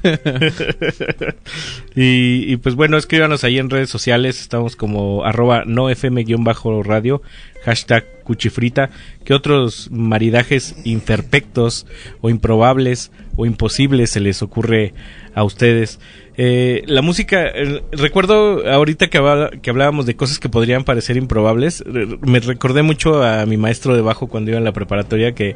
y, 1.95 2.51
y, 2.51 2.57
pues 2.57 2.75
bueno, 2.75 2.97
escríbanos 2.97 3.43
ahí 3.43 3.59
en 3.59 3.69
redes 3.69 3.89
sociales, 3.89 4.41
estamos 4.41 4.75
como 4.75 5.23
arroba 5.23 5.63
no 5.65 5.89
fm-radio, 5.89 7.21
hashtag 7.63 8.05
cuchifrita, 8.23 8.89
¿qué 9.23 9.33
otros 9.33 9.89
maridajes 9.91 10.75
imperfectos 10.83 11.85
o 12.21 12.29
improbables 12.29 13.11
o 13.35 13.45
imposibles 13.45 14.09
se 14.09 14.19
les 14.19 14.41
ocurre 14.41 14.93
a 15.33 15.43
ustedes? 15.43 15.99
Eh, 16.37 16.83
la 16.87 17.01
música, 17.01 17.45
eh, 17.47 17.81
recuerdo 17.91 18.69
ahorita 18.69 19.07
que, 19.07 19.17
habla- 19.17 19.51
que 19.61 19.69
hablábamos 19.69 20.05
de 20.05 20.15
cosas 20.15 20.39
que 20.39 20.49
podrían 20.49 20.83
parecer 20.83 21.15
improbables, 21.17 21.81
re- 21.85 22.07
me 22.21 22.39
recordé 22.41 22.81
mucho 22.81 23.23
a 23.23 23.45
mi 23.45 23.55
maestro 23.57 23.95
de 23.95 24.01
bajo 24.01 24.27
cuando 24.27 24.51
iba 24.51 24.57
en 24.57 24.65
la 24.65 24.73
preparatoria 24.73 25.33
que, 25.33 25.55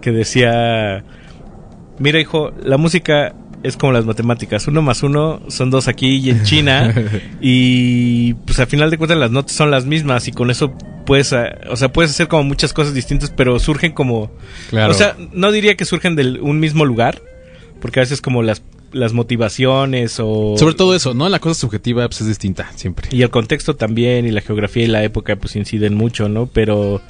que 0.00 0.12
decía... 0.12 1.04
Mira, 1.98 2.18
hijo, 2.20 2.52
la 2.64 2.78
música 2.78 3.34
es 3.62 3.76
como 3.76 3.92
las 3.92 4.04
matemáticas. 4.04 4.66
Uno 4.66 4.82
más 4.82 5.02
uno 5.02 5.40
son 5.48 5.70
dos 5.70 5.86
aquí 5.88 6.16
y 6.16 6.30
en 6.30 6.42
China. 6.42 6.92
y 7.40 8.34
pues 8.34 8.58
al 8.58 8.66
final 8.66 8.90
de 8.90 8.98
cuentas 8.98 9.16
las 9.18 9.30
notas 9.30 9.52
son 9.54 9.70
las 9.70 9.86
mismas 9.86 10.26
y 10.28 10.32
con 10.32 10.50
eso 10.50 10.72
puedes, 11.06 11.32
o 11.70 11.76
sea, 11.76 11.92
puedes 11.92 12.10
hacer 12.10 12.28
como 12.28 12.42
muchas 12.44 12.72
cosas 12.72 12.92
distintas, 12.94 13.30
pero 13.30 13.58
surgen 13.58 13.92
como... 13.92 14.30
Claro. 14.70 14.90
O 14.90 14.94
sea, 14.94 15.16
no 15.32 15.52
diría 15.52 15.76
que 15.76 15.84
surgen 15.84 16.16
de 16.16 16.40
un 16.40 16.60
mismo 16.60 16.84
lugar, 16.84 17.20
porque 17.80 18.00
a 18.00 18.02
veces 18.02 18.20
como 18.20 18.42
las, 18.42 18.62
las 18.92 19.12
motivaciones 19.12 20.16
o... 20.20 20.54
Sobre 20.58 20.74
todo 20.74 20.94
eso, 20.94 21.14
¿no? 21.14 21.28
La 21.28 21.38
cosa 21.38 21.58
subjetiva 21.60 22.06
pues, 22.08 22.20
es 22.20 22.26
distinta 22.28 22.70
siempre. 22.76 23.08
Y 23.10 23.22
el 23.22 23.30
contexto 23.30 23.74
también, 23.76 24.26
y 24.26 24.30
la 24.30 24.40
geografía 24.40 24.84
y 24.84 24.88
la 24.88 25.02
época 25.04 25.36
pues 25.36 25.56
inciden 25.56 25.94
mucho, 25.94 26.28
¿no? 26.28 26.46
Pero... 26.46 27.00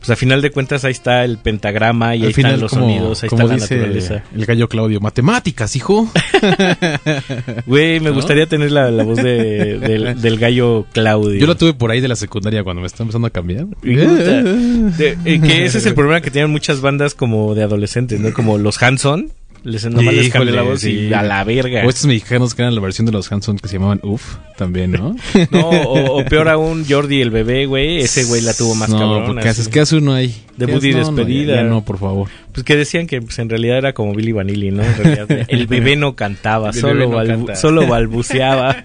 Pues 0.00 0.10
a 0.10 0.16
final 0.16 0.42
de 0.42 0.50
cuentas 0.50 0.84
ahí 0.84 0.92
está 0.92 1.24
el 1.24 1.38
pentagrama 1.38 2.14
y 2.14 2.26
ahí 2.26 2.34
final, 2.34 2.50
están 2.52 2.60
los 2.60 2.70
como, 2.72 2.82
sonidos, 2.82 3.22
ahí 3.22 3.28
como 3.30 3.42
está 3.44 3.54
la 3.54 3.60
naturaleza. 3.62 4.22
el 4.36 4.44
gallo 4.44 4.68
Claudio, 4.68 5.00
matemáticas, 5.00 5.76
hijo. 5.76 6.06
Güey, 7.66 8.00
me 8.00 8.10
¿No? 8.10 8.14
gustaría 8.16 8.46
tener 8.46 8.70
la, 8.70 8.90
la 8.90 9.02
voz 9.04 9.16
de, 9.16 9.78
del, 9.78 10.20
del 10.20 10.38
gallo 10.38 10.84
Claudio. 10.92 11.40
Yo 11.40 11.46
la 11.46 11.54
tuve 11.54 11.72
por 11.74 11.90
ahí 11.90 12.00
de 12.00 12.08
la 12.08 12.16
secundaria 12.16 12.62
cuando 12.62 12.80
me 12.82 12.86
está 12.86 13.02
empezando 13.02 13.26
a 13.28 13.30
cambiar. 13.30 13.66
Y 13.82 13.94
de- 13.94 15.16
eh, 15.24 15.40
que 15.40 15.64
ese 15.64 15.78
es 15.78 15.86
el 15.86 15.94
problema 15.94 16.20
que 16.20 16.30
tienen 16.30 16.50
muchas 16.50 16.80
bandas 16.82 17.14
como 17.14 17.54
de 17.54 17.62
adolescentes, 17.62 18.20
¿no? 18.20 18.32
Como 18.34 18.58
los 18.58 18.82
Hanson. 18.82 19.30
Les, 19.64 19.82
nomás 19.86 20.14
les 20.14 20.26
Híjole, 20.26 20.30
cambié 20.30 20.52
la 20.54 20.62
voz 20.62 20.84
y 20.84 21.12
a 21.14 21.22
la 21.22 21.42
verga. 21.42 21.84
O 21.86 21.88
estos 21.88 22.04
mexicanos 22.06 22.54
que 22.54 22.60
eran 22.62 22.74
la 22.74 22.82
versión 22.82 23.06
de 23.06 23.12
los 23.12 23.32
Hanson 23.32 23.56
que 23.58 23.66
se 23.66 23.74
llamaban 23.78 23.98
Uf, 24.02 24.36
también, 24.58 24.92
¿no? 24.92 25.16
No, 25.50 25.68
o, 25.70 26.20
o 26.20 26.24
peor 26.26 26.48
aún, 26.50 26.84
Jordi 26.86 27.22
el 27.22 27.30
bebé, 27.30 27.64
güey. 27.64 27.98
Ese 28.00 28.24
güey 28.24 28.42
la 28.42 28.52
tuvo 28.52 28.74
más 28.74 28.90
no, 28.90 28.98
cabrón. 28.98 29.24
porque 29.26 29.40
así. 29.48 29.62
haces, 29.62 29.68
¿qué 29.68 29.80
hace 29.80 29.96
uno 29.96 30.12
ahí? 30.12 30.34
Debut 30.58 30.82
¿Qué 30.82 30.88
y? 30.88 30.92
No, 30.92 30.98
no, 31.00 31.12
despedida. 31.12 31.54
ya, 31.56 31.62
ya 31.62 31.68
no, 31.68 31.82
por 31.82 31.98
favor. 31.98 32.28
Pues 32.52 32.62
que 32.62 32.76
decían 32.76 33.06
que 33.06 33.22
pues, 33.22 33.38
en 33.38 33.48
realidad 33.48 33.78
era 33.78 33.94
como 33.94 34.14
Billy 34.14 34.32
Vanilli, 34.32 34.70
¿no? 34.70 34.82
En 34.84 34.96
realidad, 34.96 35.46
el 35.48 35.66
bebé 35.66 35.96
no 35.96 36.14
cantaba, 36.14 36.68
El 36.74 36.74
solo, 36.74 37.08
bebé 37.08 37.10
no 37.10 37.16
balbu- 37.22 37.36
canta. 37.46 37.56
solo 37.56 37.86
balbuceaba. 37.86 38.76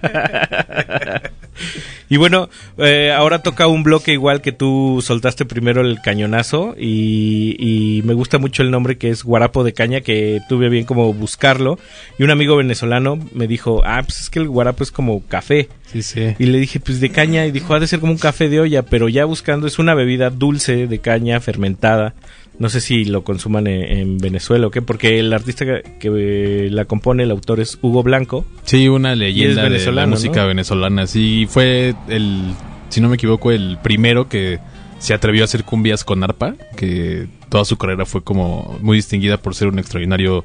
y 2.10 2.16
bueno, 2.16 2.50
eh, 2.76 3.12
ahora 3.16 3.38
toca 3.38 3.68
un 3.68 3.84
bloque 3.84 4.12
igual 4.12 4.42
que 4.42 4.50
tú 4.50 5.00
soltaste 5.00 5.44
primero 5.44 5.80
el 5.80 6.00
cañonazo 6.02 6.74
y, 6.76 7.54
y 7.56 8.02
me 8.02 8.14
gusta 8.14 8.38
mucho 8.38 8.64
el 8.64 8.72
nombre 8.72 8.98
que 8.98 9.10
es 9.10 9.22
Guarapo 9.22 9.62
de 9.62 9.72
Caña, 9.72 10.00
que 10.00 10.40
tuve 10.48 10.68
bien 10.68 10.84
como 10.84 11.14
buscarlo. 11.14 11.78
Y 12.18 12.24
un 12.24 12.30
amigo 12.30 12.56
venezolano 12.56 13.16
me 13.32 13.46
dijo, 13.46 13.82
ah, 13.84 14.02
pues 14.04 14.22
es 14.22 14.28
que 14.28 14.40
el 14.40 14.48
guarapo 14.48 14.82
es 14.82 14.90
como 14.90 15.22
café. 15.28 15.68
Sí, 15.86 16.02
sí. 16.02 16.34
Y 16.36 16.46
le 16.46 16.58
dije, 16.58 16.80
pues 16.80 17.00
de 17.00 17.10
caña, 17.10 17.46
y 17.46 17.52
dijo, 17.52 17.74
ha 17.74 17.80
de 17.80 17.86
ser 17.86 18.00
como 18.00 18.12
un 18.12 18.18
café 18.18 18.48
de 18.48 18.58
olla, 18.58 18.82
pero 18.82 19.08
ya 19.08 19.24
buscando, 19.24 19.68
es 19.68 19.78
una 19.78 19.94
bebida 19.94 20.30
dulce 20.30 20.88
de 20.88 20.98
caña, 20.98 21.38
fermentada. 21.38 22.14
No 22.60 22.68
sé 22.68 22.80
si 22.80 23.04
lo 23.04 23.24
consuman 23.24 23.66
en, 23.66 23.82
en 23.82 24.18
Venezuela 24.18 24.68
o 24.68 24.70
qué, 24.70 24.82
porque 24.82 25.18
el 25.18 25.32
artista 25.32 25.64
que, 25.64 25.82
que 25.98 26.68
la 26.70 26.84
compone, 26.84 27.24
el 27.24 27.32
autor 27.32 27.58
es 27.58 27.78
Hugo 27.82 28.02
Blanco. 28.02 28.44
Sí, 28.64 28.86
una 28.86 29.16
leyenda 29.16 29.68
de 29.68 29.92
la 29.92 30.06
música 30.06 30.42
¿no? 30.42 30.48
venezolana. 30.48 31.06
Sí, 31.06 31.46
fue 31.48 31.94
el, 32.08 32.52
si 32.90 33.00
no 33.00 33.08
me 33.08 33.14
equivoco, 33.14 33.50
el 33.50 33.78
primero 33.82 34.28
que 34.28 34.58
se 34.98 35.14
atrevió 35.14 35.42
a 35.42 35.46
hacer 35.46 35.64
cumbias 35.64 36.04
con 36.04 36.22
arpa, 36.22 36.54
que 36.76 37.26
toda 37.48 37.64
su 37.64 37.78
carrera 37.78 38.04
fue 38.04 38.22
como 38.22 38.78
muy 38.82 38.98
distinguida 38.98 39.38
por 39.38 39.54
ser 39.54 39.68
un 39.68 39.78
extraordinario 39.78 40.44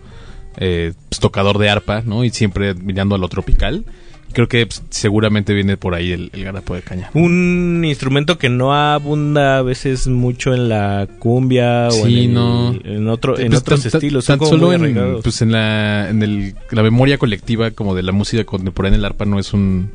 eh, 0.57 0.93
pues, 1.09 1.19
tocador 1.19 1.57
de 1.57 1.69
arpa, 1.69 2.01
¿no? 2.01 2.23
Y 2.23 2.29
siempre 2.29 2.73
mirando 2.73 3.15
a 3.15 3.17
lo 3.17 3.27
tropical. 3.27 3.83
Creo 4.35 4.47
que 4.47 4.65
pues, 4.67 4.83
seguramente 4.91 5.53
viene 5.53 5.77
por 5.77 5.95
ahí 5.95 6.11
el, 6.11 6.29
el 6.33 6.43
garapo 6.43 6.75
de 6.75 6.81
caña. 6.81 7.09
Un 7.15 7.83
instrumento 7.85 8.37
que 8.37 8.49
no 8.49 8.75
abunda 8.75 9.57
a 9.57 9.61
veces 9.63 10.07
mucho 10.07 10.53
en 10.53 10.69
la 10.69 11.07
cumbia 11.19 11.87
o 11.87 12.05
en, 12.05 12.13
el- 12.13 12.33
no. 12.33 12.75
en, 12.83 13.07
otro, 13.07 13.39
en 13.39 13.47
Pues, 13.47 13.61
otros 13.61 13.81
tan- 13.83 13.87
estilos. 13.95 14.25
tan 14.25 14.39
solo 14.39 14.73
en, 14.73 15.19
pues 15.23 15.41
en 15.41 15.51
la 15.53 16.09
en 16.09 16.21
el, 16.21 16.53
la 16.71 16.83
memoria 16.83 17.17
colectiva 17.17 17.71
como 17.71 17.95
de 17.95 18.03
la 18.03 18.11
música 18.11 18.43
contemporánea 18.43 18.99
el 18.99 19.05
arpa 19.05 19.25
no 19.25 19.39
es 19.39 19.53
un 19.53 19.89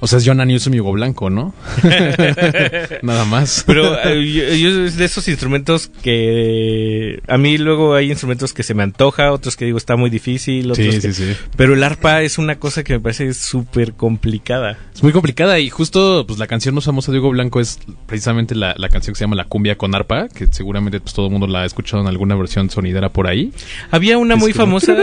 o 0.00 0.06
sea 0.06 0.18
es 0.18 0.26
John 0.26 0.38
Newsom 0.38 0.74
y 0.74 0.80
Hugo 0.80 0.92
Blanco 0.92 1.28
no 1.30 1.54
nada 3.02 3.24
más 3.24 3.64
Pero 3.66 3.96
eh, 4.04 4.24
yo, 4.32 4.54
yo 4.54 4.84
es 4.84 4.96
de 4.96 5.04
esos 5.04 5.26
instrumentos 5.28 5.88
que 6.02 7.20
a 7.26 7.38
mí 7.38 7.58
luego 7.58 7.94
hay 7.94 8.10
instrumentos 8.10 8.52
que 8.52 8.62
se 8.62 8.74
me 8.74 8.82
antoja, 8.82 9.32
otros 9.32 9.56
que 9.56 9.64
digo 9.64 9.78
está 9.78 9.96
muy 9.96 10.10
difícil, 10.10 10.70
otros 10.70 10.86
sí 10.94 11.00
que- 11.00 11.12
sí 11.12 11.24
sí 11.34 11.36
pero 11.56 11.74
el 11.74 11.82
arpa 11.82 12.22
es 12.22 12.38
una 12.38 12.58
cosa 12.58 12.84
que 12.84 12.92
me 12.94 13.00
parece 13.00 13.32
súper 13.34 13.94
complicada. 13.94 14.78
es 14.94 15.02
muy 15.02 15.12
complicada 15.12 15.58
y 15.58 15.68
justo 15.70 16.24
pues 16.26 16.38
la 16.38 16.46
canción 16.46 16.74
más 16.74 16.84
famosa 16.84 17.12
de 17.12 17.18
Hugo 17.18 17.30
Blanco 17.30 17.60
es 17.60 17.78
precisamente 18.06 18.54
la, 18.54 18.74
la 18.78 18.88
canción 18.88 19.14
que 19.14 19.18
se 19.18 19.24
llama 19.24 19.36
La 19.36 19.44
cumbia 19.44 19.76
con 19.76 19.94
arpa 19.94 20.28
que 20.28 20.46
seguramente 20.50 21.00
pues 21.00 21.14
todo 21.14 21.26
el 21.26 21.32
mundo 21.32 21.46
la 21.46 21.62
ha 21.62 21.64
escuchado 21.66 22.02
en 22.02 22.08
alguna 22.08 22.34
versión 22.36 22.70
sonidera 22.70 23.08
por 23.10 23.26
ahí 23.26 23.52
Había 23.90 24.18
una 24.18 24.34
Es 24.34 24.40
muy 24.40 24.52
como- 24.52 24.78
famosa. 24.78 24.94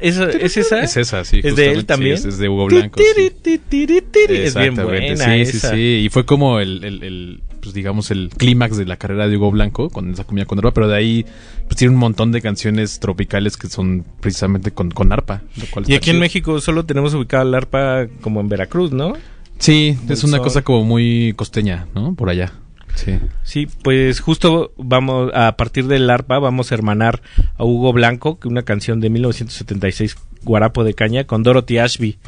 ¿Es, 0.00 0.16
¿Es 0.18 0.56
esa? 0.56 0.80
es 0.82 0.96
esa 0.96 1.24
sí 1.24 1.40
¿Es 1.42 1.56
de 1.56 1.72
él 1.72 1.80
sí, 1.80 1.84
también? 1.84 2.14
es, 2.14 2.24
es 2.24 2.38
de 2.38 2.48
Hugo 2.48 2.66
Blanco 2.66 2.98
sí. 3.00 3.04
Es 4.28 4.54
bien 4.54 4.74
Exactamente, 4.74 4.82
buena 4.84 5.24
sí, 5.24 5.40
esa. 5.42 5.70
sí, 5.70 5.76
sí. 5.76 6.04
Y 6.04 6.08
fue 6.08 6.24
como 6.26 6.60
el, 6.60 6.84
el, 6.84 7.02
el, 7.02 7.42
pues 7.60 7.74
digamos, 7.74 8.10
el 8.10 8.30
clímax 8.36 8.76
de 8.76 8.84
la 8.86 8.96
carrera 8.96 9.28
de 9.28 9.36
Hugo 9.36 9.50
Blanco 9.50 9.90
con 9.90 10.10
esa 10.12 10.24
comida 10.24 10.44
con 10.46 10.58
arpa, 10.58 10.72
pero 10.72 10.88
de 10.88 10.96
ahí 10.96 11.26
pues 11.66 11.76
tiene 11.76 11.94
un 11.94 12.00
montón 12.00 12.32
de 12.32 12.40
canciones 12.42 13.00
tropicales 13.00 13.56
que 13.56 13.68
son 13.68 14.04
precisamente 14.20 14.70
con, 14.70 14.90
con 14.90 15.12
arpa. 15.12 15.42
Lo 15.56 15.66
cual 15.70 15.84
Y 15.88 15.94
aquí 15.94 16.10
en. 16.10 16.20
México 16.20 16.60
solo 16.60 16.84
tenemos 16.84 17.14
ubicada 17.14 17.42
el 17.42 17.54
arpa 17.54 18.06
como 18.20 18.40
en 18.40 18.48
Veracruz, 18.48 18.92
¿no? 18.92 19.14
Sí, 19.58 19.96
es 20.08 20.22
una 20.24 20.38
cosa 20.38 20.62
como 20.62 20.84
muy 20.84 21.32
costeña, 21.36 21.86
¿no? 21.94 22.14
Por 22.14 22.28
allá. 22.28 22.52
Sí. 22.96 23.18
Sí, 23.44 23.68
pues 23.82 24.20
justo 24.20 24.72
vamos, 24.76 25.30
a 25.34 25.56
partir 25.56 25.86
del 25.86 26.10
arpa, 26.10 26.38
vamos 26.38 26.72
a 26.72 26.74
hermanar 26.74 27.22
a 27.56 27.64
Hugo 27.64 27.92
Blanco, 27.92 28.40
que 28.40 28.48
una 28.48 28.62
canción 28.62 29.00
de 29.00 29.10
1976, 29.10 30.16
Guarapo 30.42 30.82
de 30.82 30.94
Caña, 30.94 31.24
con 31.24 31.42
Dorothy 31.42 31.78
Ashby. 31.78 32.18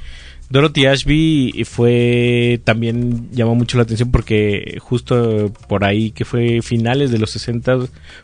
Dorothy 0.50 0.86
Ashby 0.86 1.64
fue, 1.66 2.60
también 2.64 3.30
llamó 3.32 3.54
mucho 3.54 3.76
la 3.76 3.82
atención 3.82 4.10
porque 4.10 4.78
justo 4.80 5.52
por 5.68 5.84
ahí, 5.84 6.10
que 6.10 6.24
fue 6.24 6.62
finales 6.62 7.10
de 7.10 7.18
los 7.18 7.30
60, 7.30 7.80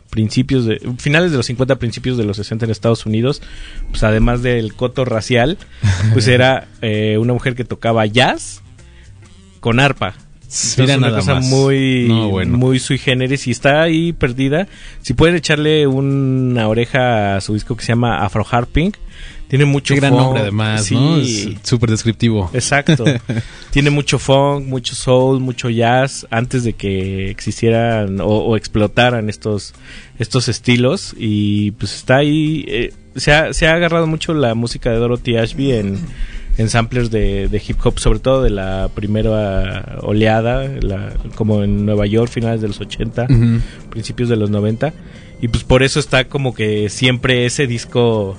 principios 0.09 0.65
de, 0.65 0.79
finales 0.97 1.31
de 1.31 1.37
los 1.37 1.45
50, 1.45 1.75
principios 1.77 2.17
de 2.17 2.23
los 2.23 2.37
60 2.37 2.65
en 2.65 2.71
Estados 2.71 3.05
Unidos, 3.05 3.43
pues 3.91 4.03
además 4.03 4.41
del 4.41 4.73
coto 4.73 5.05
racial, 5.05 5.59
pues 6.13 6.27
era 6.29 6.67
eh, 6.81 7.17
una 7.19 7.33
mujer 7.33 7.53
que 7.53 7.63
tocaba 7.63 8.05
jazz 8.07 8.63
con 9.59 9.79
arpa. 9.79 10.15
Mira 10.77 10.97
una 10.97 11.07
nada 11.07 11.19
cosa 11.19 11.35
más. 11.35 11.45
muy, 11.45 12.05
No, 12.07 12.29
bueno. 12.29 12.57
muy 12.57 12.79
sui 12.79 12.97
generis 12.97 13.47
y 13.47 13.51
está 13.51 13.81
ahí 13.81 14.13
perdida. 14.13 14.67
Si 15.01 15.13
pueden 15.13 15.35
echarle 15.35 15.87
una 15.87 16.67
oreja 16.67 17.35
a 17.37 17.41
su 17.41 17.53
disco 17.53 17.75
que 17.75 17.83
se 17.83 17.89
llama 17.93 18.23
Afro 18.23 18.45
Harping, 18.49 18.91
tiene 19.47 19.65
mucho 19.65 19.93
Qué 19.93 19.99
gran 19.99 20.11
funk. 20.13 20.21
nombre 20.23 20.41
además, 20.41 20.85
Sí, 20.85 20.95
¿no? 20.95 21.17
Es 21.17 21.49
súper 21.63 21.89
descriptivo. 21.91 22.49
Exacto. 22.53 23.03
tiene 23.71 23.89
mucho 23.91 24.17
funk, 24.17 24.65
mucho 24.65 24.95
soul, 24.95 25.39
mucho 25.39 25.69
jazz 25.69 26.25
antes 26.31 26.63
de 26.63 26.73
que 26.73 27.29
existieran 27.29 28.19
o, 28.21 28.25
o 28.27 28.57
explotaran 28.57 29.29
estos 29.29 29.73
estos 30.17 30.47
estilos 30.47 31.13
y 31.17 31.71
pues 31.71 31.93
está 31.95 32.17
ahí 32.17 32.65
eh, 32.67 32.93
se, 33.15 33.33
ha, 33.33 33.53
se 33.53 33.67
ha 33.67 33.73
agarrado 33.73 34.07
mucho 34.07 34.33
la 34.33 34.55
música 34.55 34.89
de 34.91 34.97
Dorothy 34.97 35.37
Ashby 35.37 35.71
en, 35.73 35.99
en 36.57 36.69
samplers 36.69 37.11
de, 37.11 37.47
de 37.49 37.61
hip 37.67 37.77
hop, 37.83 37.99
sobre 37.99 38.19
todo 38.19 38.41
de 38.43 38.49
la 38.49 38.89
primera 38.95 39.97
oleada, 40.01 40.67
la- 40.81 41.13
como 41.35 41.63
en 41.63 41.85
Nueva 41.85 42.05
York, 42.05 42.31
finales 42.31 42.61
de 42.61 42.67
los 42.69 42.79
80, 42.79 43.27
Ujú. 43.29 43.59
principios 43.89 44.29
de 44.29 44.35
los 44.37 44.49
90. 44.49 44.93
Y 45.41 45.49
pues 45.49 45.63
por 45.63 45.83
eso 45.83 45.99
está 45.99 46.25
como 46.29 46.53
que 46.55 46.89
siempre 46.89 47.45
ese 47.45 47.67
disco 47.67 48.37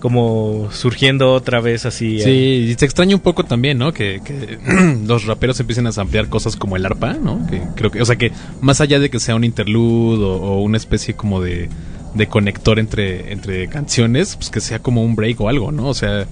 como 0.00 0.68
surgiendo 0.70 1.32
otra 1.32 1.60
vez 1.60 1.84
así. 1.84 2.18
eh, 2.20 2.22
Sí, 2.22 2.30
y 2.70 2.74
se 2.74 2.84
extraña 2.84 3.16
un 3.16 3.20
poco 3.22 3.42
también, 3.44 3.78
¿no? 3.78 3.92
Que, 3.92 4.20
que 4.24 4.58
los 5.06 5.26
raperos 5.26 5.58
empiecen 5.58 5.88
a 5.88 5.92
samplear 5.92 6.28
cosas 6.28 6.54
como 6.54 6.76
el 6.76 6.86
arpa, 6.86 7.14
¿no? 7.14 7.44
Que 7.48 7.60
creo 7.74 7.90
que, 7.90 8.00
o 8.00 8.04
sea, 8.04 8.14
que 8.16 8.30
más 8.60 8.80
allá 8.80 9.00
de 9.00 9.10
que 9.10 9.18
sea 9.18 9.34
un 9.34 9.42
interlude 9.42 10.24
o, 10.24 10.34
o 10.36 10.60
una 10.62 10.76
especie 10.76 11.14
como 11.14 11.40
de, 11.40 11.68
de 12.14 12.26
conector 12.28 12.78
entre, 12.78 13.32
entre 13.32 13.66
canciones, 13.68 14.36
pues 14.36 14.50
que 14.50 14.60
sea 14.60 14.78
como 14.78 15.02
un 15.02 15.16
break 15.16 15.40
o 15.40 15.48
algo, 15.48 15.72
¿no? 15.72 15.88
O 15.88 15.94
sea, 15.94 16.26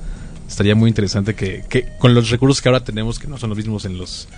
estaría 0.49 0.75
muy 0.75 0.89
interesante 0.89 1.35
que, 1.35 1.65
que 1.69 1.89
con 1.99 2.15
los 2.15 2.31
recursos 2.31 2.63
que 2.63 2.69
ahora 2.69 2.85
tenemos, 2.85 3.19
que 3.19 3.27
no 3.27 3.39
son 3.39 3.51
los 3.51 3.57
mismos 3.57 3.85
en 3.85 3.99
los 3.99 4.29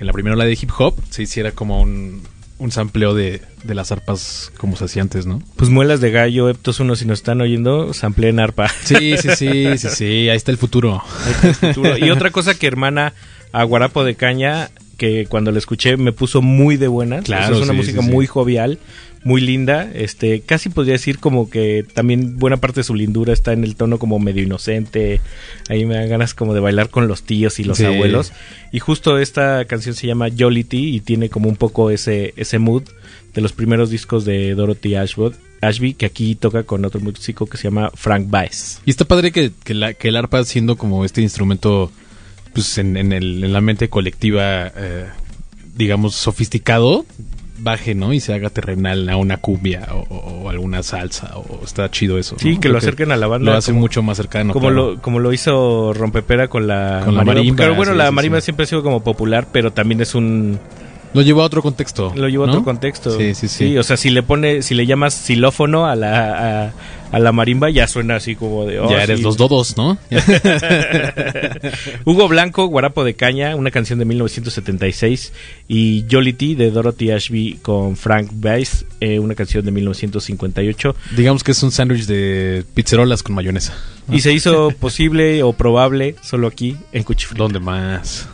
en 0.00 0.06
la 0.06 0.12
primera 0.12 0.34
ola 0.34 0.44
de 0.44 0.52
hip 0.52 0.70
hop, 0.76 0.94
se 1.10 1.22
hiciera 1.22 1.52
como 1.52 1.80
un, 1.80 2.22
un 2.58 2.70
sampleo 2.72 3.14
de, 3.14 3.42
de 3.62 3.74
las 3.74 3.92
arpas 3.92 4.52
como 4.56 4.76
se 4.76 4.84
hacía 4.84 5.02
antes, 5.02 5.26
¿no? 5.26 5.42
Pues 5.56 5.70
muelas 5.70 6.00
de 6.00 6.10
gallo, 6.10 6.48
Eptos 6.48 6.80
1, 6.80 6.96
si 6.96 7.04
nos 7.04 7.18
están 7.18 7.40
oyendo, 7.40 7.92
sampleen 7.94 8.40
arpa. 8.40 8.68
Sí, 8.84 9.16
sí, 9.18 9.28
sí, 9.36 9.78
sí, 9.78 9.88
sí, 9.88 10.28
ahí 10.28 10.36
está 10.36 10.50
el 10.50 10.58
futuro. 10.58 11.02
futuro. 11.60 11.96
Y 11.98 12.10
otra 12.10 12.30
cosa 12.30 12.54
que 12.54 12.66
hermana 12.66 13.12
a 13.52 13.62
Guarapo 13.64 14.04
de 14.04 14.14
Caña, 14.14 14.70
que 14.96 15.26
cuando 15.26 15.50
la 15.52 15.58
escuché 15.58 15.96
me 15.96 16.12
puso 16.12 16.42
muy 16.42 16.76
de 16.76 16.88
buena. 16.88 17.22
Claro, 17.22 17.56
es 17.56 17.62
una 17.62 17.72
sí, 17.72 17.76
música 17.76 18.00
sí, 18.00 18.06
sí. 18.06 18.12
muy 18.12 18.26
jovial, 18.26 18.78
muy 19.24 19.40
linda. 19.40 19.90
Este, 19.94 20.40
casi 20.42 20.68
podría 20.68 20.92
decir 20.92 21.18
como 21.18 21.48
que 21.50 21.84
también 21.94 22.38
buena 22.38 22.58
parte 22.58 22.80
de 22.80 22.84
su 22.84 22.94
lindura 22.94 23.32
está 23.32 23.52
en 23.52 23.64
el 23.64 23.74
tono 23.74 23.98
como 23.98 24.18
medio 24.18 24.42
inocente. 24.42 25.20
Ahí 25.68 25.84
me 25.86 25.94
dan 25.96 26.08
ganas 26.08 26.34
como 26.34 26.54
de 26.54 26.60
bailar 26.60 26.90
con 26.90 27.08
los 27.08 27.22
tíos 27.22 27.58
y 27.58 27.64
los 27.64 27.78
Sí. 27.78 27.84
abuelos. 27.86 28.32
Y 28.70 28.78
justo 28.80 29.18
esta 29.18 29.64
canción 29.64 29.94
se 29.94 30.06
llama 30.06 30.28
Jollity 30.36 30.94
y 30.94 31.00
tiene 31.00 31.30
como 31.30 31.48
un 31.48 31.56
poco 31.56 31.90
ese, 31.90 32.34
ese 32.36 32.58
mood 32.58 32.82
de 33.34 33.40
los 33.40 33.52
primeros 33.52 33.90
discos 33.90 34.24
de 34.24 34.54
Dorothy 34.54 34.94
Ashwood. 34.94 35.34
Ashby, 35.60 35.94
que 35.94 36.04
aquí 36.04 36.34
toca 36.34 36.64
con 36.64 36.84
otro 36.84 37.00
músico 37.00 37.46
que 37.46 37.56
se 37.56 37.64
llama 37.64 37.90
Frank 37.94 38.26
Baez. 38.28 38.80
Y 38.84 38.90
está 38.90 39.06
padre 39.06 39.32
que, 39.32 39.50
que, 39.64 39.72
la- 39.72 39.94
que 39.94 40.08
el 40.08 40.16
arpa 40.16 40.44
siendo 40.44 40.76
como 40.76 41.04
este 41.06 41.22
instrumento 41.22 41.90
pues 42.52 42.76
en, 42.78 42.96
en 42.98 43.12
el- 43.12 43.42
en 43.42 43.52
la 43.54 43.62
mente 43.62 43.88
colectiva, 43.88 44.70
eh, 44.76 45.06
digamos, 45.76 46.14
sofisticado, 46.14 47.06
baje, 47.64 47.94
¿no? 47.94 48.12
Y 48.12 48.20
se 48.20 48.34
haga 48.34 48.50
terrenal 48.50 49.08
a 49.08 49.16
una 49.16 49.38
cumbia 49.38 49.88
o, 49.92 50.48
alguna 50.48 50.82
salsa. 50.82 51.32
O 51.36 51.62
está 51.64 51.90
chido 51.90 52.18
eso. 52.18 52.36
Sí, 52.38 52.54
¿no? 52.54 52.60
que 52.60 52.68
lo 52.68 52.78
acerquen 52.78 53.10
a 53.10 53.16
la 53.16 53.26
banda. 53.26 53.50
Lo 53.52 53.56
hace 53.58 53.72
como- 53.72 53.80
mucho 53.80 54.02
más 54.02 54.16
cercano. 54.16 54.52
como 54.52 54.68
claro. 54.68 54.92
lo 54.92 55.02
como 55.02 55.18
lo 55.18 55.32
hizo 55.32 55.92
Rompepera 55.94 56.48
con 56.48 56.66
la 56.66 57.02
Con 57.04 57.16
la 57.16 57.24
marimba, 57.24 57.56
Pero 57.56 57.74
bueno, 57.74 57.92
sí, 57.92 57.98
la 57.98 58.08
sí, 58.08 58.14
marimba 58.14 58.40
sí. 58.40 58.44
siempre 58.44 58.64
ha 58.64 58.66
sido 58.66 58.82
como 58.82 59.02
popular, 59.02 59.48
pero 59.50 59.72
también 59.72 60.00
es 60.02 60.14
un 60.14 60.60
Lo 61.14 61.22
llevó 61.22 61.42
a 61.42 61.44
otro 61.44 61.62
contexto. 61.62 62.12
lo 62.14 62.28
lleva 62.28 62.44
a 62.44 62.46
¿no? 62.48 62.52
otro 62.54 62.64
contexto. 62.64 63.16
Sí, 63.16 63.34
sí, 63.34 63.48
sí. 63.48 63.78
o 63.78 63.82
sea, 63.82 63.96
si 63.96 64.10
le 64.10 64.22
pone 64.22 64.62
si 64.62 64.74
le 64.74 64.84
llamas 64.86 65.14
xilófono 65.14 65.86
a 65.86 65.94
la 65.96 66.64
a, 66.66 66.72
a 67.12 67.18
la 67.20 67.30
marimba 67.30 67.70
ya 67.70 67.86
suena 67.86 68.16
así 68.16 68.34
como 68.34 68.66
de 68.66 68.80
oh, 68.80 68.90
ya 68.90 69.04
eres 69.04 69.18
sí. 69.18 69.24
los 69.24 69.36
dodos, 69.36 69.76
¿no? 69.76 69.96
Hugo 72.04 72.28
Blanco, 72.28 72.66
Guarapo 72.66 73.04
de 73.04 73.14
Caña, 73.14 73.54
una 73.54 73.70
canción 73.70 73.98
de 74.00 74.04
1976 74.04 75.32
y 75.68 76.04
Jollity 76.10 76.56
de 76.56 76.70
Dorothy 76.72 77.12
Ashby 77.12 77.58
con 77.62 77.96
Frank 77.96 78.30
Baez, 78.32 78.84
eh, 79.00 79.18
una 79.20 79.34
canción 79.34 79.64
de 79.64 79.70
1958 79.70 80.96
Digamos 81.16 81.44
que 81.44 81.52
es 81.52 81.62
un 81.62 81.70
sándwich 81.70 82.06
de 82.06 82.64
pizzerolas 82.74 83.22
con 83.22 83.34
mayonesa. 83.34 83.74
y 84.10 84.20
se 84.20 84.32
hizo 84.32 84.70
posible 84.80 85.42
o 85.42 85.52
probable 85.52 86.16
solo 86.22 86.48
aquí 86.48 86.76
en 86.92 87.04
Cuchiflí. 87.04 87.38
¿Dónde 87.38 87.60
más? 87.60 88.28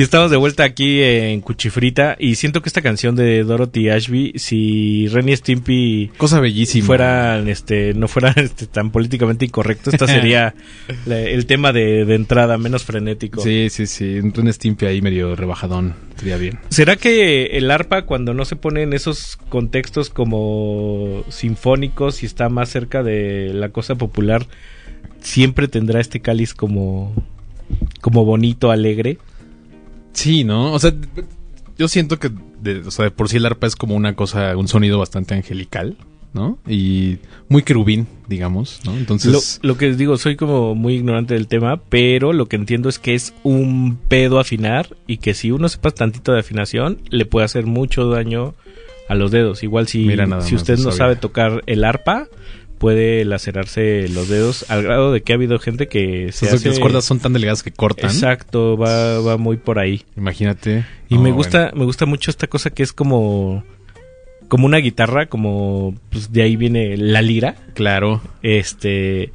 Y 0.00 0.02
estamos 0.02 0.30
de 0.30 0.38
vuelta 0.38 0.64
aquí 0.64 1.02
en 1.02 1.42
Cuchifrita 1.42 2.16
y 2.18 2.36
siento 2.36 2.62
que 2.62 2.70
esta 2.70 2.80
canción 2.80 3.16
de 3.16 3.44
Dorothy 3.44 3.90
Ashby, 3.90 4.32
si 4.36 5.08
Renny 5.08 5.36
Stimpy 5.36 6.10
Cosa 6.16 6.40
bellísima. 6.40 6.86
fueran, 6.86 7.48
este, 7.50 7.92
no 7.92 8.08
fueran 8.08 8.32
este, 8.38 8.66
tan 8.66 8.92
políticamente 8.92 9.44
incorrecto, 9.44 9.90
esta 9.90 10.06
sería 10.06 10.54
la- 11.04 11.20
el 11.20 11.44
tema 11.44 11.74
de, 11.74 12.06
de 12.06 12.14
entrada 12.14 12.56
menos 12.56 12.82
frenético. 12.84 13.42
Sí, 13.42 13.68
sí, 13.68 13.86
sí. 13.86 14.20
Un 14.20 14.50
Stimpy 14.50 14.86
ahí 14.86 15.02
medio 15.02 15.36
rebajadón. 15.36 15.92
Sería 16.16 16.38
bien. 16.38 16.58
¿Será 16.70 16.96
que 16.96 17.58
el 17.58 17.70
arpa 17.70 18.06
cuando 18.06 18.32
no 18.32 18.46
se 18.46 18.56
pone 18.56 18.80
en 18.84 18.94
esos 18.94 19.36
contextos 19.50 20.08
como 20.08 21.24
sinfónicos 21.28 22.22
y 22.22 22.26
está 22.26 22.48
más 22.48 22.70
cerca 22.70 23.02
de 23.02 23.50
la 23.52 23.68
cosa 23.68 23.96
popular, 23.96 24.46
siempre 25.20 25.68
tendrá 25.68 26.00
este 26.00 26.20
cáliz 26.20 26.54
como, 26.54 27.12
como 28.00 28.24
bonito, 28.24 28.70
alegre? 28.70 29.18
Sí, 30.12 30.44
¿no? 30.44 30.72
O 30.72 30.78
sea, 30.78 30.92
yo 31.78 31.88
siento 31.88 32.18
que 32.18 32.30
de, 32.60 32.80
o 32.80 32.90
sea, 32.90 33.06
de 33.06 33.10
por 33.10 33.28
sí 33.28 33.38
el 33.38 33.46
arpa 33.46 33.66
es 33.66 33.76
como 33.76 33.94
una 33.94 34.14
cosa, 34.14 34.56
un 34.56 34.68
sonido 34.68 34.98
bastante 34.98 35.34
angelical, 35.34 35.96
¿no? 36.32 36.58
Y 36.68 37.18
muy 37.48 37.62
querubín, 37.62 38.06
digamos, 38.28 38.80
¿no? 38.84 38.96
Entonces, 38.96 39.60
Lo, 39.62 39.70
lo 39.70 39.78
que 39.78 39.88
les 39.88 39.98
digo, 39.98 40.16
soy 40.18 40.36
como 40.36 40.74
muy 40.74 40.94
ignorante 40.94 41.34
del 41.34 41.48
tema, 41.48 41.80
pero 41.88 42.32
lo 42.32 42.46
que 42.46 42.56
entiendo 42.56 42.88
es 42.88 42.98
que 42.98 43.14
es 43.14 43.34
un 43.42 43.98
pedo 44.08 44.38
afinar 44.38 44.96
y 45.06 45.18
que 45.18 45.34
si 45.34 45.50
uno 45.50 45.68
sepa 45.68 45.90
tantito 45.90 46.32
de 46.32 46.40
afinación, 46.40 46.98
le 47.08 47.24
puede 47.24 47.46
hacer 47.46 47.66
mucho 47.66 48.08
daño 48.08 48.54
a 49.08 49.14
los 49.14 49.30
dedos. 49.30 49.62
Igual 49.62 49.88
si, 49.88 50.04
Mira 50.04 50.26
nada 50.26 50.42
si 50.42 50.54
usted 50.54 50.78
no 50.78 50.92
sabe 50.92 51.16
tocar 51.16 51.62
el 51.66 51.82
arpa, 51.84 52.28
puede 52.80 53.26
lacerarse 53.26 54.08
los 54.08 54.28
dedos 54.28 54.64
al 54.70 54.82
grado 54.82 55.12
de 55.12 55.20
que 55.20 55.34
ha 55.34 55.36
habido 55.36 55.58
gente 55.58 55.86
que 55.86 56.32
se 56.32 56.46
o 56.46 56.48
sea, 56.48 56.58
que 56.58 56.70
las 56.70 56.78
cuerdas 56.78 57.04
son 57.04 57.20
tan 57.20 57.34
delgadas 57.34 57.62
que 57.62 57.70
cortan. 57.70 58.10
Exacto, 58.10 58.78
va, 58.78 59.20
va 59.20 59.36
muy 59.36 59.58
por 59.58 59.78
ahí. 59.78 60.02
Imagínate. 60.16 60.86
Y 61.10 61.16
me 61.16 61.20
bueno. 61.20 61.36
gusta, 61.36 61.72
me 61.74 61.84
gusta 61.84 62.06
mucho 62.06 62.30
esta 62.30 62.46
cosa 62.46 62.70
que 62.70 62.82
es 62.82 62.94
como 62.94 63.62
como 64.48 64.66
una 64.66 64.78
guitarra, 64.78 65.26
como 65.26 65.94
pues 66.08 66.32
de 66.32 66.42
ahí 66.42 66.56
viene 66.56 66.96
la 66.96 67.20
lira. 67.20 67.54
Claro. 67.74 68.22
Este, 68.42 69.30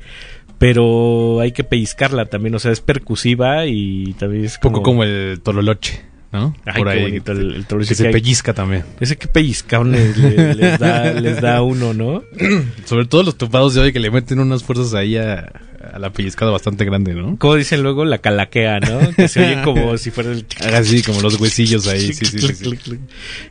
pero 0.57 1.39
hay 1.39 1.51
que 1.51 1.63
pellizcarla 1.63 2.25
también, 2.25 2.55
o 2.55 2.59
sea, 2.59 2.71
es 2.71 2.81
percusiva 2.81 3.67
y 3.67 4.15
también 4.17 4.45
es 4.45 4.55
Un 4.55 4.61
poco 4.61 4.81
como, 4.81 4.83
como 4.83 5.03
el 5.03 5.39
tololoche, 5.43 6.01
¿no? 6.36 6.55
Ay, 6.65 6.83
qué 6.83 7.01
bonito 7.01 7.31
el- 7.31 7.55
el 7.55 7.65
Que 7.88 7.95
se 7.95 8.07
hay. 8.07 8.13
pellizca 8.13 8.53
también. 8.53 8.83
ese 8.99 9.17
que 9.17 9.27
pellizcones 9.27 10.17
le- 10.17 10.53
les 10.55 10.79
da 10.79 11.13
les 11.13 11.41
da 11.41 11.57
a 11.57 11.61
uno, 11.63 11.93
¿no? 11.93 12.23
Sobre 12.86 13.05
todo 13.05 13.23
los 13.23 13.38
topados 13.38 13.73
de 13.73 13.81
hoy 13.81 13.93
que 13.93 13.99
le 13.99 14.11
meten 14.11 14.39
unas 14.39 14.63
fuerzas 14.63 14.93
ahí 14.93 15.17
a, 15.17 15.51
a 15.93 15.99
la 15.99 16.09
pellizcada 16.11 16.51
bastante 16.51 16.83
grande, 16.86 17.13
¿no? 17.13 17.38
Como 17.38 17.55
dicen 17.55 17.81
luego 17.83 18.05
la 18.05 18.17
calaquea, 18.17 18.79
¿no? 18.79 19.13
Que 19.15 19.27
se 19.27 19.43
oye 19.45 19.61
como 19.63 19.97
si 19.99 20.11
fuera 20.11 20.31
el 20.31 20.45
Así 20.73 21.01
como 21.03 21.21
los 21.21 21.39
huesillos 21.39 21.88
ahí. 21.88 22.11
Sí, 22.13 22.25
sí, 22.25 22.39
sí, 22.39 22.53
sí. 22.55 22.99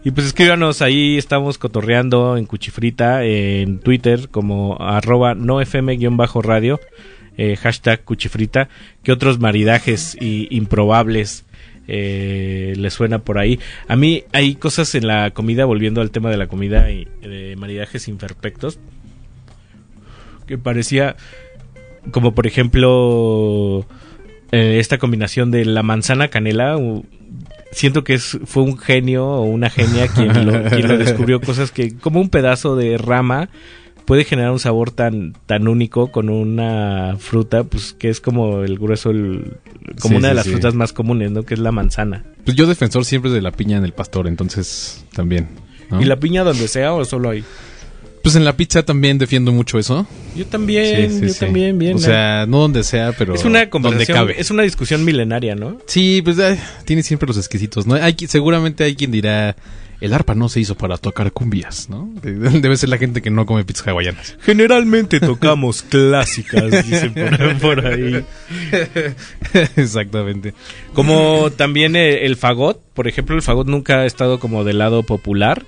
Y 0.04 0.10
pues 0.10 0.26
escríbanos, 0.26 0.82
ahí 0.82 1.16
estamos 1.16 1.58
cotorreando 1.58 2.36
en 2.36 2.46
Cuchifrita, 2.46 3.24
en 3.24 3.78
Twitter 3.78 4.28
como 4.30 4.76
arroba 4.80 5.34
nofm-radio, 5.34 6.80
eh, 7.36 7.56
hashtag 7.56 8.04
Cuchifrita, 8.04 8.68
que 9.02 9.12
otros 9.12 9.38
maridajes 9.40 10.16
y 10.20 10.48
improbables 10.56 11.44
eh, 11.88 12.74
les 12.76 12.92
suena 12.92 13.20
por 13.20 13.38
ahí. 13.38 13.58
A 13.88 13.96
mí 13.96 14.24
hay 14.32 14.54
cosas 14.54 14.94
en 14.94 15.06
la 15.06 15.30
comida, 15.30 15.64
volviendo 15.64 16.00
al 16.00 16.10
tema 16.10 16.30
de 16.30 16.36
la 16.36 16.46
comida 16.46 16.90
y 16.90 17.06
de 17.20 17.56
maridajes 17.56 18.08
imperfectos, 18.08 18.78
que 20.46 20.58
parecía 20.58 21.16
como 22.10 22.34
por 22.34 22.46
ejemplo 22.46 23.86
eh, 24.52 24.78
esta 24.78 24.98
combinación 24.98 25.50
de 25.50 25.64
la 25.64 25.82
manzana 25.82 26.28
canela 26.28 26.76
siento 27.72 28.04
que 28.04 28.14
es 28.14 28.38
fue 28.44 28.62
un 28.62 28.78
genio 28.78 29.26
o 29.26 29.42
una 29.42 29.70
genia 29.70 30.08
quien 30.08 30.46
lo, 30.46 30.64
quien 30.68 30.88
lo 30.88 30.98
descubrió 30.98 31.40
cosas 31.42 31.72
que 31.72 31.96
como 31.96 32.20
un 32.20 32.28
pedazo 32.28 32.76
de 32.76 32.98
rama 32.98 33.48
puede 34.04 34.24
generar 34.24 34.50
un 34.52 34.58
sabor 34.58 34.90
tan 34.90 35.34
tan 35.46 35.66
único 35.68 36.10
con 36.12 36.28
una 36.28 37.16
fruta 37.18 37.64
pues 37.64 37.92
que 37.92 38.08
es 38.10 38.20
como 38.20 38.62
el 38.62 38.78
grueso 38.78 39.10
el- 39.10 39.58
como 40.00 40.14
Sí, 40.14 40.16
una 40.18 40.28
de 40.28 40.32
sí, 40.34 40.36
las 40.36 40.44
sí. 40.44 40.50
frutas 40.52 40.74
más 40.74 40.92
comunes 40.92 41.30
no 41.30 41.42
que 41.44 41.54
es 41.54 41.60
la 41.60 41.72
manzana 41.72 42.24
Pues 42.44 42.56
yo 42.56 42.66
defensor 42.66 43.04
siempre 43.04 43.30
de 43.30 43.40
la 43.42 43.50
piña 43.52 43.76
en 43.78 43.84
el 43.84 43.92
pastor, 43.92 44.26
entonces 44.28 45.04
también. 45.14 45.48
¿no? 45.90 46.00
y 46.00 46.04
la 46.06 46.16
piña 46.16 46.44
donde 46.44 46.66
sea 46.68 46.92
o 46.94 47.04
solo 47.04 47.30
ahí 47.30 47.44
Pues 48.24 48.34
en 48.36 48.44
la 48.44 48.56
pizza 48.56 48.82
también 48.82 49.18
defiendo 49.18 49.52
mucho 49.52 49.78
eso. 49.78 50.04
yo 50.34 50.44
también 50.46 51.10
Sí, 51.10 51.18
sí, 51.20 51.26
yo 51.26 51.32
sí. 51.34 51.38
también 51.40 51.78
bien 51.78 51.94
O 51.96 51.98
sea, 51.98 52.46
no 52.48 52.58
donde 52.58 52.82
sea, 52.82 53.12
pero 53.16 53.34
es 53.34 53.44
una 53.44 53.58
donde 53.60 53.70
conversación 53.70 54.16
cabe. 54.16 54.40
es 54.40 54.50
una 54.50 54.62
discusión 54.64 55.04
milenaria 55.04 55.54
no 55.54 55.78
Sí, 55.86 56.20
pues 56.24 56.38
ay, 56.40 56.58
tiene 56.86 57.02
siempre 57.02 57.26
los 57.28 57.36
exquisitos, 57.36 57.86
¿no? 57.86 57.94
Hay, 57.94 58.16
seguramente 58.26 58.82
hay 58.82 58.96
quien 58.96 59.10
dirá, 59.12 59.54
el 60.00 60.12
arpa 60.14 60.34
no 60.34 60.48
se 60.48 60.58
hizo 60.60 60.74
para 60.74 60.96
tocar 60.96 61.32
cumbias, 61.32 61.88
¿no? 61.90 62.08
De- 62.22 62.32
Debe 62.60 62.76
ser 62.78 62.88
la 62.88 62.96
gente 62.98 63.20
que 63.22 63.30
no 63.30 63.44
come 63.46 63.62
pizzas 63.64 63.88
hawaianas. 63.88 64.36
Generalmente 64.40 65.20
tocamos 65.20 65.82
clásicas, 65.82 66.70
dicen 66.88 67.12
por, 67.14 67.58
por 67.60 67.86
ahí. 67.86 68.24
Exactamente. 69.76 70.54
Como 70.94 71.50
también 71.50 71.96
eh, 71.96 72.24
el 72.26 72.36
fagot, 72.36 72.80
por 72.94 73.08
ejemplo, 73.08 73.36
el 73.36 73.42
fagot 73.42 73.66
nunca 73.66 74.00
ha 74.00 74.06
estado 74.06 74.38
como 74.40 74.64
del 74.64 74.78
lado 74.78 75.02
popular 75.02 75.64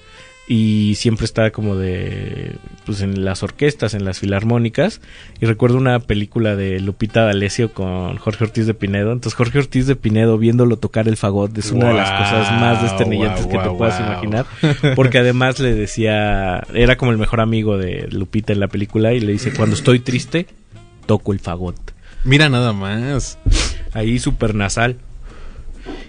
y 0.49 0.94
siempre 0.97 1.24
está 1.24 1.51
como 1.51 1.76
de 1.76 2.57
pues 2.84 3.01
en 3.01 3.24
las 3.24 3.42
orquestas, 3.42 3.94
en 3.94 4.05
las 4.05 4.20
filarmónicas 4.20 5.01
y 5.40 5.47
recuerdo 5.47 5.76
una 5.76 5.99
película 5.99 6.55
de 6.55 6.78
Lupita 6.78 7.24
D'Alessio 7.24 7.72
con 7.72 8.16
Jorge 8.16 8.44
Ortiz 8.44 8.66
de 8.66 8.74
Pinedo, 8.74 9.12
entonces 9.12 9.36
Jorge 9.36 9.59
Ortiz 9.59 9.86
de 9.86 9.97
Pinedo 9.97 10.38
viéndolo 10.38 10.76
tocar 10.76 11.09
el 11.09 11.16
fagot 11.16 11.57
es 11.59 11.72
una 11.72 11.88
de 11.88 11.94
las 11.94 12.11
cosas 12.11 12.61
más 12.61 12.82
desternillantes 12.82 13.47
que 13.47 13.59
te 13.59 13.70
puedas 13.70 13.99
imaginar, 13.99 14.47
porque 14.94 15.18
además 15.18 15.59
le 15.59 15.74
decía, 15.74 16.62
era 16.72 16.97
como 16.97 17.11
el 17.11 17.18
mejor 17.18 17.40
amigo 17.40 17.76
de 17.76 18.09
Lupita 18.11 18.53
en 18.53 18.61
la 18.61 18.68
película 18.68 19.12
y 19.14 19.20
le 19.20 19.32
dice, 19.32 19.53
"Cuando 19.53 19.74
estoy 19.74 19.99
triste, 19.99 20.47
toco 21.07 21.32
el 21.32 21.40
fagot." 21.40 21.76
Mira 22.24 22.49
nada 22.49 22.72
más. 22.72 23.38
Ahí 23.92 24.18
super 24.18 24.55
nasal. 24.55 24.97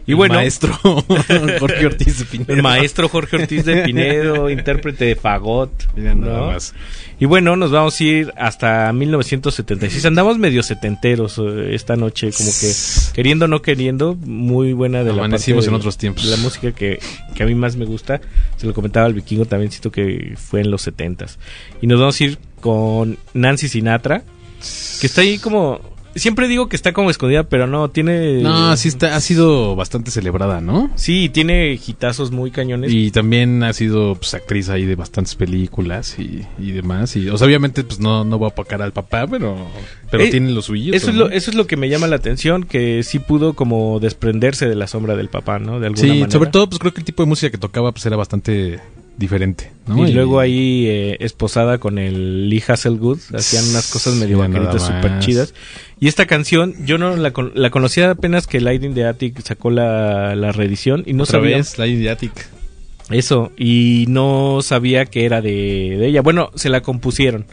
Y 0.07 0.11
El 0.11 0.15
bueno, 0.15 0.35
maestro 0.35 0.73
Jorge 1.59 1.85
Ortiz 1.85 2.19
de 2.19 2.25
Pinedo. 2.25 2.53
el 2.53 2.63
maestro 2.63 3.09
Jorge 3.09 3.35
Ortiz 3.35 3.65
de 3.65 3.83
Pinedo, 3.83 4.49
intérprete 4.49 5.03
de 5.05 5.15
Fagot. 5.17 5.69
Mira 5.97 6.15
nada 6.15 6.37
¿no? 6.39 6.45
más. 6.47 6.73
Y 7.19 7.25
bueno, 7.25 7.55
nos 7.57 7.71
vamos 7.71 7.99
a 7.99 8.03
ir 8.03 8.33
hasta 8.37 8.93
1976. 8.93 10.05
Andamos 10.05 10.37
medio 10.37 10.63
setenteros 10.63 11.37
eh, 11.39 11.73
esta 11.75 11.95
noche, 11.97 12.29
como 12.31 12.49
que 12.51 12.71
queriendo 13.13 13.45
o 13.45 13.47
no 13.49 13.61
queriendo, 13.61 14.15
muy 14.15 14.71
buena 14.73 14.99
de 15.03 15.11
la 15.11 15.23
Amanecimos 15.23 15.65
parte 15.65 15.69
en 15.69 15.73
de- 15.73 15.77
otros 15.79 15.97
tiempos. 15.97 16.23
La 16.25 16.37
música 16.37 16.71
que, 16.71 16.99
que 17.35 17.43
a 17.43 17.45
mí 17.45 17.55
más 17.55 17.75
me 17.75 17.85
gusta, 17.85 18.21
se 18.55 18.65
lo 18.65 18.73
comentaba 18.73 19.07
al 19.07 19.13
vikingo, 19.13 19.45
también 19.45 19.71
siento 19.71 19.91
que 19.91 20.35
fue 20.37 20.61
en 20.61 20.71
los 20.71 20.83
setentas. 20.83 21.37
Y 21.81 21.87
nos 21.87 21.99
vamos 21.99 22.21
a 22.21 22.23
ir 22.23 22.37
con 22.61 23.17
Nancy 23.33 23.67
Sinatra, 23.67 24.23
que 25.01 25.07
está 25.07 25.21
ahí 25.21 25.37
como... 25.37 25.96
Siempre 26.17 26.47
digo 26.47 26.67
que 26.67 26.75
está 26.75 26.93
como 26.93 27.09
escondida, 27.09 27.43
pero 27.43 27.67
no, 27.67 27.89
tiene... 27.89 28.41
No, 28.41 28.75
sí 28.77 28.87
está, 28.87 29.15
ha 29.15 29.21
sido 29.21 29.75
bastante 29.75 30.11
celebrada, 30.11 30.61
¿no? 30.61 30.91
Sí, 30.95 31.29
tiene 31.29 31.73
hitazos 31.73 32.31
muy 32.31 32.51
cañones. 32.51 32.91
Y 32.91 33.11
también 33.11 33.63
ha 33.63 33.73
sido 33.73 34.15
pues, 34.15 34.33
actriz 34.33 34.69
ahí 34.69 34.85
de 34.85 34.95
bastantes 34.95 35.35
películas 35.35 36.17
y, 36.19 36.43
y 36.59 36.71
demás. 36.71 37.15
Y, 37.15 37.29
o 37.29 37.37
sea, 37.37 37.47
obviamente, 37.47 37.83
pues 37.83 37.99
no, 37.99 38.23
no 38.23 38.37
voy 38.37 38.47
a 38.47 38.51
apacar 38.51 38.81
al 38.81 38.93
papá, 38.93 39.27
pero, 39.27 39.55
pero 40.11 40.23
Eh, 40.23 40.29
tiene 40.29 40.51
lo 40.51 40.61
suyo. 40.61 40.93
Eso 40.93 41.09
es, 41.09 41.15
lo, 41.15 41.29
eso 41.29 41.51
es 41.51 41.55
lo 41.55 41.67
que 41.67 41.77
me 41.77 41.89
llama 41.89 42.07
la 42.07 42.15
atención, 42.17 42.63
que 42.63 43.03
sí 43.03 43.19
pudo 43.19 43.53
como 43.53 43.99
desprenderse 43.99 44.67
de 44.67 44.75
la 44.75 44.87
sombra 44.87 45.15
del 45.15 45.29
papá, 45.29 45.59
¿no? 45.59 45.79
De 45.79 45.87
alguna 45.87 46.01
Sí, 46.01 46.07
manera. 46.09 46.31
sobre 46.31 46.49
todo, 46.49 46.67
pues 46.67 46.79
creo 46.79 46.93
que 46.93 47.01
el 47.01 47.05
tipo 47.05 47.23
de 47.23 47.29
música 47.29 47.49
que 47.51 47.57
tocaba 47.57 47.91
pues 47.91 48.05
era 48.05 48.15
bastante 48.15 48.79
diferente, 49.17 49.71
¿no? 49.87 50.07
Y, 50.07 50.11
luego 50.11 50.39
ahí 50.39 50.85
eh, 50.87 51.17
esposada 51.21 51.79
con 51.79 51.97
el 51.97 52.49
Lee 52.49 52.63
Hasselwood, 52.67 53.17
hacían 53.33 53.67
unas 53.69 53.91
cosas 53.91 54.13
medio 54.15 54.37
nada 54.37 54.47
vaqueritas 54.49 54.85
súper 54.85 55.19
chidas. 55.19 55.53
Y 55.99 56.07
esta 56.07 56.27
canción, 56.27 56.75
yo 56.85 56.97
no 56.97 57.15
la, 57.15 57.33
la 57.55 57.69
conocía 57.71 58.11
apenas 58.11 58.45
que 58.45 58.61
Lighting 58.61 58.93
the 58.93 59.05
Attic 59.05 59.41
sacó 59.41 59.71
la, 59.71 60.35
la 60.35 60.51
reedición 60.51 61.03
y 61.07 61.13
no 61.13 61.23
Otra 61.23 61.39
sabía 61.39 61.57
vez, 61.57 61.77
la 61.79 61.87
Idiatic. 61.87 62.49
eso. 63.09 63.51
Y 63.57 64.05
no 64.07 64.59
sabía 64.61 65.05
que 65.05 65.25
era 65.25 65.41
de, 65.41 65.95
de 65.97 66.07
ella. 66.07 66.21
Bueno, 66.21 66.51
se 66.55 66.69
la 66.69 66.81
compusieron, 66.81 67.45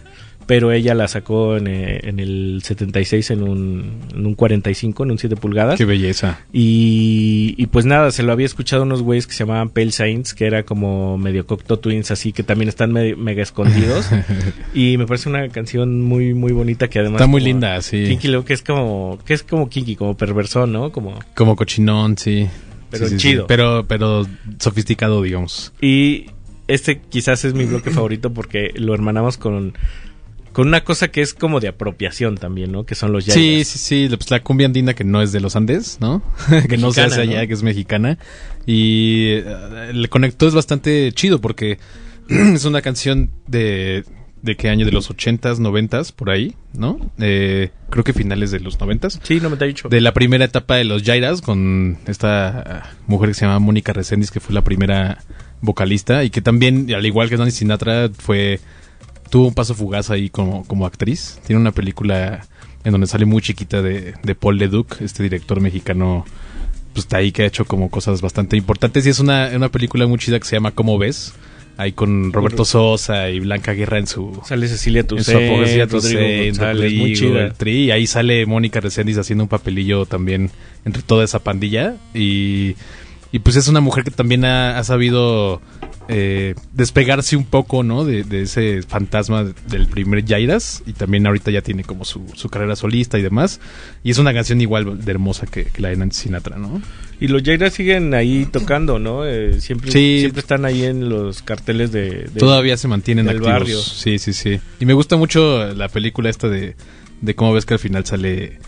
pero 0.47 0.73
ella 0.73 0.95
la 0.95 1.09
sacó 1.09 1.57
en, 1.57 1.67
eh, 1.67 2.01
en 2.05 2.21
el 2.21 2.61
76 2.63 3.31
en 3.31 3.43
un, 3.43 4.01
en 4.15 4.27
un 4.27 4.35
45, 4.35 5.05
en 5.05 5.11
un 5.13 5.19
7 5.19 5.37
pulgadas. 5.37 5.77
Qué 5.79 5.85
belleza. 5.85 6.41
Y, 6.53 7.55
y 7.57 7.67
pues 7.67 7.85
nada, 7.87 8.11
se 8.11 8.23
lo 8.23 8.33
había 8.33 8.47
escuchado 8.47 8.83
a 8.83 8.87
unos 8.87 9.03
güeyes 9.03 9.27
que 9.27 9.33
se 9.33 9.41
llamaban 9.45 9.71
Pale 9.71 9.93
Saints, 9.93 10.35
que 10.35 10.47
era 10.47 10.65
como 10.65 11.17
medio 11.19 11.47
Cocteau 11.47 11.79
Twins, 11.79 12.11
así 12.11 12.33
que 12.33 12.43
también 12.43 12.69
están 12.69 12.93
me- 12.93 13.17
mega 13.17 13.43
escondidos. 13.43 14.09
y 14.75 14.97
me 14.99 15.07
parece 15.07 15.29
una 15.29 15.49
canción 15.49 16.03
muy 16.03 16.35
muy 16.35 16.53
bonita 16.53 16.89
que 16.89 16.99
además 16.99 17.21
Está 17.21 17.27
muy 17.31 17.41
linda, 17.41 17.81
sí. 17.83 18.05
Kinky 18.09 18.29
Love, 18.29 18.45
que 18.45 18.53
es 18.55 18.63
como 18.63 19.19
que 19.25 19.35
es 19.35 19.43
como 19.43 19.69
kinky, 19.69 19.97
como 19.97 20.17
perversón, 20.17 20.73
¿no? 20.73 20.91
Como 20.93 21.19
Como 21.35 21.57
cochinón, 21.57 22.17
sí. 22.19 22.49
Pero 22.91 23.07
Sí, 23.07 23.15
sí, 23.15 23.21
sí. 23.21 23.29
chido. 23.31 23.47
Pero, 23.47 23.85
pero 23.89 24.27
sofisticado, 24.59 25.23
digamos. 25.23 25.73
y 25.81 26.27
este 26.67 26.99
quizás 27.01 27.45
es 27.45 27.53
mi 27.53 27.67
bloque 27.67 27.91
favorito 27.91 28.33
porque 28.33 28.71
lo 28.77 28.95
hermanamos 28.95 29.37
con 29.37 29.75
con 30.55 30.69
una 30.69 30.85
cosa 30.85 31.09
que 31.09 31.21
es 31.21 31.35
como 31.35 31.59
de 31.59 31.67
apropiación 31.67 32.37
también, 32.37 32.71
¿no? 32.71 32.87
Que 32.87 32.95
son 32.95 33.13
los 33.13 33.27
yairas. 33.27 33.43
Sí, 33.43 33.65
sí, 33.65 33.79
sí, 34.09 34.17
pues 34.17 34.31
la 34.31 34.41
cumbia 34.41 34.67
andina 34.67 34.95
que 34.95 35.03
no 35.03 35.21
es 35.21 35.33
de 35.33 35.41
los 35.41 35.57
Andes, 35.57 35.99
¿no? 36.01 36.23
que 36.69 36.79
no 36.79 36.93
se 36.93 37.03
hace 37.03 37.23
allá, 37.23 37.43
¿no? 37.43 37.49
que 37.49 37.55
es 37.55 37.65
mexicana. 37.65 38.19
Y 38.65 39.33
eh, 39.33 39.45
el 39.91 40.09
conector 40.09 40.49
es 40.49 40.55
bastante 40.55 41.11
chido 41.13 41.41
porque 41.41 41.79
es 42.29 42.65
una 42.65 42.81
canción 42.81 43.31
de... 43.47 44.05
¿De 44.43 44.57
qué 44.57 44.69
año? 44.69 44.85
De 44.85 44.93
los 44.93 45.09
ochentas, 45.09 45.59
noventas, 45.59 46.13
por 46.13 46.29
ahí, 46.29 46.55
¿no? 46.75 46.99
Eh, 47.19 47.71
creo 47.89 48.05
que 48.05 48.13
finales 48.13 48.51
de 48.51 48.61
los 48.61 48.79
noventas. 48.79 49.19
Sí, 49.23 49.41
98. 49.41 49.89
De 49.89 50.03
la 50.03 50.13
primera 50.13 50.45
etapa 50.45 50.77
de 50.77 50.85
los 50.85 51.03
Jairas 51.03 51.41
con 51.41 51.97
esta 52.07 52.49
ah, 52.61 52.91
mujer 53.07 53.31
que 53.31 53.35
se 53.35 53.47
llama 53.47 53.59
Mónica 53.59 53.95
Reséndiz, 53.95 54.31
que 54.31 54.41
fue 54.41 54.55
la 54.55 54.63
primera 54.63 55.25
vocalista 55.63 56.25
y 56.25 56.31
que 56.31 56.43
también, 56.43 56.93
al 56.95 57.07
igual 57.07 57.31
que 57.31 57.39
Nancy 57.39 57.61
Sinatra, 57.61 58.11
fue 58.11 58.61
tuvo 59.31 59.49
un 59.49 59.55
paso 59.55 59.75
fugaz 59.75 60.11
ahí 60.11 60.31
como, 60.31 60.65
como 60.67 60.87
actriz. 60.87 61.41
Tiene 61.47 61.61
una 61.61 61.73
película 61.73 62.47
en 62.85 62.93
donde 62.93 63.07
sale 63.07 63.25
muy 63.25 63.43
chiquita 63.43 63.83
de, 63.83 64.15
de 64.23 64.35
Paul 64.35 64.59
Leduc, 64.59 65.01
este 65.01 65.23
director 65.23 65.61
mexicano, 65.61 66.25
pues 66.93 67.05
está 67.05 67.17
ahí 67.17 67.33
que 67.33 67.43
ha 67.43 67.47
hecho 67.47 67.65
como 67.65 67.91
cosas 67.91 68.21
bastante 68.21 68.57
importantes 68.57 69.07
y 69.07 69.11
es 69.11 69.21
una, 69.21 69.51
una 69.55 69.71
película 69.71 70.07
muy 70.07 70.19
chida 70.19 70.39
que 70.39 70.45
se 70.45 70.57
llama 70.57 70.71
¿Cómo 70.71 70.99
ves? 70.99 71.35
Ahí 71.77 71.91
con 71.91 72.33
Roberto 72.33 72.65
Sosa 72.65 73.31
y 73.31 73.41
Blanca 73.41 73.73
Guerra 73.73 73.99
en 73.99 74.07
su, 74.07 74.41
Sale 74.45 74.69
Cecilia 74.69 75.01
en 75.01 75.25
su 75.25 76.61
Rodrigo 76.61 77.03
muy 77.03 77.15
chida. 77.15 77.53
Tri, 77.53 77.87
y 77.87 77.91
ahí 77.91 78.07
sale 78.07 78.47
Mónica 78.47 78.79
Reséndiz 78.79 79.19
haciendo 79.19 79.43
un 79.43 79.49
papelillo 79.49 80.07
también 80.07 80.51
entre 80.85 81.03
toda 81.03 81.25
esa 81.25 81.41
pandilla 81.41 81.97
y, 82.15 82.77
y 83.35 83.41
pues 83.41 83.57
es 83.57 83.67
una 83.67 83.81
mujer 83.81 84.05
que 84.05 84.11
también 84.13 84.45
ha, 84.45 84.79
ha 84.79 84.85
sabido 84.85 85.61
eh, 86.09 86.55
despegarse 86.73 87.35
un 87.37 87.45
poco, 87.45 87.83
¿no? 87.83 88.05
De, 88.05 88.23
de 88.23 88.43
ese 88.43 88.83
fantasma 88.83 89.45
del 89.69 89.89
primer 89.89 90.25
Jairas 90.25 90.83
y 90.87 90.93
también 90.93 91.27
ahorita 91.27 91.51
ya 91.51 91.61
tiene 91.63 91.83
como 91.83 92.05
su, 92.05 92.25
su 92.35 92.49
carrera 92.49 92.77
solista 92.77 93.19
y 93.19 93.23
demás 93.23 93.59
y 94.05 94.11
es 94.11 94.19
una 94.19 94.33
canción 94.33 94.61
igual 94.61 95.05
de 95.05 95.11
hermosa 95.11 95.47
que, 95.47 95.65
que 95.65 95.83
la 95.83 95.89
de 95.89 95.97
Nancy 95.97 96.23
Sinatra, 96.25 96.59
¿no? 96.59 96.81
Y 97.21 97.29
los 97.29 97.43
Jairas 97.43 97.73
siguen 97.73 98.15
ahí 98.15 98.47
tocando, 98.47 98.99
¿no? 98.99 99.25
Eh, 99.27 99.61
siempre, 99.61 99.91
Sí. 99.91 100.19
siempre 100.21 100.41
están 100.41 100.65
ahí 100.65 100.85
en 100.85 101.09
los 101.09 101.43
carteles 101.43 101.91
de... 101.91 102.11
de- 102.33 102.39
Todavía 102.41 102.77
se 102.77 102.87
mantienen 102.87 103.27
del 103.27 103.39
activos. 103.39 103.53
barrio. 103.53 103.81
Sí, 103.81 104.19
sí, 104.19 104.33
sí. 104.33 104.61
Y 104.79 104.85
me 104.87 104.93
gusta 104.95 105.17
mucho 105.17 105.73
la 105.75 105.89
película 105.89 106.31
esta 106.31 106.49
de, 106.49 106.77
de 107.21 107.35
cómo 107.35 107.53
ves 107.53 107.67
que 107.67 107.75
al 107.75 107.81
final 107.81 108.05
sale... 108.07 108.59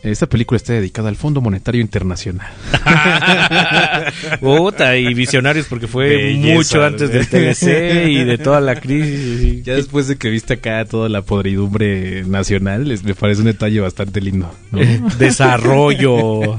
Esta 0.00 0.26
película 0.28 0.56
está 0.56 0.74
dedicada 0.74 1.08
al 1.08 1.16
Fondo 1.16 1.40
Monetario 1.40 1.80
Internacional. 1.80 2.46
Puta, 4.40 4.96
y 4.96 5.12
visionarios 5.14 5.66
porque 5.66 5.86
fue 5.88 6.08
Belleza, 6.08 6.54
mucho 6.54 6.84
antes 6.84 7.10
del 7.12 7.26
TLC 7.26 8.08
y 8.08 8.24
de 8.24 8.38
toda 8.38 8.60
la 8.60 8.76
crisis. 8.76 9.64
Ya 9.64 9.74
después 9.74 10.06
de 10.06 10.16
que 10.16 10.30
viste 10.30 10.54
acá 10.54 10.84
toda 10.84 11.08
la 11.08 11.22
podridumbre 11.22 12.22
nacional, 12.24 12.86
les- 12.88 13.02
me 13.02 13.14
parece 13.14 13.40
un 13.40 13.46
detalle 13.46 13.80
bastante 13.80 14.20
lindo. 14.20 14.50
¿no? 14.70 14.80
Desarrollo. 15.18 16.58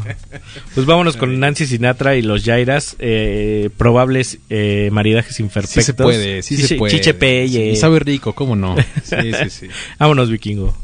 Pues 0.76 0.86
vámonos 0.86 1.16
con 1.16 1.40
Nancy 1.40 1.66
Sinatra 1.66 2.16
y 2.18 2.22
los 2.22 2.44
Jairas, 2.44 2.96
eh, 3.00 3.70
probables 3.78 4.40
eh, 4.50 4.90
maridajes 4.92 5.40
imperfectos. 5.40 5.86
Sí 5.86 5.92
se 5.92 5.94
puede, 5.94 6.42
sí, 6.44 6.58
se 6.58 6.76
puede. 6.76 6.94
Chiche 6.94 7.14
Pelle. 7.14 7.72
Y 7.72 7.76
sabe 7.78 8.00
rico, 8.00 8.34
¿cómo 8.34 8.56
no? 8.56 8.76
Sí, 9.04 9.16
sí, 9.44 9.50
sí. 9.50 9.68
Vámonos, 10.00 10.30
vikingo. 10.30 10.76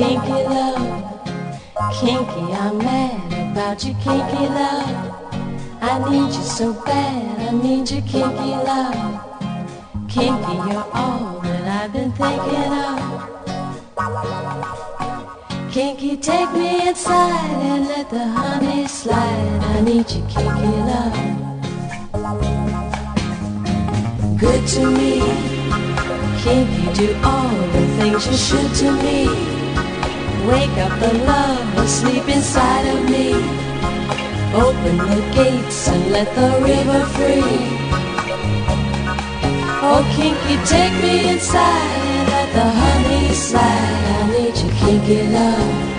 Kinky 0.00 0.30
love, 0.30 0.80
kinky, 2.00 2.44
I'm 2.54 2.78
mad 2.78 3.52
about 3.52 3.84
you, 3.84 3.92
kinky 4.02 4.46
love. 4.48 4.88
I 5.82 5.98
need 6.10 6.32
you 6.34 6.42
so 6.42 6.72
bad, 6.72 7.38
I 7.38 7.50
need 7.52 7.90
your 7.90 8.00
kinky 8.00 8.56
love. 8.64 8.94
Kinky, 10.08 10.54
you're 10.72 10.88
all 10.94 11.40
that 11.42 11.82
I've 11.82 11.92
been 11.92 12.12
thinking 12.12 12.72
of. 12.72 12.98
Kinky, 15.70 16.16
take 16.16 16.50
me 16.52 16.88
inside 16.88 17.50
and 17.60 17.86
let 17.86 18.08
the 18.08 18.26
honey 18.26 18.86
slide. 18.86 19.60
I 19.64 19.80
need 19.82 20.10
your 20.10 20.26
kinky 20.30 20.76
love. 20.88 21.14
Good 24.38 24.66
to 24.66 24.90
me, 24.90 25.20
kinky, 26.40 26.88
do 26.94 27.14
all 27.22 27.50
the 27.50 27.86
things 27.98 28.26
you 28.26 28.36
should 28.38 28.74
to 28.76 28.92
me. 29.02 29.60
Wake 30.48 30.76
up 30.78 30.98
the 31.00 31.12
love 31.24 31.78
asleep 31.78 32.26
inside 32.28 32.86
of 32.94 33.08
me. 33.10 33.34
Open 34.54 34.96
the 34.96 35.22
gates 35.34 35.88
and 35.88 36.10
let 36.10 36.28
the 36.34 36.50
river 36.62 37.04
free. 37.14 37.80
Oh, 39.82 40.02
kinky, 40.16 40.56
take 40.66 40.94
me 41.02 41.30
inside 41.30 42.00
and 42.10 42.28
let 42.28 42.48
the 42.52 42.68
honey 42.80 43.34
slide. 43.34 44.04
I 44.16 44.28
need 44.32 44.56
your 44.56 44.72
kinky 44.80 45.22
love. 45.28 45.90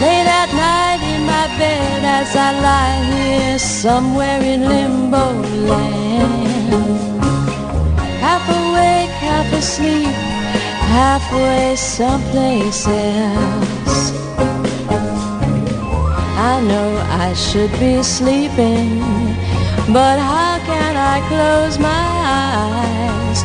Late 0.00 0.28
at 0.42 0.50
night 0.54 1.02
in 1.12 1.22
my 1.26 1.46
bed 1.58 2.04
as 2.04 2.36
I 2.36 2.50
lie 2.60 3.04
here 3.12 3.58
somewhere 3.58 4.42
in 4.42 4.68
limbo 4.68 5.32
land. 5.70 6.46
Half 8.20 8.44
awake, 8.48 9.14
half 9.26 9.52
asleep, 9.52 10.14
halfway 10.94 11.76
someplace 11.76 12.86
else. 12.86 14.12
I 16.50 16.60
know 16.68 16.88
I 17.24 17.32
should 17.34 17.72
be 17.78 18.02
sleeping, 18.02 19.00
but 19.92 20.18
how 20.18 20.58
can 20.70 20.96
I 20.96 21.16
close 21.28 21.78
my 21.78 22.06
eyes 22.42 23.38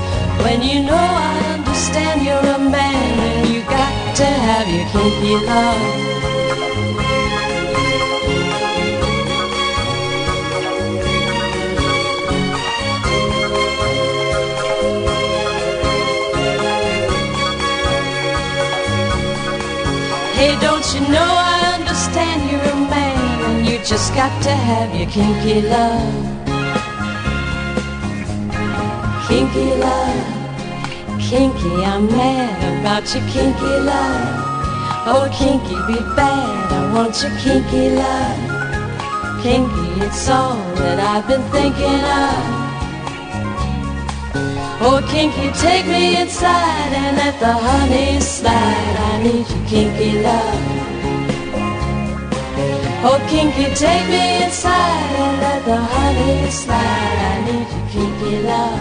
when 0.44 0.62
you 0.62 0.84
know 0.84 1.08
I 1.30 1.34
understand 1.56 2.24
you're 2.24 2.56
a 2.56 2.60
man 2.60 3.20
and 3.30 3.50
you 3.54 3.62
got 3.64 4.16
to 4.18 4.26
have 4.26 4.68
your 4.68 4.88
kinky 4.94 5.46
love. 5.46 6.11
You 20.94 21.00
know 21.08 21.24
I 21.24 21.78
understand 21.80 22.52
you're 22.52 22.60
a 22.60 22.76
man 22.76 23.46
and 23.46 23.66
you 23.66 23.78
just 23.86 24.14
got 24.14 24.32
to 24.44 24.50
have 24.50 24.94
your 24.94 25.10
kinky 25.10 25.62
love. 25.62 26.12
Kinky 29.28 29.70
love, 29.80 31.22
kinky, 31.22 31.86
I'm 31.86 32.08
mad 32.08 32.80
about 32.80 33.08
your 33.16 33.24
kinky 33.30 33.74
love. 33.88 34.52
Oh, 35.08 35.30
kinky, 35.32 35.76
be 35.88 36.00
bad, 36.18 36.74
I 36.74 36.94
want 36.94 37.16
your 37.24 37.32
kinky 37.39 37.96
love. 37.96 39.42
Kinky, 39.42 40.06
it's 40.06 40.28
all 40.30 40.58
that 40.76 41.00
I've 41.00 41.26
been 41.26 41.44
thinking 41.56 42.04
of. 42.26 42.62
Oh, 44.84 45.00
kinky, 45.10 45.52
take 45.58 45.86
me 45.86 46.20
inside 46.20 46.92
and 46.92 47.16
let 47.16 47.39
the 47.39 47.54
honey 47.54 48.20
slide. 48.20 48.96
I 49.10 49.24
need 49.24 49.48
your 49.48 49.68
kinky 49.70 50.22
love. 50.22 50.70
Oh, 53.04 53.18
kinky, 53.28 53.66
take 53.74 54.08
me 54.10 54.43
inside 54.43 55.12
and 55.24 55.41
let 55.41 55.66
the 55.66 55.76
honey 55.76 56.52
slide. 56.52 56.78
I 56.78 57.41
need 57.45 57.68
your 57.74 57.86
kinky 57.89 58.43
love. 58.45 58.81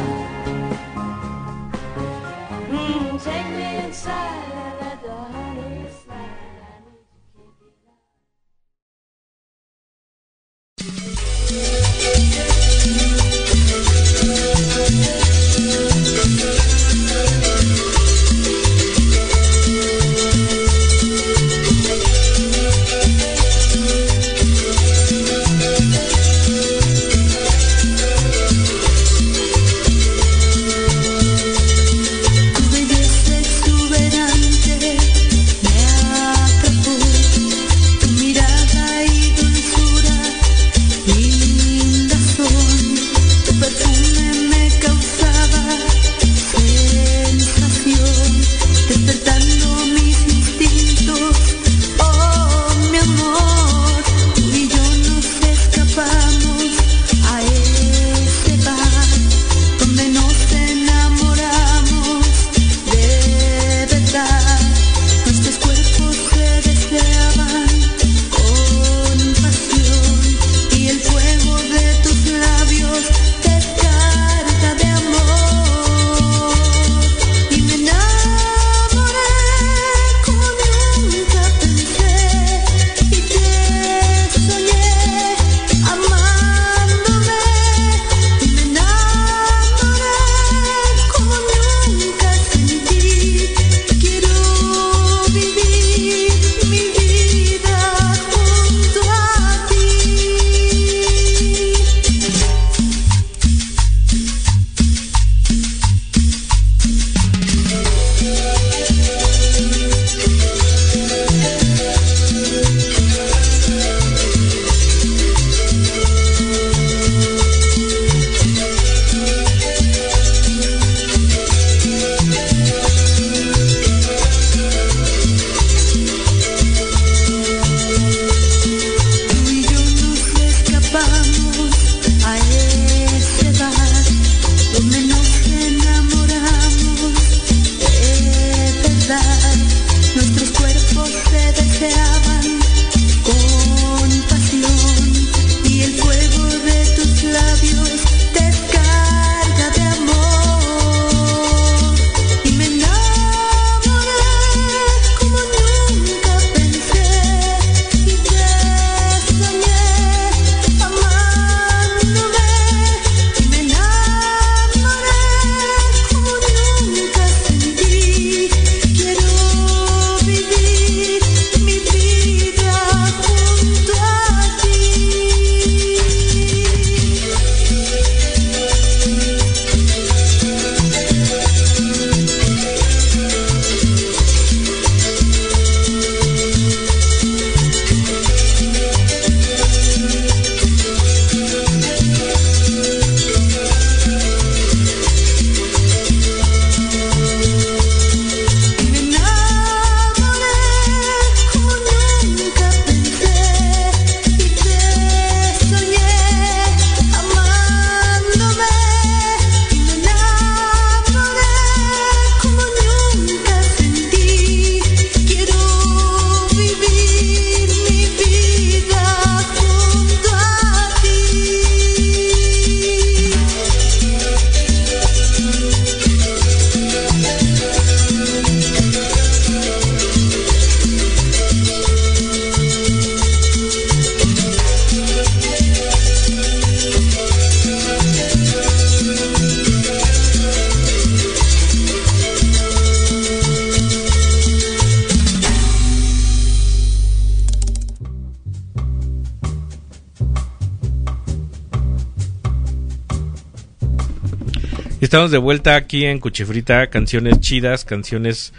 Estamos 255.10 255.32
de 255.32 255.38
vuelta 255.38 255.74
aquí 255.74 256.04
en 256.04 256.20
Cuchifrita, 256.20 256.86
canciones 256.86 257.40
chidas, 257.40 257.84
canciones 257.84 258.52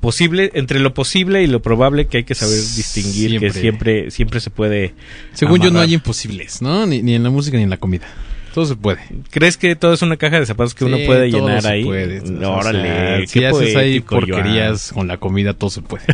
posible, 0.00 0.50
entre 0.52 0.78
lo 0.78 0.92
posible 0.92 1.42
y 1.42 1.46
lo 1.46 1.62
probable 1.62 2.06
que 2.06 2.18
hay 2.18 2.24
que 2.24 2.34
saber 2.34 2.54
distinguir, 2.58 3.30
Siempre. 3.30 3.48
que 3.50 3.58
siempre, 3.58 4.10
siempre 4.10 4.40
se 4.40 4.50
puede. 4.50 4.92
Según 5.32 5.58
yo 5.62 5.70
no 5.70 5.80
hay 5.80 5.94
imposibles, 5.94 6.60
¿no? 6.60 6.84
Ni, 6.84 7.00
ni 7.00 7.14
en 7.14 7.22
la 7.22 7.30
música 7.30 7.56
ni 7.56 7.62
en 7.62 7.70
la 7.70 7.78
comida. 7.78 8.06
Todo 8.52 8.66
se 8.66 8.76
puede. 8.76 8.98
¿Crees 9.30 9.56
que 9.56 9.74
todo 9.74 9.94
es 9.94 10.02
una 10.02 10.18
caja 10.18 10.38
de 10.38 10.44
zapatos 10.44 10.74
que 10.74 10.84
uno 10.84 10.98
puede 11.06 11.30
todo 11.30 11.46
llenar 11.46 11.62
se 11.62 11.68
ahí? 11.68 11.84
puede. 11.86 12.20
No, 12.30 12.58
O 12.58 12.62
sea, 12.62 12.70
órale, 12.72 13.26
si 13.26 13.40
qué 13.40 13.46
haces 13.46 13.74
ahí 13.74 14.04
Joan. 14.06 14.20
porquerías 14.26 14.92
con 14.92 15.08
la 15.08 15.16
comida, 15.16 15.54
todo 15.54 15.70
se 15.70 15.80
puede. 15.80 16.04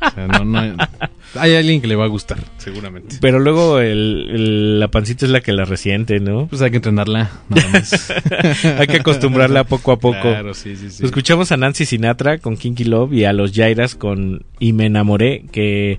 O 0.00 0.10
sea, 0.16 0.26
no, 0.26 0.44
no- 0.44 0.76
hay 1.34 1.54
alguien 1.54 1.80
que 1.80 1.86
le 1.86 1.96
va 1.96 2.04
a 2.04 2.08
gustar, 2.08 2.38
seguramente. 2.58 3.16
Pero 3.20 3.38
luego 3.38 3.78
el, 3.80 4.28
el- 4.30 4.80
la 4.80 4.88
pancita 4.88 5.24
es 5.26 5.30
la 5.32 5.40
que 5.40 5.52
la 5.52 5.64
resiente, 5.64 6.20
¿no? 6.20 6.46
Pues 6.48 6.60
hay 6.62 6.70
que 6.70 6.76
entrenarla, 6.76 7.30
nada 7.48 7.68
más. 7.70 8.12
hay 8.78 8.86
que 8.86 8.96
acostumbrarla 8.98 9.64
poco 9.64 9.92
a 9.92 9.98
poco. 9.98 10.20
Claro, 10.20 10.54
sí, 10.54 10.76
sí, 10.76 10.90
sí. 10.90 11.04
Escuchamos 11.04 11.52
a 11.52 11.56
Nancy 11.56 11.86
Sinatra 11.86 12.38
con 12.38 12.56
Kinky 12.56 12.84
Love 12.84 13.12
y 13.12 13.24
a 13.24 13.32
los 13.32 13.52
Jairas 13.52 13.94
con 13.94 14.44
Y 14.58 14.72
me 14.72 14.86
enamoré, 14.86 15.44
que 15.52 15.98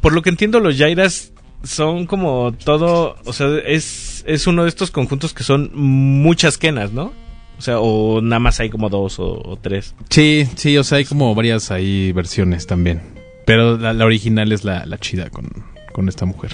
por 0.00 0.12
lo 0.12 0.22
que 0.22 0.30
entiendo 0.30 0.60
los 0.60 0.76
Jairas 0.76 1.32
son 1.62 2.06
como 2.06 2.52
todo, 2.64 3.16
o 3.24 3.32
sea, 3.32 3.48
es, 3.66 4.24
es 4.26 4.46
uno 4.46 4.62
de 4.62 4.70
estos 4.70 4.90
conjuntos 4.90 5.34
que 5.34 5.42
son 5.42 5.70
muchas 5.74 6.56
quenas, 6.58 6.92
¿no? 6.92 7.12
O 7.58 7.62
sea, 7.62 7.78
o 7.80 8.22
nada 8.22 8.40
más 8.40 8.58
hay 8.60 8.70
como 8.70 8.88
dos 8.88 9.18
o, 9.18 9.26
o 9.44 9.58
tres. 9.60 9.94
Sí, 10.08 10.46
sí, 10.56 10.78
o 10.78 10.84
sea, 10.84 10.96
hay 10.98 11.04
como 11.04 11.34
varias 11.34 11.70
ahí 11.70 12.12
versiones 12.12 12.66
también. 12.66 13.02
Pero 13.50 13.76
la, 13.76 13.92
la 13.92 14.04
original 14.04 14.52
es 14.52 14.62
la, 14.62 14.86
la 14.86 14.96
chida 14.98 15.28
con, 15.28 15.48
con 15.92 16.08
esta 16.08 16.24
mujer. 16.24 16.52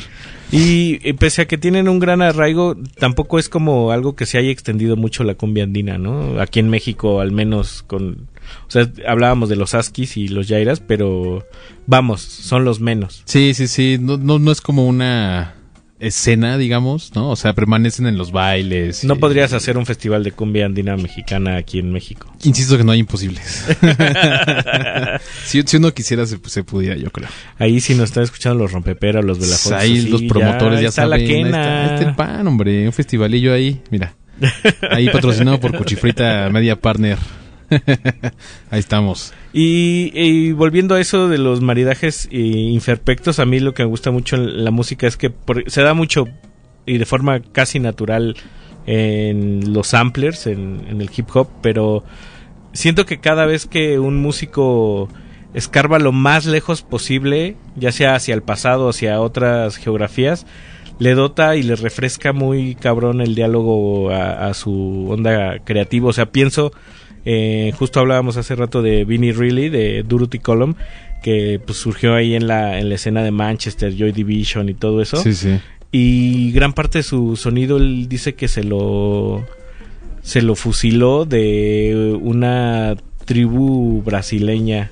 Y 0.50 0.98
eh, 1.06 1.12
pese 1.12 1.42
a 1.42 1.46
que 1.46 1.58
tienen 1.58 1.90
un 1.90 1.98
gran 1.98 2.22
arraigo, 2.22 2.74
tampoco 2.98 3.38
es 3.38 3.50
como 3.50 3.90
algo 3.90 4.16
que 4.16 4.24
se 4.24 4.38
haya 4.38 4.50
extendido 4.50 4.96
mucho 4.96 5.22
la 5.22 5.34
cumbia 5.34 5.64
andina, 5.64 5.98
¿no? 5.98 6.40
Aquí 6.40 6.58
en 6.58 6.70
México, 6.70 7.20
al 7.20 7.32
menos 7.32 7.82
con... 7.82 8.28
O 8.66 8.70
sea, 8.70 8.90
hablábamos 9.06 9.50
de 9.50 9.56
los 9.56 9.74
Askis 9.74 10.16
y 10.16 10.28
los 10.28 10.48
Jairas, 10.48 10.80
pero 10.80 11.44
vamos, 11.86 12.22
son 12.22 12.64
los 12.64 12.80
menos. 12.80 13.20
Sí, 13.26 13.52
sí, 13.52 13.68
sí. 13.68 13.98
No, 14.00 14.16
no, 14.16 14.38
no 14.38 14.50
es 14.50 14.62
como 14.62 14.86
una 14.86 15.55
escena, 15.98 16.58
digamos, 16.58 17.12
¿no? 17.14 17.30
O 17.30 17.36
sea, 17.36 17.54
permanecen 17.54 18.06
en 18.06 18.18
los 18.18 18.30
bailes. 18.32 19.04
No 19.04 19.14
y- 19.14 19.18
podrías 19.18 19.52
hacer 19.52 19.78
un 19.78 19.86
festival 19.86 20.22
de 20.24 20.32
cumbia 20.32 20.66
andina 20.66 20.96
mexicana 20.96 21.56
aquí 21.56 21.78
en 21.78 21.92
México. 21.92 22.32
Insisto 22.44 22.76
que 22.76 22.84
no 22.84 22.92
hay 22.92 22.98
imposibles. 23.00 23.64
si, 25.44 25.62
si 25.62 25.76
uno 25.76 25.92
quisiera, 25.94 26.26
se, 26.26 26.38
se 26.46 26.64
pudiera, 26.64 26.96
yo 26.96 27.10
creo. 27.10 27.28
Ahí 27.58 27.80
si 27.80 27.94
nos 27.94 28.04
están 28.10 28.24
escuchando 28.24 28.58
los 28.58 28.72
rompeperas, 28.72 29.24
los 29.24 29.38
Pues 29.38 29.72
ahí 29.72 30.02
los 30.02 30.22
promotores 30.24 30.80
ya, 30.80 30.88
está 30.88 31.02
saben. 31.02 31.10
la 31.10 31.16
ahí 31.16 31.26
quena. 31.26 31.48
está, 31.48 31.84
ahí 31.88 31.94
está 31.94 32.08
el 32.10 32.16
pan, 32.16 32.46
hombre. 32.46 32.86
Un 32.86 32.92
festivalillo 32.92 33.52
ahí, 33.54 33.80
mira. 33.90 34.14
Ahí 34.90 35.08
patrocinado 35.12 35.58
por 35.60 35.76
Cuchifrita 35.76 36.48
Media 36.50 36.76
Partner. 36.76 37.18
ahí 38.70 38.78
estamos. 38.78 39.32
Y, 39.52 40.52
volviendo 40.52 40.94
a 40.94 41.00
eso 41.00 41.28
de 41.28 41.38
los 41.38 41.60
maridajes 41.60 42.28
eh, 42.30 42.38
imperfectos, 42.38 43.38
a 43.38 43.46
mí 43.46 43.60
lo 43.60 43.74
que 43.74 43.84
me 43.84 43.88
gusta 43.88 44.10
mucho 44.10 44.36
en 44.36 44.64
la 44.64 44.70
música 44.70 45.06
es 45.06 45.16
que 45.16 45.32
se 45.66 45.82
da 45.82 45.94
mucho 45.94 46.26
y 46.84 46.98
de 46.98 47.06
forma 47.06 47.40
casi 47.40 47.80
natural 47.80 48.36
en 48.86 49.72
los 49.72 49.88
samplers, 49.88 50.46
en, 50.46 50.86
el 50.88 51.10
hip 51.14 51.28
hop, 51.34 51.48
pero 51.60 52.04
siento 52.72 53.04
que 53.04 53.18
cada 53.18 53.46
vez 53.46 53.66
que 53.66 53.98
un 53.98 54.20
músico 54.20 55.08
escarba 55.54 55.98
lo 55.98 56.12
más 56.12 56.46
lejos 56.46 56.82
posible, 56.82 57.56
ya 57.74 57.90
sea 57.90 58.14
hacia 58.14 58.34
el 58.34 58.42
pasado 58.42 58.88
hacia 58.88 59.20
otras 59.20 59.76
geografías, 59.76 60.46
le 60.98 61.14
dota 61.14 61.56
y 61.56 61.62
le 61.62 61.76
refresca 61.76 62.32
muy 62.32 62.74
cabrón 62.74 63.20
el 63.20 63.34
diálogo 63.34 64.10
a, 64.10 64.48
a 64.48 64.54
su 64.54 65.08
onda 65.10 65.58
creativa. 65.64 66.08
O 66.08 66.12
sea, 66.12 66.26
pienso, 66.26 66.72
eh, 67.28 67.72
justo 67.76 67.98
hablábamos 67.98 68.36
hace 68.36 68.54
rato 68.54 68.82
de 68.82 69.04
Vinnie 69.04 69.32
Reilly, 69.32 69.68
de 69.68 70.04
Durutti 70.04 70.38
Column, 70.38 70.76
que 71.24 71.60
pues 71.64 71.76
surgió 71.76 72.14
ahí 72.14 72.36
en 72.36 72.46
la, 72.46 72.78
en 72.78 72.88
la 72.88 72.94
escena 72.94 73.24
de 73.24 73.32
Manchester, 73.32 73.92
Joy 73.94 74.12
Division 74.12 74.68
y 74.68 74.74
todo 74.74 75.02
eso. 75.02 75.16
Sí, 75.16 75.34
sí. 75.34 75.58
Y 75.90 76.52
gran 76.52 76.72
parte 76.72 76.98
de 76.98 77.02
su 77.02 77.34
sonido 77.34 77.78
él 77.78 78.08
dice 78.08 78.34
que 78.36 78.46
se 78.46 78.62
lo 78.62 79.44
se 80.22 80.40
lo 80.42 80.54
fusiló 80.54 81.24
de 81.24 82.16
una 82.20 82.96
tribu 83.24 84.02
brasileña 84.02 84.90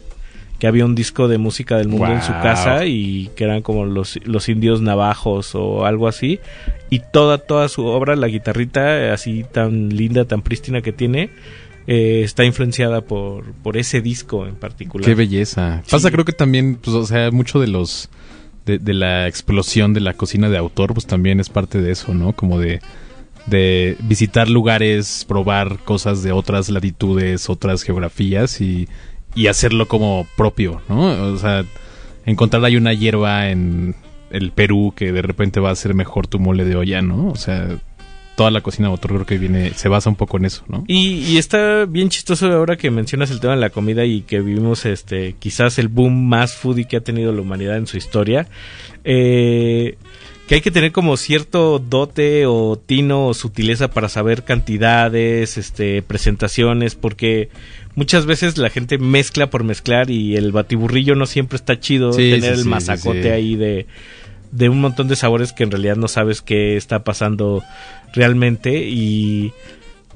que 0.58 0.66
había 0.66 0.84
un 0.84 0.94
disco 0.94 1.28
de 1.28 1.38
música 1.38 1.76
del 1.76 1.88
mundo 1.88 2.06
en 2.06 2.22
su 2.22 2.32
casa 2.32 2.86
y 2.86 3.30
que 3.36 3.44
eran 3.44 3.62
como 3.62 3.84
los, 3.84 4.18
los 4.24 4.48
indios 4.48 4.80
navajos 4.80 5.54
o 5.54 5.84
algo 5.86 6.08
así 6.08 6.40
y 6.88 7.00
toda 7.00 7.38
toda 7.38 7.68
su 7.68 7.84
obra 7.84 8.14
la 8.14 8.28
guitarrita 8.28 9.12
así 9.12 9.44
tan 9.50 9.88
linda 9.90 10.24
tan 10.24 10.42
prístina 10.42 10.80
que 10.82 10.92
tiene 10.92 11.30
eh, 11.86 12.22
está 12.24 12.44
influenciada 12.44 13.02
por 13.02 13.52
por 13.62 13.76
ese 13.76 14.00
disco 14.00 14.46
en 14.46 14.54
particular 14.54 15.06
Qué 15.06 15.14
belleza. 15.14 15.82
Sí. 15.84 15.90
Pasa, 15.90 16.10
creo 16.10 16.24
que 16.24 16.32
también, 16.32 16.76
pues, 16.76 16.94
o 16.96 17.06
sea, 17.06 17.30
mucho 17.30 17.60
de 17.60 17.68
los. 17.68 18.08
De, 18.64 18.78
de 18.78 18.94
la 18.94 19.28
explosión 19.28 19.92
de 19.92 20.00
la 20.00 20.14
cocina 20.14 20.48
de 20.48 20.56
autor, 20.56 20.94
pues 20.94 21.06
también 21.06 21.38
es 21.38 21.50
parte 21.50 21.82
de 21.82 21.92
eso, 21.92 22.14
¿no? 22.14 22.32
Como 22.32 22.58
de. 22.58 22.80
De 23.46 23.98
visitar 24.00 24.48
lugares, 24.48 25.26
probar 25.28 25.80
cosas 25.80 26.22
de 26.22 26.32
otras 26.32 26.70
latitudes, 26.70 27.50
otras 27.50 27.82
geografías 27.82 28.62
y, 28.62 28.88
y 29.34 29.48
hacerlo 29.48 29.86
como 29.86 30.26
propio, 30.34 30.80
¿no? 30.88 31.32
O 31.34 31.36
sea, 31.36 31.66
encontrar 32.24 32.64
ahí 32.64 32.76
una 32.76 32.94
hierba 32.94 33.50
en 33.50 33.96
el 34.30 34.50
Perú 34.50 34.94
que 34.96 35.12
de 35.12 35.22
repente 35.22 35.60
va 35.60 35.70
a 35.70 35.76
ser 35.76 35.94
mejor 35.94 36.26
tu 36.26 36.38
mole 36.38 36.64
de 36.64 36.76
olla, 36.76 37.02
¿no? 37.02 37.28
O 37.28 37.36
sea, 37.36 37.78
toda 38.36 38.50
la 38.50 38.60
cocina 38.60 38.88
de 38.88 38.92
autor 38.92 39.12
creo 39.12 39.26
que 39.26 39.38
viene, 39.38 39.72
se 39.74 39.88
basa 39.88 40.10
un 40.10 40.16
poco 40.16 40.36
en 40.38 40.46
eso, 40.46 40.64
¿no? 40.68 40.84
Y, 40.86 41.18
y 41.18 41.38
está 41.38 41.84
bien 41.86 42.08
chistoso 42.08 42.50
ahora 42.52 42.76
que 42.76 42.90
mencionas 42.90 43.30
el 43.30 43.40
tema 43.40 43.54
de 43.54 43.60
la 43.60 43.70
comida 43.70 44.04
y 44.04 44.22
que 44.22 44.40
vivimos 44.40 44.86
este 44.86 45.34
quizás 45.38 45.78
el 45.78 45.88
boom 45.88 46.26
más 46.26 46.54
foodie 46.54 46.86
que 46.86 46.96
ha 46.96 47.00
tenido 47.00 47.32
la 47.32 47.40
humanidad 47.40 47.76
en 47.76 47.86
su 47.86 47.96
historia. 47.96 48.46
Eh, 49.04 49.96
que 50.46 50.56
hay 50.56 50.60
que 50.60 50.70
tener 50.70 50.92
como 50.92 51.16
cierto 51.16 51.78
dote 51.78 52.44
o 52.46 52.76
tino 52.76 53.28
o 53.28 53.34
sutileza 53.34 53.88
para 53.88 54.08
saber 54.10 54.44
cantidades, 54.44 55.56
este, 55.56 56.02
presentaciones, 56.02 56.94
porque 56.94 57.48
muchas 57.94 58.26
veces 58.26 58.58
la 58.58 58.68
gente 58.68 58.98
mezcla 58.98 59.48
por 59.48 59.64
mezclar 59.64 60.10
y 60.10 60.36
el 60.36 60.52
batiburrillo 60.52 61.14
no 61.14 61.24
siempre 61.24 61.56
está 61.56 61.80
chido 61.80 62.12
Sí, 62.12 62.30
tener 62.30 62.54
sí, 62.54 62.58
el 62.58 62.62
sí, 62.64 62.68
mazacote 62.68 63.22
sí, 63.22 63.28
sí. 63.28 63.28
ahí 63.30 63.56
de, 63.56 63.86
de 64.54 64.68
un 64.68 64.80
montón 64.80 65.08
de 65.08 65.16
sabores 65.16 65.52
que 65.52 65.64
en 65.64 65.70
realidad 65.70 65.96
no 65.96 66.06
sabes 66.06 66.40
qué 66.40 66.76
está 66.76 67.02
pasando 67.02 67.62
realmente 68.12 68.84
y 68.88 69.52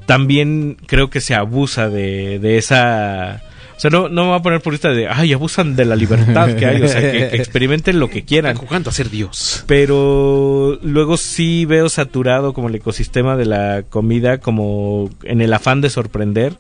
también 0.07 0.77
creo 0.87 1.11
que 1.11 1.21
se 1.21 1.35
abusa 1.35 1.89
de, 1.89 2.39
de 2.39 2.57
esa... 2.57 3.43
O 3.77 3.81
sea, 3.81 3.91
no, 3.91 4.09
no 4.09 4.23
me 4.23 4.29
voy 4.31 4.39
a 4.39 4.43
poner 4.43 4.61
purista 4.61 4.91
de, 4.91 5.07
ay, 5.07 5.33
abusan 5.33 5.77
de 5.77 5.85
la 5.85 5.95
libertad 5.95 6.57
que 6.57 6.67
hay, 6.67 6.83
o 6.83 6.89
sea, 6.89 7.01
que, 7.01 7.11
que 7.11 7.25
experimenten 7.37 8.01
lo 8.01 8.11
que 8.11 8.25
quieran. 8.25 8.57
jugando 8.57 8.91
a 8.91 8.93
ser 8.93 9.09
Dios. 9.09 9.65
Pero 9.67 10.79
luego 10.83 11.17
sí 11.17 11.65
veo 11.65 11.89
saturado 11.89 12.55
como 12.55 12.69
el 12.69 12.75
ecosistema 12.75 13.37
de 13.37 13.47
la 13.47 13.85
comida, 13.89 14.39
como 14.39 15.11
en 15.23 15.41
el 15.41 15.53
afán 15.53 15.81
de 15.81 15.91
sorprender, 15.91 16.55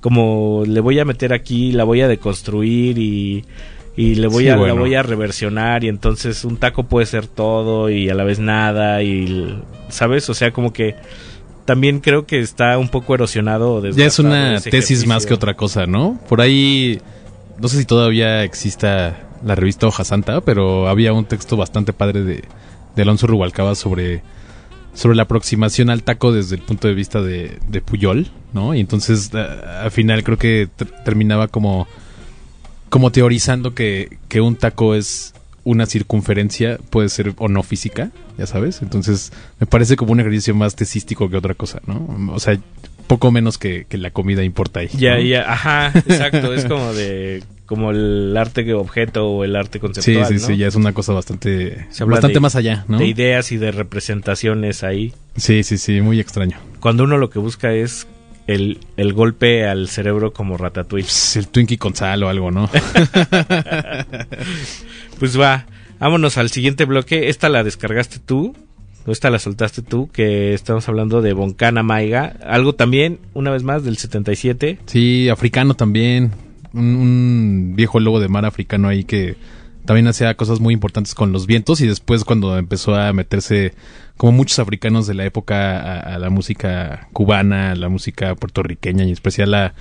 como 0.00 0.64
le 0.66 0.80
voy 0.80 0.98
a 0.98 1.06
meter 1.06 1.32
aquí, 1.32 1.72
la 1.72 1.84
voy 1.84 2.02
a 2.02 2.08
deconstruir 2.08 2.98
y, 2.98 3.44
y 4.00 4.14
le 4.14 4.26
voy 4.28 4.44
Sí, 4.44 4.50
a 4.50 4.56
bueno. 4.56 4.74
la 4.74 4.80
voy 4.80 4.94
a 4.94 5.02
reversionar 5.02 5.84
y 5.84 5.88
entonces 5.88 6.44
un 6.44 6.56
taco 6.56 6.84
puede 6.84 7.06
ser 7.06 7.26
todo 7.26 7.90
y 7.90 8.08
a 8.08 8.14
la 8.14 8.24
vez 8.24 8.38
nada 8.38 9.02
y 9.02 9.60
sabes, 9.88 10.28
o 10.30 10.34
sea, 10.34 10.52
como 10.52 10.72
que 10.72 10.94
también 11.64 12.00
creo 12.00 12.26
que 12.26 12.40
está 12.40 12.78
un 12.78 12.88
poco 12.88 13.14
erosionado. 13.14 13.86
Ya 13.90 14.06
es 14.06 14.18
una 14.18 14.60
tesis 14.60 15.06
más 15.06 15.26
que 15.26 15.34
otra 15.34 15.54
cosa, 15.54 15.86
¿no? 15.86 16.18
Por 16.28 16.40
ahí, 16.40 17.00
no 17.60 17.68
sé 17.68 17.78
si 17.78 17.84
todavía 17.84 18.42
exista 18.42 19.28
la 19.44 19.54
revista 19.54 19.86
Hoja 19.86 20.04
Santa, 20.04 20.40
pero 20.40 20.88
había 20.88 21.12
un 21.12 21.24
texto 21.26 21.56
bastante 21.56 21.92
padre 21.92 22.22
de, 22.22 22.42
de 22.96 23.02
Alonso 23.02 23.26
Rubalcaba 23.26 23.74
sobre, 23.74 24.22
sobre 24.94 25.16
la 25.16 25.22
aproximación 25.22 25.90
al 25.90 26.02
taco 26.02 26.32
desde 26.32 26.56
el 26.56 26.62
punto 26.62 26.88
de 26.88 26.94
vista 26.94 27.22
de, 27.22 27.58
de 27.68 27.80
Puyol, 27.80 28.28
¿no? 28.52 28.74
Y 28.74 28.80
entonces, 28.80 29.32
a- 29.34 29.82
al 29.84 29.90
final 29.92 30.24
creo 30.24 30.38
que 30.38 30.68
ter- 30.76 30.90
terminaba 31.04 31.46
como, 31.48 31.86
como 32.90 33.10
teorizando 33.12 33.74
que, 33.74 34.18
que 34.28 34.40
un 34.42 34.56
taco 34.56 34.94
es 34.94 35.32
una 35.64 35.86
circunferencia, 35.86 36.78
puede 36.90 37.08
ser 37.08 37.32
o 37.38 37.48
no 37.48 37.62
física, 37.62 38.10
ya 38.36 38.46
sabes. 38.46 38.82
Entonces, 38.82 39.32
me 39.58 39.66
parece 39.66 39.96
como 39.96 40.12
un 40.12 40.20
ejercicio 40.20 40.54
más 40.54 40.74
tesístico 40.76 41.30
que 41.30 41.36
otra 41.36 41.54
cosa, 41.54 41.80
¿no? 41.86 42.32
O 42.34 42.40
sea, 42.40 42.58
poco 43.06 43.30
menos 43.30 43.58
que, 43.58 43.86
que 43.88 43.96
la 43.98 44.10
comida 44.10 44.42
importa 44.44 44.80
ahí. 44.80 44.88
Ya, 44.96 45.16
¿no? 45.16 45.22
ya, 45.22 45.50
ajá, 45.52 45.92
exacto, 46.06 46.52
es 46.54 46.64
como 46.66 46.92
de 46.92 47.42
como 47.66 47.92
el 47.92 48.36
arte 48.36 48.64
que 48.64 48.74
objeto 48.74 49.28
o 49.30 49.44
el 49.44 49.54
arte 49.54 49.78
Sí, 49.78 49.80
conceptual, 49.80 50.26
sí, 50.26 50.34
¿no? 50.34 50.40
sí, 50.40 50.56
ya 50.56 50.66
es 50.66 50.74
una 50.74 50.92
cosa 50.92 51.12
bastante, 51.12 51.86
bastante 52.04 52.34
de- 52.34 52.40
más 52.40 52.56
allá, 52.56 52.84
¿no? 52.88 52.98
De 52.98 53.06
ideas 53.06 53.52
y 53.52 53.58
de 53.58 53.70
representaciones 53.70 54.82
ahí. 54.82 55.12
Sí, 55.36 55.62
sí, 55.62 55.78
sí, 55.78 56.00
muy 56.00 56.18
extraño. 56.18 56.58
Cuando 56.80 57.04
uno 57.04 57.16
lo 57.16 57.30
que 57.30 57.38
busca 57.38 57.72
es 57.72 58.08
el, 58.50 58.78
el 58.96 59.12
golpe 59.12 59.66
al 59.66 59.88
cerebro 59.88 60.32
como 60.32 60.56
ratatouille. 60.56 61.04
Pues 61.04 61.36
el 61.36 61.48
Twinkie 61.48 61.78
con 61.78 61.94
sal 61.94 62.22
o 62.22 62.28
algo, 62.28 62.50
¿no? 62.50 62.68
Pues 65.18 65.38
va, 65.38 65.66
vámonos 65.98 66.38
al 66.38 66.48
siguiente 66.48 66.86
bloque. 66.86 67.28
Esta 67.28 67.50
la 67.50 67.62
descargaste 67.62 68.18
tú. 68.18 68.56
esta 69.06 69.28
la 69.28 69.38
soltaste 69.38 69.82
tú, 69.82 70.08
que 70.10 70.54
estamos 70.54 70.88
hablando 70.88 71.20
de 71.20 71.34
Boncana 71.34 71.82
Maiga, 71.82 72.36
algo 72.42 72.74
también, 72.74 73.18
una 73.34 73.50
vez 73.50 73.62
más, 73.62 73.84
del 73.84 73.98
77. 73.98 74.78
Sí, 74.86 75.28
africano 75.28 75.74
también. 75.74 76.30
Un, 76.72 76.96
un 76.96 77.72
viejo 77.76 78.00
lobo 78.00 78.18
de 78.18 78.28
mar 78.28 78.46
africano 78.46 78.88
ahí 78.88 79.04
que 79.04 79.36
también 79.90 80.06
hacía 80.06 80.36
cosas 80.36 80.60
muy 80.60 80.72
importantes 80.72 81.16
con 81.16 81.32
los 81.32 81.48
vientos 81.48 81.80
y 81.80 81.88
después 81.88 82.22
cuando 82.22 82.56
empezó 82.56 82.94
a 82.94 83.12
meterse, 83.12 83.74
como 84.16 84.30
muchos 84.30 84.60
africanos 84.60 85.08
de 85.08 85.14
la 85.14 85.24
época, 85.24 85.98
a, 85.98 86.16
la 86.20 86.30
música 86.30 87.08
cubana, 87.12 87.72
a 87.72 87.74
la 87.74 87.88
música 87.88 88.36
puertorriqueña 88.36 89.02
y 89.02 89.08
en 89.08 89.12
especial 89.12 89.52
a, 89.52 89.74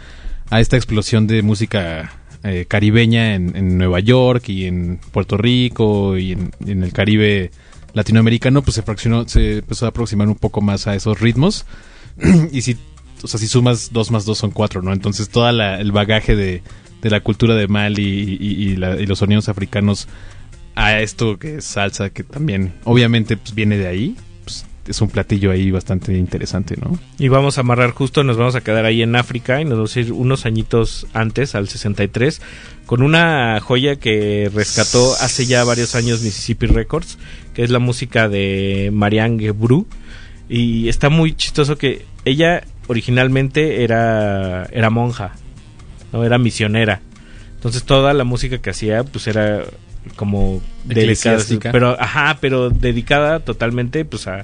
a 0.49 0.61
esta 0.61 0.77
explosión 0.77 1.27
de 1.27 1.43
música 1.43 2.11
eh, 2.43 2.65
caribeña 2.67 3.35
en, 3.35 3.55
en 3.55 3.77
Nueva 3.77 3.99
York 3.99 4.49
y 4.49 4.65
en 4.65 4.99
Puerto 5.11 5.37
Rico 5.37 6.17
y 6.17 6.31
en, 6.31 6.53
y 6.65 6.71
en 6.71 6.81
el 6.81 6.91
Caribe 6.91 7.51
latinoamericano, 7.93 8.63
pues 8.63 8.73
se, 8.73 8.81
fraccionó, 8.81 9.27
se 9.27 9.59
empezó 9.59 9.85
a 9.85 9.89
aproximar 9.89 10.27
un 10.27 10.37
poco 10.37 10.59
más 10.61 10.87
a 10.87 10.95
esos 10.95 11.19
ritmos. 11.19 11.67
y 12.51 12.63
si, 12.63 12.79
o 13.21 13.27
sea, 13.27 13.39
si 13.39 13.47
sumas 13.47 13.93
dos 13.93 14.09
más 14.09 14.25
dos 14.25 14.39
son 14.39 14.49
cuatro, 14.49 14.81
¿no? 14.81 14.91
Entonces 14.91 15.29
todo 15.29 15.47
el 15.47 15.91
bagaje 15.91 16.35
de, 16.35 16.63
de 17.01 17.09
la 17.09 17.21
cultura 17.21 17.55
de 17.55 17.67
Mali 17.67 18.37
y, 18.39 18.75
los 18.75 19.19
sonidos 19.19 19.49
africanos 19.49 20.07
a 20.75 20.99
esto 20.99 21.37
que 21.37 21.57
es 21.57 21.65
salsa, 21.65 22.09
que 22.09 22.23
también 22.23 22.73
obviamente 22.83 23.37
pues, 23.37 23.53
viene 23.53 23.77
de 23.77 23.87
ahí, 23.87 24.15
pues, 24.43 24.65
es 24.87 25.01
un 25.01 25.09
platillo 25.09 25.51
ahí 25.51 25.71
bastante 25.71 26.17
interesante, 26.17 26.75
¿no? 26.81 26.97
Y 27.17 27.27
vamos 27.27 27.57
a 27.57 27.61
amarrar 27.61 27.91
justo, 27.91 28.23
nos 28.23 28.37
vamos 28.37 28.55
a 28.55 28.61
quedar 28.61 28.85
ahí 28.85 29.01
en 29.01 29.15
África 29.15 29.61
y 29.61 29.65
nos 29.65 29.75
vamos 29.75 29.95
a 29.95 29.99
ir 29.99 30.13
unos 30.13 30.45
añitos 30.45 31.07
antes, 31.13 31.53
al 31.55 31.67
63, 31.67 32.41
con 32.85 33.01
una 33.01 33.59
joya 33.59 33.97
que 33.97 34.49
rescató 34.53 35.13
hace 35.21 35.45
ya 35.45 35.63
varios 35.63 35.95
años 35.95 36.21
Mississippi 36.21 36.65
Records, 36.65 37.17
que 37.53 37.63
es 37.63 37.69
la 37.69 37.79
música 37.79 38.29
de 38.29 38.89
Marianne 38.93 39.39
Gebru. 39.39 39.85
Y 40.47 40.89
está 40.89 41.09
muy 41.09 41.35
chistoso 41.35 41.77
que 41.77 42.05
ella 42.25 42.63
originalmente 42.87 43.83
era, 43.83 44.65
era 44.71 44.89
monja, 44.89 45.35
no 46.11 46.23
era 46.23 46.37
misionera. 46.37 47.01
Entonces 47.55 47.83
toda 47.83 48.13
la 48.13 48.23
música 48.23 48.57
que 48.59 48.69
hacía 48.69 49.03
pues 49.03 49.27
era 49.27 49.63
como 50.15 50.61
dedicada, 50.85 51.43
pero 51.71 51.97
ajá, 51.99 52.37
pero 52.39 52.69
dedicada 52.69 53.41
totalmente 53.41 54.05
pues 54.05 54.27
a 54.27 54.41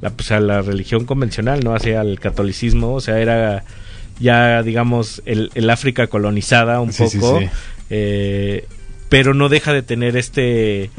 la, 0.00 0.10
pues, 0.10 0.30
a 0.32 0.40
la 0.40 0.60
religión 0.62 1.04
convencional, 1.04 1.60
no 1.64 1.74
hacia 1.74 2.00
el 2.00 2.18
catolicismo, 2.20 2.94
o 2.94 3.00
sea, 3.00 3.18
era 3.20 3.64
ya 4.20 4.62
digamos 4.62 5.22
el, 5.24 5.50
el 5.54 5.70
África 5.70 6.08
colonizada 6.08 6.80
un 6.80 6.92
Sí, 6.92 7.08
sí, 7.08 7.18
poco, 7.18 7.38
sí. 7.40 7.48
eh, 7.90 8.66
pero 9.08 9.34
no 9.34 9.48
deja 9.48 9.72
de 9.72 9.82
tener 9.82 10.16
este 10.16 10.90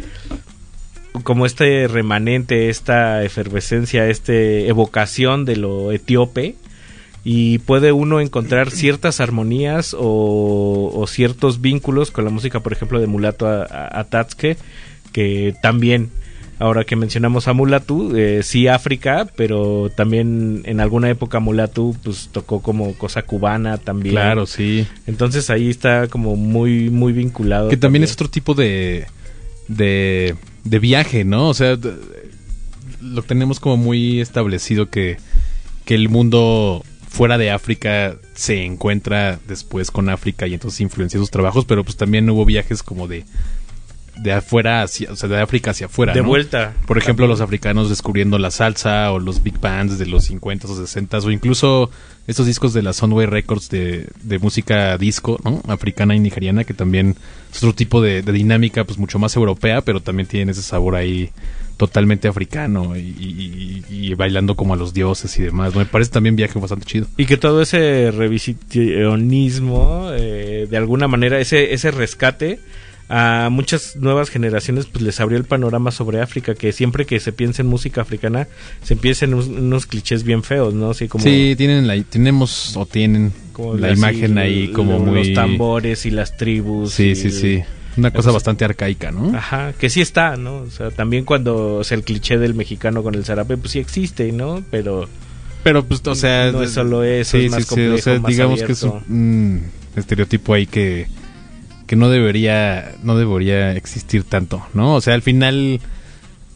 como 1.24 1.46
este 1.46 1.88
remanente, 1.90 2.70
esta 2.70 3.24
efervescencia, 3.24 4.08
este 4.08 4.68
evocación 4.70 5.44
de 5.44 5.58
lo 5.58 5.92
etíope 5.92 6.56
y 7.24 7.60
puede 7.60 7.92
uno 7.92 8.22
encontrar 8.22 8.72
ciertas 8.72 9.20
armonías 9.20 9.94
o, 9.98 10.92
o 10.96 11.08
ciertos 11.08 11.62
vínculos 11.62 12.12
con 12.12 12.24
la 12.26 12.30
música, 12.32 12.62
por 12.62 12.74
ejemplo, 12.74 13.00
de 13.00 13.08
Mulato 13.08 13.48
a- 13.48 14.08
que 15.12 15.54
también, 15.62 16.10
ahora 16.60 16.84
que 16.84 16.96
mencionamos 16.96 17.48
a 17.48 17.54
Mulatu, 17.54 18.16
eh, 18.16 18.42
sí 18.44 18.68
África, 18.68 19.28
pero 19.36 19.90
también 19.96 20.62
en 20.66 20.80
alguna 20.80 21.10
época 21.10 21.40
Mulatu 21.40 21.96
pues 22.04 22.30
tocó 22.32 22.62
como 22.62 22.94
cosa 22.94 23.24
cubana 23.24 23.78
también. 23.78 24.16
Claro, 24.16 24.46
sí. 24.46 24.86
Entonces 25.08 25.50
ahí 25.50 25.70
está 25.70 26.08
como 26.08 26.36
muy, 26.36 26.90
muy 26.90 27.12
vinculado. 27.14 27.70
Que 27.70 27.78
también 27.78 28.04
es 28.04 28.14
otro 28.14 28.30
tipo 28.30 28.54
de, 28.54 29.06
de, 29.68 30.36
de 30.64 30.80
viaje, 30.80 31.24
¿no? 31.26 31.50
O 31.50 31.54
sea, 31.54 31.78
lo 33.02 33.22
tenemos 33.24 33.60
como 33.60 33.78
muy 33.78 34.22
establecido 34.22 34.90
que, 34.90 35.18
que 35.86 35.96
el 35.96 36.10
mundo 36.10 36.84
fuera 37.20 37.38
de 37.38 37.52
África 37.52 38.16
se 38.34 38.64
encuentra 38.64 39.40
después 39.46 39.92
con 39.92 40.08
África 40.08 40.48
y 40.48 40.54
entonces 40.54 40.80
influencia 40.80 41.20
sus 41.20 41.30
trabajos, 41.30 41.66
pero 41.66 41.84
pues 41.84 41.98
también 41.98 42.30
hubo 42.30 42.46
viajes 42.46 42.82
como 42.82 43.10
de 43.10 43.26
de 44.16 44.32
afuera 44.32 44.84
hacia, 44.84 45.12
o 45.12 45.18
sea, 45.18 45.28
de 45.28 45.38
África 45.38 45.72
hacia 45.72 45.88
afuera, 45.88 46.14
De 46.14 46.22
¿no? 46.22 46.30
vuelta. 46.30 46.74
Por 46.88 46.98
ejemplo, 46.98 47.28
los 47.28 47.42
africanos 47.42 47.90
descubriendo 47.90 48.38
la 48.38 48.52
salsa 48.52 49.12
o 49.12 49.20
los 49.20 49.44
big 49.44 49.60
bands 49.60 50.00
de 50.00 50.06
los 50.06 50.32
50s 50.32 50.64
o 50.70 50.82
60s 50.82 51.26
o 51.26 51.32
incluso 51.32 51.92
estos 52.26 52.46
discos 52.46 52.72
de 52.72 52.84
la 52.84 52.94
Sunway 52.94 53.26
Records 53.26 53.70
de, 53.70 54.08
de 54.24 54.40
música 54.40 54.98
disco, 54.98 55.42
¿no? 55.44 55.62
Africana 55.68 56.16
y 56.16 56.22
nigeriana 56.22 56.64
que 56.64 56.74
también 56.74 57.18
es 57.52 57.58
otro 57.58 57.76
tipo 57.76 58.02
de, 58.02 58.22
de 58.22 58.32
dinámica 58.32 58.86
pues 58.86 58.98
mucho 58.98 59.20
más 59.20 59.36
europea, 59.36 59.82
pero 59.82 60.00
también 60.00 60.26
tienen 60.26 60.48
ese 60.52 60.62
sabor 60.62 60.96
ahí 60.96 61.32
totalmente 61.80 62.28
africano 62.28 62.96
y, 62.98 63.00
y- 63.00 63.84
y- 63.90 64.08
y 64.12 64.14
bailando 64.14 64.56
como 64.56 64.74
a 64.74 64.78
los 64.78 64.94
dioses 64.94 65.40
y 65.40 65.44
demás. 65.44 65.74
Me 65.76 65.86
parece 65.86 66.12
también 66.12 66.36
viaje 66.36 66.60
bastante 66.60 66.86
chido. 66.86 67.08
Y 67.18 67.26
que 67.26 67.38
todo 67.38 67.62
ese 67.62 68.12
revisitionismo, 68.12 70.10
eh, 70.14 70.68
de 70.70 70.78
alguna 70.78 71.08
manera, 71.08 71.40
ese, 71.40 71.74
ese 71.74 71.92
rescate 71.92 72.60
a 73.08 73.48
muchas 73.52 73.96
nuevas 73.96 74.30
generaciones, 74.30 74.86
pues 74.86 75.02
les 75.04 75.20
abrió 75.20 75.38
el 75.38 75.46
panorama 75.46 75.90
sobre 75.92 76.22
África, 76.22 76.54
que 76.54 76.72
siempre 76.74 77.06
que 77.06 77.20
se 77.20 77.32
piensa 77.32 77.62
en 77.64 77.68
música 77.68 78.02
africana, 78.02 78.48
se 78.84 78.94
empieza 78.94 79.26
en 79.26 79.34
unos, 79.34 79.48
unos 79.48 79.86
clichés 79.88 80.24
bien 80.24 80.44
feos, 80.44 80.74
¿no? 80.76 80.92
Así 80.92 81.08
como, 81.08 81.24
sí, 81.24 81.56
tienen 81.58 81.88
la, 81.88 82.00
tenemos 82.04 82.76
o 82.78 82.86
tienen 82.86 83.32
como 83.54 83.74
la 83.76 83.88
así, 83.88 83.98
imagen 83.98 84.38
ahí 84.38 84.68
como 84.74 84.94
lo- 84.94 85.00
muy... 85.00 85.30
Los 85.30 85.34
tambores 85.34 86.06
y 86.06 86.12
las 86.12 86.38
tribus. 86.38 86.92
Sí, 86.92 87.10
y 87.12 87.16
sí, 87.16 87.28
el- 87.28 87.34
sí. 87.34 87.64
Una 88.00 88.12
cosa 88.12 88.30
Entonces- 88.30 88.34
bastante 88.34 88.66
arcaica, 88.66 89.12
¿no? 89.12 89.38
Ajá, 89.38 89.74
que 89.74 89.90
sí 89.90 90.02
está, 90.02 90.36
¿no? 90.38 90.58
O 90.58 90.70
sea, 90.72 90.90
también 90.92 91.26
cuando, 91.26 91.76
o 91.76 91.84
sea, 91.84 91.98
el 91.98 92.04
cliché 92.04 92.38
del 92.38 92.54
mexicano 92.54 93.04
con 93.04 93.16
el 93.16 93.26
zarape, 93.26 93.58
pues 93.58 93.72
sí 93.72 93.80
existe, 93.80 94.32
¿no? 94.32 94.64
Pero... 94.72 95.08
Pero 95.64 95.84
pues, 95.84 96.02
o 96.06 96.16
sea, 96.16 96.52
No 96.52 96.64
es 96.64 96.72
solo 96.72 97.04
eso, 97.04 97.38
es 97.38 97.52
más 97.52 97.66
o 97.66 97.68
complejo, 97.68 97.98
sea, 97.98 98.20
más 98.20 98.32
digamos 98.32 98.64
que 98.64 98.72
es 98.72 98.84
un 98.84 99.04
mm, 99.96 99.98
estereotipo 100.00 100.54
ahí 100.54 100.66
que 100.66 101.08
que 101.86 101.96
no 101.96 102.10
debería 102.10 102.94
no 103.04 103.18
debería 103.18 103.74
existir 103.76 104.24
tanto, 104.24 104.66
¿no? 104.74 104.96
O 104.96 105.02
sea, 105.02 105.16
al 105.16 105.22
final 105.24 105.82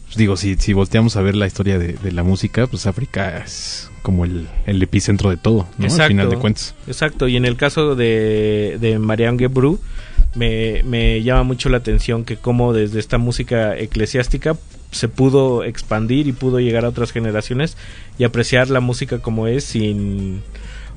pues, 0.06 0.16
digo, 0.16 0.36
si 0.36 0.54
si 0.56 0.72
volteamos 0.72 1.16
a 1.16 1.22
ver 1.22 1.34
la 1.34 1.46
historia 1.46 1.78
de, 1.78 1.94
de 1.94 2.12
la 2.12 2.22
música, 2.22 2.66
pues 2.68 2.86
África 2.86 3.42
es 3.44 3.90
como 4.00 4.24
el, 4.24 4.48
el 4.66 4.82
epicentro 4.82 5.30
de 5.30 5.36
todo, 5.36 5.66
¿no? 5.76 5.86
Al 5.92 6.08
final 6.08 6.30
de 6.30 6.36
cuentas. 6.36 6.74
Exacto, 6.86 7.26
y 7.26 7.36
en 7.36 7.44
el 7.46 7.56
caso 7.56 7.96
de, 7.96 8.78
de 8.80 8.98
Marianne 8.98 9.38
Gebru, 9.38 9.80
me, 10.34 10.82
me 10.84 11.22
llama 11.22 11.42
mucho 11.44 11.68
la 11.68 11.78
atención 11.78 12.24
que 12.24 12.36
como 12.36 12.72
desde 12.72 12.98
esta 13.00 13.18
música 13.18 13.76
eclesiástica 13.78 14.56
se 14.90 15.08
pudo 15.08 15.64
expandir 15.64 16.26
y 16.28 16.32
pudo 16.32 16.60
llegar 16.60 16.84
a 16.84 16.88
otras 16.88 17.12
generaciones 17.12 17.76
y 18.18 18.24
apreciar 18.24 18.70
la 18.70 18.80
música 18.80 19.18
como 19.20 19.46
es 19.46 19.64
sin... 19.64 20.42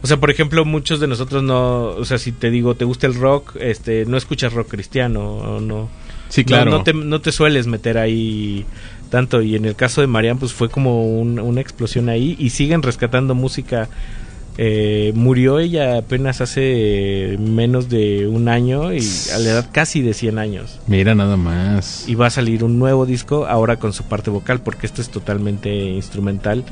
O 0.03 0.05
sea, 0.05 0.18
por 0.18 0.30
ejemplo, 0.30 0.64
muchos 0.65 0.99
de 0.99 1.07
nosotros 1.07 1.41
no... 1.41 1.85
O 1.85 2.05
sea, 2.05 2.19
si 2.19 2.31
te 2.31 2.51
digo, 2.51 2.76
¿te 2.76 2.85
gusta 2.85 3.07
el 3.07 3.15
rock? 3.15 3.55
este 3.59 4.05
No 4.05 4.15
escuchas 4.18 4.53
rock 4.53 4.68
cristiano, 4.69 5.23
o 5.38 5.59
no... 5.59 5.89
Sí, 6.30 6.41
no- 6.41 6.45
claro. 6.47 6.72
No, 6.72 6.84
te, 6.84 6.93
no 6.93 7.22
te 7.22 7.31
sueles 7.31 7.65
meter 7.65 7.97
ahí 7.97 8.65
tanto. 9.09 9.41
Y 9.41 9.55
en 9.55 9.65
el 9.65 9.76
caso 9.76 10.01
de 10.01 10.07
Marianne, 10.07 10.39
pues 10.39 10.53
fue 10.53 10.69
como 10.69 11.03
un- 11.19 11.39
una 11.39 11.61
explosión 11.61 12.09
ahí. 12.09 12.35
Y 12.38 12.51
siguen 12.51 12.84
rescatando 12.84 13.34
música. 13.34 13.89
Eh, 14.59 15.11
murió 15.15 15.59
ella 15.59 15.97
apenas 15.99 16.41
hace 16.41 17.38
menos 17.39 17.89
de 17.89 18.27
un 18.27 18.47
año 18.49 18.91
y 18.93 18.99
a 19.34 19.38
la 19.38 19.49
edad 19.51 19.69
casi 19.71 20.01
de 20.01 20.13
100 20.15 20.39
años. 20.39 20.79
Mira 20.88 21.13
nada 21.13 21.38
más. 21.38 22.05
Y 22.07 22.15
va 22.15 22.27
a 22.27 22.29
salir 22.31 22.63
un 22.63 22.79
nuevo 22.79 23.05
disco 23.05 23.45
ahora 23.45 23.77
con 23.77 23.93
su 23.93 24.03
parte 24.05 24.29
vocal 24.31 24.61
porque 24.61 24.88
esto 24.88 25.01
es 25.01 25.09
totalmente 25.09 25.69
instrumental. 25.75 26.63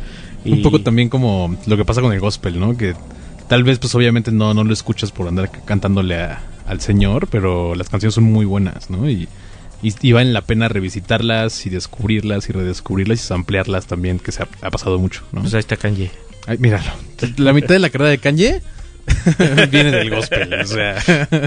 Y 0.43 0.53
Un 0.53 0.61
poco 0.63 0.81
también 0.81 1.09
como 1.09 1.55
lo 1.67 1.77
que 1.77 1.85
pasa 1.85 2.01
con 2.01 2.11
el 2.11 2.19
gospel, 2.19 2.59
¿no? 2.59 2.75
Que 2.75 2.95
tal 3.47 3.63
vez 3.63 3.77
pues 3.77 3.93
obviamente 3.93 4.31
no 4.31 4.53
no 4.55 4.63
lo 4.63 4.73
escuchas 4.73 5.11
por 5.11 5.27
andar 5.27 5.51
cantándole 5.65 6.15
a- 6.15 6.41
al 6.67 6.81
Señor, 6.81 7.27
pero 7.29 7.75
las 7.75 7.89
canciones 7.89 8.15
son 8.15 8.23
muy 8.23 8.45
buenas, 8.45 8.89
¿no? 8.89 9.07
Y 9.07 9.27
y, 9.83 9.93
y 10.01 10.13
valen 10.13 10.33
la 10.33 10.41
pena 10.41 10.67
revisitarlas 10.69 11.67
y 11.67 11.69
descubrirlas 11.69 12.49
y 12.49 12.53
redescubrirlas 12.53 13.29
y 13.29 13.33
ampliarlas 13.33 13.85
también, 13.85 14.17
que 14.17 14.31
se 14.31 14.41
ha, 14.41 14.47
ha 14.61 14.71
pasado 14.71 14.97
mucho, 14.97 15.21
¿no? 15.31 15.41
Pues 15.41 15.53
ahí 15.53 15.59
está 15.59 15.77
Kanye. 15.77 16.09
Ay, 16.47 16.57
míralo. 16.59 16.91
La 17.37 17.53
mitad 17.53 17.69
de 17.69 17.79
la 17.79 17.89
carrera 17.89 18.09
de 18.11 18.17
Kanye 18.19 18.61
viene 19.71 19.91
del 19.91 20.09
gospel, 20.09 20.53
o 20.53 20.65
sea. 20.65 20.95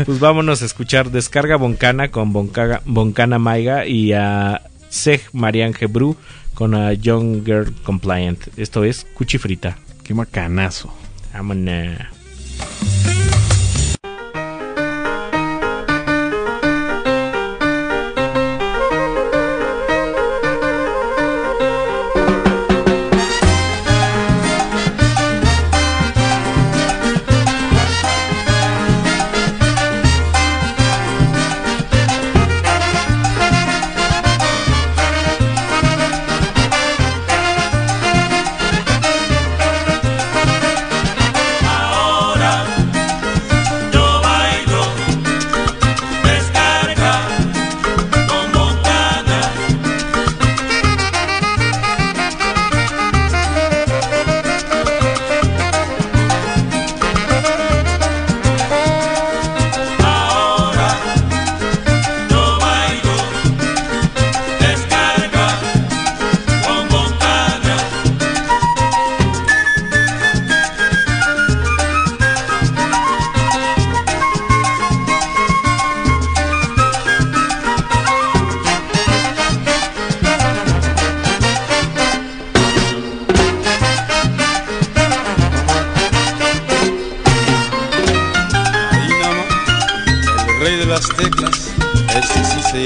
Pues 0.05 0.19
vámonos 0.19 0.63
a 0.63 0.65
escuchar 0.65 1.11
Descarga 1.11 1.57
Boncana 1.57 2.11
con 2.11 2.33
Boncaga- 2.33 2.83
Boncana 2.85 3.39
Maiga 3.39 3.87
y 3.87 4.13
a 4.13 4.63
Sej 4.89 5.23
Marian 5.33 5.75
Gebru 5.75 6.17
con 6.55 6.75
a 6.75 6.93
Young 6.93 7.45
Girl 7.45 7.73
Compliant. 7.85 8.41
Esto 8.57 8.85
es 8.85 9.07
Cuchifrita. 9.15 9.77
Qué 10.05 10.15
macanazo. 10.15 10.93
Vámonos. 11.33 11.99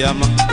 Este 0.03 0.52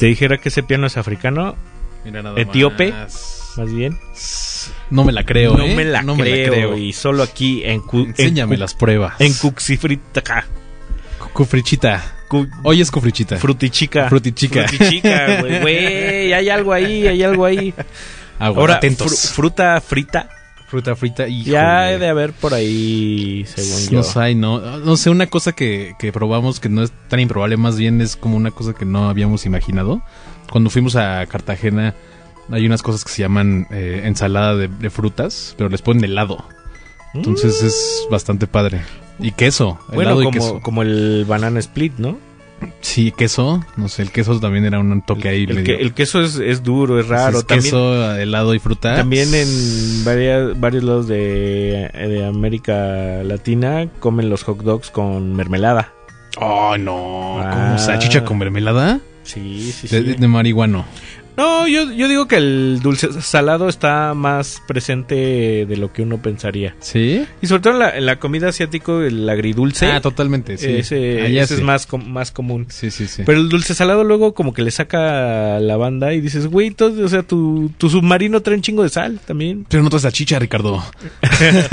te 0.00 0.06
dijera 0.06 0.38
que 0.38 0.48
ese 0.48 0.62
piano 0.62 0.86
es 0.86 0.96
africano, 0.96 1.54
Mira 2.04 2.22
nada 2.22 2.40
etíope, 2.40 2.90
más. 2.92 3.52
más 3.56 3.72
bien. 3.72 3.96
No 4.90 5.04
me 5.04 5.12
la 5.12 5.24
creo, 5.24 5.56
no 5.56 5.64
¿eh? 5.64 5.74
me 5.74 5.84
la 5.84 6.02
No 6.02 6.16
me 6.16 6.24
la 6.24 6.30
creo, 6.30 6.52
creo. 6.52 6.76
y 6.76 6.92
solo 6.92 7.22
aquí 7.22 7.62
en 7.64 7.80
Cu- 7.80 8.04
Enséñame 8.06 8.56
las 8.56 8.74
pruebas. 8.74 9.14
En 9.20 9.32
Cuxifrita. 9.34 10.22
Cufrichita. 11.32 12.02
Cu- 12.28 12.48
Hoy 12.62 12.80
es 12.80 12.90
cufrichita. 12.90 13.36
Frutichica. 13.36 14.08
Frutichica. 14.08 14.68
Frutichica, 14.68 15.40
güey. 15.40 15.60
Güey, 15.60 16.32
hay 16.32 16.48
algo 16.48 16.72
ahí, 16.72 17.06
hay 17.06 17.22
algo 17.22 17.44
ahí. 17.44 17.74
Agua, 18.38 18.60
Ahora, 18.62 18.74
atentos. 18.76 19.12
fru- 19.12 19.34
fruta 19.34 19.80
frita. 19.80 20.28
Fruta 20.70 20.94
frita 20.94 21.26
y 21.26 21.42
Ya 21.42 21.90
he 21.90 21.98
de 21.98 22.08
haber 22.08 22.32
por 22.32 22.54
ahí, 22.54 23.44
según 23.46 23.90
yo. 23.90 23.98
No 23.98 24.02
sé, 24.04 24.34
no, 24.36 24.60
no 24.78 24.96
sé, 24.96 25.10
una 25.10 25.26
cosa 25.26 25.50
que, 25.52 25.94
que 25.98 26.12
probamos 26.12 26.60
que 26.60 26.68
no 26.68 26.82
es 26.84 26.92
tan 27.08 27.18
improbable, 27.18 27.56
más 27.56 27.76
bien 27.76 28.00
es 28.00 28.14
como 28.16 28.36
una 28.36 28.52
cosa 28.52 28.72
que 28.72 28.84
no 28.84 29.08
habíamos 29.08 29.46
imaginado. 29.46 30.00
Cuando 30.50 30.70
fuimos 30.70 30.94
a 30.94 31.26
Cartagena 31.26 31.94
hay 32.52 32.66
unas 32.66 32.82
cosas 32.82 33.04
que 33.04 33.10
se 33.10 33.22
llaman 33.22 33.66
eh, 33.72 34.02
ensalada 34.04 34.54
de, 34.56 34.68
de 34.68 34.90
frutas, 34.90 35.54
pero 35.58 35.68
les 35.70 35.82
ponen 35.82 36.04
helado. 36.04 36.44
Entonces 37.14 37.62
es 37.64 38.06
bastante 38.10 38.46
padre. 38.46 38.80
Y 39.18 39.32
queso, 39.32 39.78
Bueno, 39.88 40.02
helado 40.02 40.22
y 40.22 40.24
como, 40.26 40.34
queso. 40.34 40.60
como 40.60 40.82
el 40.82 41.24
banana 41.26 41.58
split, 41.58 41.94
¿no? 41.98 42.16
Sí, 42.80 43.12
queso, 43.12 43.64
no 43.76 43.88
sé, 43.88 44.02
el 44.02 44.10
queso 44.10 44.38
también 44.40 44.64
era 44.64 44.78
un 44.80 45.00
toque 45.02 45.28
ahí 45.28 45.44
El, 45.44 45.54
medio- 45.54 45.64
que- 45.64 45.82
el 45.82 45.94
queso 45.94 46.20
es, 46.20 46.36
es 46.36 46.62
duro, 46.62 46.98
es 47.00 47.08
raro. 47.08 47.38
es 47.38 47.46
también, 47.46 47.64
queso, 47.64 48.16
helado 48.16 48.54
y 48.54 48.58
fruta. 48.58 48.96
también 48.96 49.32
en 49.34 49.48
varias, 50.04 50.58
varios 50.60 50.84
lados 50.84 51.08
de, 51.08 51.90
de 51.94 52.24
América 52.26 53.22
Latina 53.24 53.88
comen 54.00 54.28
los 54.28 54.42
hot 54.44 54.62
dogs 54.62 54.90
con 54.90 55.34
mermelada. 55.36 55.92
Oh, 56.38 56.76
no, 56.76 57.38
Ah. 57.40 57.50
¿como 57.52 57.78
salchicha 57.78 58.24
con 58.24 58.38
mermelada? 58.38 59.00
Sí, 59.22 59.72
sí, 59.72 59.86
De, 59.88 60.02
sí. 60.14 60.14
de 60.18 60.28
marihuano. 60.28 60.84
No, 61.40 61.66
yo, 61.66 61.90
yo 61.92 62.06
digo 62.06 62.28
que 62.28 62.36
el 62.36 62.80
dulce 62.82 63.08
salado 63.22 63.68
está 63.68 64.12
más 64.14 64.60
presente 64.68 65.64
de 65.66 65.76
lo 65.78 65.90
que 65.92 66.02
uno 66.02 66.20
pensaría. 66.20 66.76
¿Sí? 66.80 67.24
Y 67.40 67.46
sobre 67.46 67.62
todo 67.62 67.72
en 67.72 67.78
la, 67.78 67.96
en 67.96 68.04
la 68.06 68.16
comida 68.18 68.48
asiático, 68.48 69.00
el 69.00 69.26
agridulce. 69.28 69.86
Ah, 69.86 70.00
totalmente, 70.02 70.58
sí. 70.58 70.66
Ese, 70.76 71.22
Allá 71.22 71.42
ese 71.44 71.54
sí. 71.54 71.60
es 71.60 71.66
más, 71.66 71.86
com- 71.86 72.06
más 72.06 72.30
común. 72.30 72.66
Sí, 72.68 72.90
sí, 72.90 73.06
sí. 73.06 73.22
Pero 73.24 73.40
el 73.40 73.48
dulce 73.48 73.74
salado 73.74 74.04
luego 74.04 74.34
como 74.34 74.52
que 74.52 74.60
le 74.62 74.70
saca 74.70 75.58
la 75.60 75.76
banda 75.78 76.12
y 76.12 76.20
dices, 76.20 76.46
güey, 76.46 76.76
o 76.78 77.08
sea, 77.08 77.22
tu, 77.22 77.70
tu 77.78 77.88
submarino 77.88 78.42
trae 78.42 78.56
un 78.56 78.62
chingo 78.62 78.82
de 78.82 78.90
sal 78.90 79.18
también. 79.26 79.64
Pero 79.68 79.82
no 79.82 79.88
traes 79.88 80.02
salchicha, 80.02 80.38
Ricardo. 80.38 80.84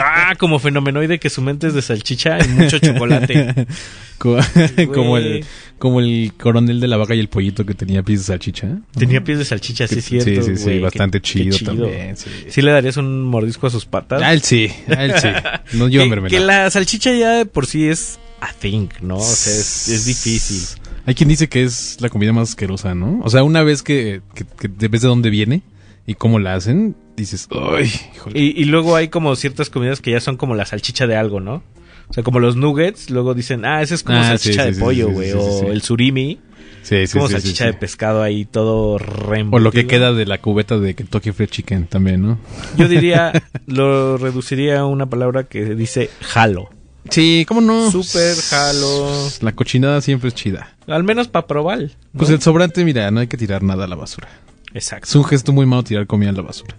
Ah, 0.00 0.34
como 0.38 0.58
fenomenoide 0.58 1.18
que 1.18 1.30
su 1.30 1.42
mente 1.42 1.66
es 1.68 1.74
de 1.74 1.82
salchicha 1.82 2.38
y 2.44 2.48
mucho 2.48 2.78
chocolate. 2.78 3.66
Co- 4.22 4.38
como, 4.94 5.18
el, 5.18 5.44
como 5.80 5.98
el 6.00 6.32
coronel 6.38 6.78
de 6.78 6.86
la 6.86 6.96
vaca 6.96 7.16
y 7.16 7.18
el 7.18 7.28
pollito 7.28 7.66
que 7.66 7.74
tenía 7.74 8.04
pies 8.04 8.20
de 8.20 8.24
salchicha. 8.26 8.78
Tenía 8.96 9.24
pies 9.24 9.38
de 9.38 9.44
salchicha, 9.44 9.88
sí 9.88 9.98
es 9.98 10.04
cierto. 10.04 10.42
sí, 10.42 10.56
sí, 10.56 10.56
sí, 10.56 10.64
qué- 10.70 10.80
bastante 10.80 11.20
qué 11.20 11.24
chido 11.50 11.58
también, 11.58 12.16
sí. 12.16 12.30
¿Sí 12.48 12.62
le 12.62 12.70
darías 12.70 12.96
un 12.98 13.22
mordisco 13.22 13.66
a 13.66 13.70
sus 13.70 13.84
patas? 13.84 14.22
A 14.22 14.32
él 14.32 14.42
sí, 14.42 14.70
a 14.86 15.04
él 15.04 15.14
sí. 15.20 15.28
No 15.76 15.88
yo 15.88 16.08
que, 16.08 16.28
que 16.28 16.38
la 16.38 16.70
salchicha 16.70 17.12
ya 17.12 17.32
de 17.32 17.46
por 17.46 17.66
sí 17.66 17.88
es 17.88 18.20
a 18.40 18.52
think, 18.52 19.00
¿no? 19.00 19.16
O 19.16 19.20
sea, 19.22 19.52
es, 19.52 19.88
es 19.88 20.04
difícil. 20.04 20.62
Hay 21.04 21.16
quien 21.16 21.28
dice 21.28 21.48
que 21.48 21.64
es 21.64 21.96
la 22.00 22.08
comida 22.10 22.32
más 22.32 22.50
asquerosa, 22.50 22.94
¿no? 22.94 23.20
O 23.24 23.30
sea, 23.30 23.42
una 23.42 23.64
vez 23.64 23.82
que, 23.82 24.20
que, 24.36 24.44
que 24.78 24.86
ves 24.88 25.00
de 25.02 25.08
dónde 25.08 25.30
viene 25.30 25.62
y 26.06 26.14
cómo 26.14 26.38
la 26.38 26.54
hacen, 26.54 26.94
dices, 27.16 27.48
¡ay! 27.50 27.90
híjole". 28.14 28.38
Y, 28.40 28.60
y 28.62 28.64
luego 28.66 28.94
hay 28.94 29.08
como 29.08 29.34
ciertas 29.34 29.68
comidas 29.68 30.00
que 30.00 30.12
ya 30.12 30.20
son 30.20 30.36
como 30.36 30.54
la 30.54 30.64
salchicha 30.64 31.08
de 31.08 31.16
algo, 31.16 31.40
¿no? 31.40 31.64
O 32.08 32.12
sea, 32.12 32.22
como 32.22 32.40
los 32.40 32.56
nuggets, 32.56 33.10
luego 33.10 33.34
dicen, 33.34 33.64
ah, 33.64 33.82
ese 33.82 33.94
es 33.94 34.02
como 34.02 34.18
Ah, 34.18 34.24
salchicha 34.28 34.62
sí, 34.64 34.68
de 34.68 34.74
sí, 34.74 34.80
pollo, 34.80 35.10
güey. 35.10 35.32
o 35.32 35.70
el 35.72 35.82
surimi, 35.82 36.40
Sí, 36.82 37.06
sí, 37.06 37.12
como 37.12 37.28
sí, 37.28 37.34
salchicha 37.34 37.66
de 37.66 37.74
pescado 37.74 38.22
ahí 38.22 38.44
todo 38.44 38.94
O 38.94 38.98
reembutido. 38.98 39.62
lo 39.64 39.70
que 39.72 39.86
queda 39.86 40.12
de 40.12 40.26
la 40.26 40.38
cubeta 40.38 40.78
de 40.78 40.94
Kentucky 40.94 41.30
Fried 41.32 41.48
Chicken 41.48 41.86
también, 41.86 42.22
¿no? 42.22 42.38
Yo 42.76 42.88
diría, 42.88 43.32
lo 43.66 44.16
reduciría 44.18 44.80
a 44.80 44.86
una 44.86 45.06
palabra 45.06 45.44
que 45.44 45.74
dice 45.76 46.10
jalo. 46.20 46.68
Sí, 47.08 47.44
¿cómo 47.48 47.60
no? 47.60 47.90
Súper 47.90 48.36
jalo. 48.36 49.10
La 49.40 49.52
cochinada 49.52 50.00
siempre 50.00 50.28
es 50.28 50.34
chida. 50.34 50.76
Al 50.86 51.02
menos 51.04 51.28
para 51.28 51.46
probar. 51.46 51.80
¿no? 51.82 51.88
Pues 52.16 52.30
el 52.30 52.40
sobrante, 52.42 52.84
mira, 52.84 53.10
no 53.10 53.20
hay 53.20 53.26
que 53.26 53.36
tirar 53.36 53.62
nada 53.62 53.84
a 53.84 53.88
la 53.88 53.96
basura. 53.96 54.28
Exacto. 54.74 55.06
Es 55.08 55.14
un 55.16 55.24
gesto 55.24 55.52
muy 55.52 55.66
malo 55.66 55.82
tirar 55.84 56.06
comida 56.06 56.30
a 56.30 56.32
la 56.32 56.42
basura. 56.42 56.76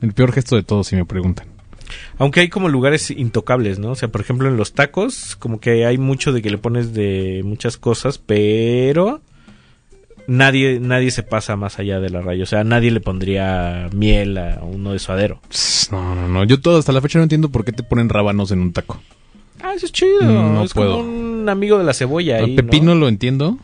El 0.00 0.12
peor 0.12 0.32
gesto 0.32 0.56
de 0.56 0.62
todos, 0.62 0.86
si 0.88 0.96
me 0.96 1.04
preguntan. 1.04 1.46
Aunque 2.18 2.40
hay 2.40 2.48
como 2.48 2.68
lugares 2.68 3.10
intocables, 3.10 3.78
¿no? 3.78 3.90
O 3.90 3.94
sea, 3.94 4.08
por 4.08 4.20
ejemplo, 4.20 4.48
en 4.48 4.56
los 4.56 4.72
tacos, 4.72 5.36
como 5.36 5.60
que 5.60 5.84
hay 5.86 5.98
mucho 5.98 6.32
de 6.32 6.42
que 6.42 6.50
le 6.50 6.58
pones 6.58 6.94
de 6.94 7.42
muchas 7.44 7.76
cosas, 7.76 8.18
pero 8.18 9.20
nadie 10.26 10.80
nadie 10.80 11.10
se 11.10 11.22
pasa 11.22 11.56
más 11.56 11.78
allá 11.78 12.00
de 12.00 12.10
la 12.10 12.20
raya. 12.22 12.42
O 12.42 12.46
sea, 12.46 12.64
nadie 12.64 12.90
le 12.90 13.00
pondría 13.00 13.88
miel 13.92 14.38
a 14.38 14.60
uno 14.62 14.92
de 14.92 14.98
suadero. 14.98 15.40
No, 15.90 16.14
no, 16.14 16.28
no. 16.28 16.44
Yo 16.44 16.60
todo 16.60 16.78
hasta 16.78 16.92
la 16.92 17.00
fecha 17.00 17.18
no 17.18 17.24
entiendo 17.24 17.50
por 17.50 17.64
qué 17.64 17.72
te 17.72 17.82
ponen 17.82 18.08
rábanos 18.08 18.50
en 18.50 18.60
un 18.60 18.72
taco. 18.72 19.00
Ah, 19.62 19.72
eso 19.74 19.86
es 19.86 19.92
chido. 19.92 20.22
No 20.22 20.62
es 20.64 20.74
puedo. 20.74 20.98
como 20.98 21.08
un 21.08 21.48
amigo 21.48 21.78
de 21.78 21.84
la 21.84 21.94
cebolla 21.94 22.36
ahí, 22.36 22.50
El 22.50 22.54
pepino 22.56 22.94
¿no? 22.94 23.00
lo 23.00 23.08
entiendo. 23.08 23.58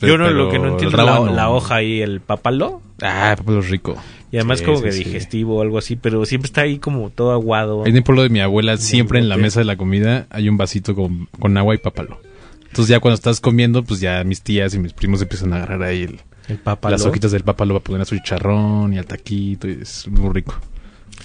Yo 0.00 0.18
no, 0.18 0.30
lo 0.30 0.50
que 0.50 0.58
no 0.58 0.68
entiendo 0.68 0.98
es 0.98 1.04
la, 1.04 1.20
la 1.32 1.50
hoja 1.50 1.76
ahí, 1.76 2.00
el 2.02 2.20
papalo. 2.20 2.82
Ah, 3.02 3.34
papalo 3.38 3.60
es 3.60 3.70
rico. 3.70 3.96
Y 4.32 4.36
además 4.38 4.58
Sí, 4.58 4.64
como 4.64 4.78
sí, 4.78 4.84
que 4.84 4.92
sí. 4.92 5.04
digestivo 5.04 5.56
o 5.58 5.62
algo 5.62 5.78
así, 5.78 5.96
pero 5.96 6.24
siempre 6.26 6.46
está 6.46 6.62
ahí 6.62 6.78
como 6.78 7.10
todo 7.10 7.32
aguado. 7.32 7.86
En 7.86 7.96
el 7.96 8.02
pueblo 8.02 8.22
de 8.22 8.28
mi 8.28 8.40
abuela, 8.40 8.76
siempre 8.76 9.18
en 9.20 9.28
la 9.28 9.36
mesa 9.36 9.60
de 9.60 9.64
la 9.66 9.76
comida 9.76 10.26
hay 10.30 10.48
un 10.48 10.56
vasito 10.56 10.94
con, 10.94 11.26
con 11.38 11.56
agua 11.56 11.74
y 11.74 11.78
papalo. 11.78 12.20
Entonces 12.62 12.88
ya 12.88 13.00
cuando 13.00 13.14
estás 13.14 13.40
comiendo, 13.40 13.82
pues 13.84 14.00
ya 14.00 14.22
mis 14.24 14.42
tías 14.42 14.74
y 14.74 14.78
mis 14.78 14.92
primos 14.92 15.22
empiezan 15.22 15.52
a 15.52 15.56
agarrar 15.56 15.82
ahí 15.84 16.02
el, 16.02 16.20
El 16.48 16.58
papalo. 16.58 16.92
las 16.96 17.06
hojitas 17.06 17.30
del 17.32 17.42
papalo 17.44 17.74
para 17.74 17.84
poner 17.84 18.02
a 18.02 18.04
su 18.04 18.16
chicharrón 18.16 18.92
y 18.92 18.98
al 18.98 19.06
taquito. 19.06 19.68
Y 19.68 19.78
es 19.80 20.06
muy 20.08 20.30
rico. 20.34 20.54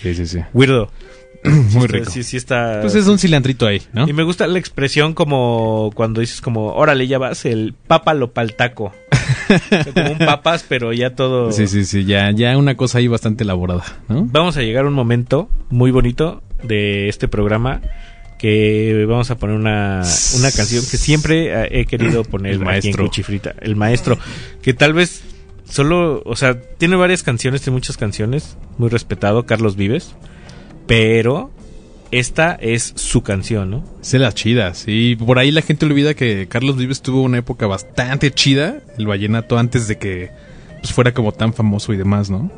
Sí, 0.02 0.14
sí, 0.15 0.26
sí. 0.28 0.40
Weirdo. 0.53 0.90
muy 1.73 1.88
rico. 1.88 2.09
Sí, 2.09 2.23
sí 2.23 2.38
está... 2.38 2.80
Pues 2.81 2.95
es 2.95 3.07
un 3.07 3.19
cilantrito 3.19 3.65
ahí, 3.68 3.81
¿no? 3.93 4.07
Y 4.07 4.13
me 4.13 4.23
gusta 4.23 4.47
la 4.47 4.59
expresión 4.59 5.13
como 5.13 5.91
cuando 5.95 6.22
dices 6.22 6.41
como, 6.41 6.73
órale, 6.73 7.07
ya 7.07 7.18
vas, 7.18 7.45
el 7.45 7.73
pápalo 7.88 8.31
pa'l 8.31 8.55
taco. 8.55 8.93
O 9.49 9.69
sea, 9.69 9.93
como 9.93 10.11
un 10.11 10.18
papas, 10.19 10.65
pero 10.68 10.93
ya 10.93 11.15
todo... 11.15 11.51
Sí, 11.61 11.68
sí, 11.68 11.85
sí, 11.85 12.05
ya, 12.05 12.31
ya 12.31 12.57
una 12.57 12.76
cosa 12.76 12.99
ahí 12.99 13.07
bastante 13.07 13.43
elaborada, 13.43 13.84
¿no? 14.07 14.26
Vamos 14.31 14.57
a 14.57 14.61
llegar 14.61 14.85
a 14.85 14.88
un 14.88 14.93
momento 14.93 15.49
muy 15.69 15.91
bonito 15.91 16.41
de 16.63 17.09
este 17.09 17.27
programa 17.27 17.81
que 18.38 19.05
vamos 19.07 19.30
a 19.30 19.38
poner 19.38 19.55
una, 19.55 20.01
una 20.38 20.51
canción 20.51 20.84
que 20.89 20.97
siempre 20.97 21.80
he 21.80 21.85
querido 21.85 22.23
poner 22.30 22.53
El 22.53 22.57
aquí 22.57 22.61
en 22.61 22.65
maestro. 22.65 23.05
Cuchifrita. 23.05 23.53
El 23.61 23.76
maestro. 23.76 24.18
Que 24.63 24.73
tal 24.73 24.93
vez 24.93 25.23
solo, 25.69 26.23
o 26.26 26.35
sea, 26.35 26.59
tiene 26.59 26.95
varias 26.95 27.22
canciones, 27.23 27.61
tiene 27.61 27.76
muchas 27.76 27.97
canciones, 27.97 28.57
muy 28.77 28.89
respetado, 28.89 29.45
Carlos 29.45 29.76
Vives. 29.76 30.15
Pero 30.88 31.52
esta 32.12 32.56
es 32.56 32.94
su 32.95 33.22
canción, 33.22 33.72
¿no? 33.72 33.84
Es 34.02 34.12
de 34.12 34.20
las 34.20 34.36
chidas. 34.36 34.84
Y 34.88 35.16
por 35.16 35.40
ahí 35.40 35.52
la 35.52 35.62
gente 35.62 35.86
olvida 35.86 36.14
que 36.14 36.48
Carlos 36.48 36.78
Vives 36.78 37.02
tuvo 37.02 37.22
una 37.22 37.38
época 37.38 37.68
bastante 37.68 38.32
chida, 38.32 38.82
el 38.98 39.08
vallenato, 39.08 39.58
antes 39.58 39.88
de 39.88 39.98
que 39.98 40.30
pues, 40.82 40.94
fuera 40.94 41.14
como 41.14 41.32
tan 41.32 41.53
famoso 41.53 41.94
y 41.94 41.98
demás, 41.98 42.30
¿no? 42.30 42.52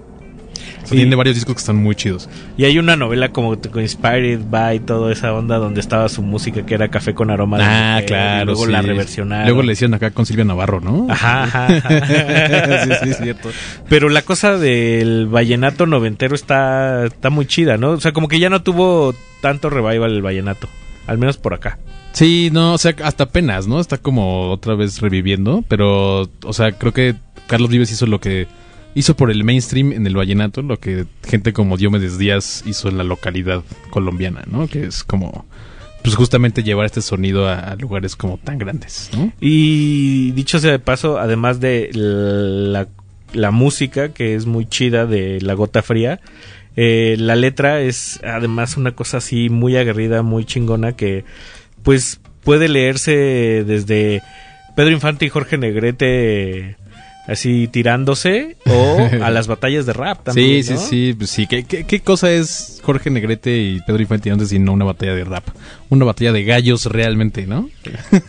O 0.83 0.87
sea, 0.87 0.95
Y- 0.95 1.01
Tiene 1.01 1.15
varios 1.15 1.35
discos 1.35 1.55
que 1.55 1.59
están 1.59 1.77
muy 1.77 1.95
chidos. 1.95 2.29
Y 2.57 2.65
hay 2.65 2.77
una 2.77 2.95
novela 2.95 3.29
como 3.29 3.53
Inspired 3.55 4.41
by 4.49 4.79
toda 4.81 5.11
esa 5.11 5.33
onda 5.33 5.57
donde 5.57 5.79
estaba 5.79 6.07
su 6.09 6.21
música 6.21 6.65
que 6.65 6.73
era 6.75 6.87
Café 6.89 7.13
con 7.13 7.29
aroma 7.31 7.57
de 7.57 7.63
Ah, 7.63 7.91
mujer, 7.95 8.05
claro. 8.05 8.41
y 8.43 8.45
luego 8.45 8.65
sí. 8.65 8.71
la 8.71 8.81
reversionaron. 8.81 9.45
Luego 9.45 9.63
le 9.63 9.73
hicieron 9.73 9.93
acá 9.93 10.11
con 10.11 10.25
Silvia 10.25 10.45
Navarro, 10.45 10.79
¿no? 10.81 11.07
Ajá, 11.09 11.43
ajá, 11.43 11.65
ajá. 11.67 12.83
sí, 12.85 12.91
sí, 13.03 13.09
es 13.11 13.17
cierto. 13.17 13.49
Pero 13.89 14.09
la 14.09 14.21
cosa 14.21 14.57
del 14.57 15.27
vallenato 15.27 15.85
noventero 15.85 16.35
está, 16.35 17.05
está 17.05 17.29
muy 17.29 17.45
chida, 17.45 17.77
¿no? 17.77 17.91
O 17.91 17.99
sea, 17.99 18.11
como 18.13 18.27
que 18.27 18.39
ya 18.39 18.49
no 18.49 18.61
tuvo 18.63 19.13
tanto 19.41 19.69
revival 19.69 20.11
el 20.11 20.21
vallenato. 20.21 20.67
Al 21.07 21.17
menos 21.17 21.37
por 21.37 21.53
acá. 21.53 21.79
Sí, 22.13 22.49
no, 22.53 22.73
o 22.73 22.77
sea, 22.77 22.95
hasta 23.03 23.25
apenas, 23.25 23.67
¿no? 23.67 23.79
Está 23.79 23.97
como 23.97 24.51
otra 24.51 24.75
vez 24.75 25.01
reviviendo, 25.01 25.63
pero, 25.67 26.29
o 26.43 26.53
sea, 26.53 26.71
creo 26.73 26.93
que 26.93 27.15
Carlos 27.47 27.69
Vives 27.69 27.91
hizo 27.91 28.05
lo 28.05 28.19
que 28.21 28.47
hizo 28.95 29.15
por 29.15 29.31
el 29.31 29.43
mainstream 29.43 29.91
en 29.91 30.05
el 30.07 30.15
vallenato, 30.15 30.61
lo 30.61 30.79
que 30.79 31.05
gente 31.25 31.53
como 31.53 31.77
Diomedes 31.77 32.17
Díaz 32.17 32.63
hizo 32.65 32.89
en 32.89 32.97
la 32.97 33.03
localidad 33.03 33.63
colombiana, 33.89 34.43
¿no? 34.47 34.67
Que 34.67 34.85
es 34.85 35.03
como, 35.03 35.45
pues 36.03 36.15
justamente 36.15 36.63
llevar 36.63 36.85
este 36.85 37.01
sonido 37.01 37.47
a, 37.47 37.75
lugares 37.75 38.15
como 38.15 38.37
tan 38.37 38.57
grandes, 38.57 39.09
¿no? 39.15 39.31
Y 39.39 40.31
dicho 40.31 40.59
sea 40.59 40.71
de 40.71 40.79
paso, 40.79 41.17
además 41.19 41.59
de 41.59 41.89
la, 41.93 42.87
la 43.33 43.51
música, 43.51 44.09
que 44.09 44.35
es 44.35 44.45
muy 44.45 44.65
chida 44.65 45.05
de 45.05 45.41
La 45.41 45.53
Gota 45.53 45.81
Fría, 45.81 46.19
eh, 46.75 47.15
la 47.19 47.35
letra 47.35 47.81
es 47.81 48.19
además 48.23 48.77
una 48.77 48.93
cosa 48.93 49.17
así 49.17 49.49
muy 49.49 49.77
aguerrida, 49.77 50.23
muy 50.23 50.45
chingona, 50.45 50.93
que 50.93 51.23
pues 51.83 52.19
puede 52.43 52.67
leerse 52.67 53.63
desde 53.65 54.21
Pedro 54.75 54.91
Infante 54.91 55.25
y 55.25 55.29
Jorge 55.29 55.57
Negrete 55.57 56.77
así 57.27 57.67
tirándose 57.69 58.57
o 58.65 58.97
a 59.23 59.29
las 59.31 59.47
batallas 59.47 59.85
de 59.85 59.93
rap 59.93 60.23
también. 60.23 60.63
Sí, 60.63 60.73
¿no? 60.73 60.79
sí, 60.79 60.85
sí, 60.89 61.13
pues 61.17 61.29
sí. 61.29 61.47
¿Qué, 61.47 61.63
qué, 61.63 61.85
qué 61.85 62.01
cosa 62.01 62.31
es 62.31 62.81
Jorge 62.83 63.09
Negrete 63.09 63.55
y 63.57 63.79
Pedro 63.81 64.01
Infante 64.01 64.29
antes 64.29 64.49
sino 64.49 64.73
una 64.73 64.83
batalla 64.85 65.15
de 65.15 65.23
rap? 65.23 65.47
Una 65.89 66.05
batalla 66.05 66.33
de 66.33 66.43
gallos 66.43 66.85
realmente, 66.87 67.47
¿no? 67.47 67.69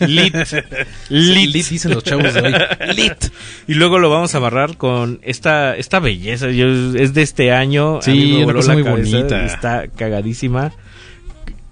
Lit. 0.01 0.35
Lit. 1.09 1.37
Lit 1.55 1.69
dicen 1.71 1.93
los 1.93 2.05
chavos 2.05 2.35
de 2.35 2.41
hoy. 2.41 2.55
Lit. 2.95 3.25
Y 3.67 3.75
luego 3.75 3.99
lo 3.99 4.11
vamos 4.11 4.35
a 4.35 4.39
amarrar 4.39 4.77
con 4.77 5.19
esta 5.23 5.77
esta 5.77 5.99
belleza. 5.99 6.51
Yo- 6.51 6.95
es 6.95 7.15
de 7.15 7.23
este 7.23 7.51
año. 7.53 8.01
Sí, 8.03 8.43
una 8.45 8.53
cosa 8.53 8.75
muy 8.75 8.85
cabeza, 8.85 9.17
bonita. 9.17 9.45
Está 9.45 9.89
cagadísima. 9.89 10.73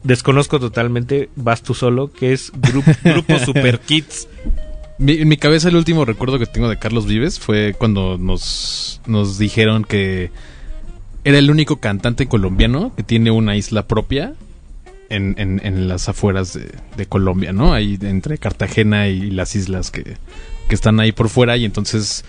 Desconozco 0.03 0.59
totalmente. 0.59 1.28
Vas 1.36 1.62
tú 1.62 1.74
solo. 1.74 2.11
Que 2.12 2.32
es 2.32 2.51
grupo 2.57 3.39
Super 3.44 3.78
Kids. 3.78 4.27
Mi- 5.03 5.19
en 5.20 5.29
mi 5.29 5.37
cabeza 5.37 5.69
el 5.69 5.77
último 5.77 6.05
recuerdo 6.05 6.39
que 6.39 6.47
tengo 6.47 6.69
de 6.69 6.79
Carlos 6.79 7.07
Vives 7.07 7.39
fue 7.41 7.74
cuando 7.77 8.19
nos, 8.19 9.01
nos 9.07 9.37
dijeron 9.39 9.85
que 9.85 10.31
era 11.24 11.39
el 11.39 11.51
único 11.51 11.77
cantante 11.77 12.27
colombiano 12.27 12.93
que 12.97 13.03
tiene 13.03 13.31
una 13.31 13.57
isla 13.57 13.87
propia 13.87 14.35
en, 15.09 15.35
en- 15.39 15.89
las 15.89 16.09
afueras 16.09 16.59
de, 16.97 17.07
Colombia, 17.07 17.53
¿no? 17.53 17.74
Ahí 17.74 17.99
entre 18.01 18.39
Cartagena 18.39 19.09
y 19.09 19.31
las 19.31 19.55
islas 19.57 19.91
que, 19.91 20.16
que 20.69 20.74
están 20.74 21.01
ahí 21.01 21.12
por 21.12 21.29
fuera 21.29 21.57
y 21.57 21.65
entonces 21.65 22.24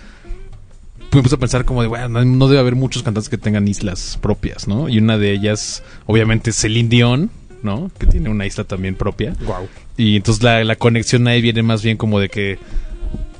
me 1.13 1.21
puse 1.21 1.35
a 1.35 1.39
pensar 1.39 1.63
como 1.63 1.83
de, 1.83 1.87
bueno, 1.87 2.09
no, 2.09 2.25
no 2.25 2.47
debe 2.47 2.59
haber 2.59 2.75
muchos 2.75 3.03
cantantes 3.03 3.29
que 3.29 3.37
tengan 3.37 3.67
islas 3.67 4.17
propias, 4.19 4.67
¿no? 4.67 4.89
Y 4.89 4.97
una 4.97 5.17
de 5.19 5.31
ellas, 5.31 5.83
obviamente, 6.07 6.49
es 6.49 6.55
Celine 6.59 6.89
Dion, 6.89 7.29
¿no? 7.63 7.91
Que 7.97 8.05
tiene 8.07 8.29
una 8.29 8.45
isla 8.45 8.63
también 8.63 8.95
propia. 8.95 9.33
Wow. 9.45 9.67
Y 9.97 10.15
entonces 10.15 10.43
la, 10.43 10.63
la 10.63 10.75
conexión 10.75 11.27
ahí 11.27 11.41
viene 11.41 11.63
más 11.63 11.83
bien 11.83 11.97
como 11.97 12.19
de 12.19 12.29
que 12.29 12.59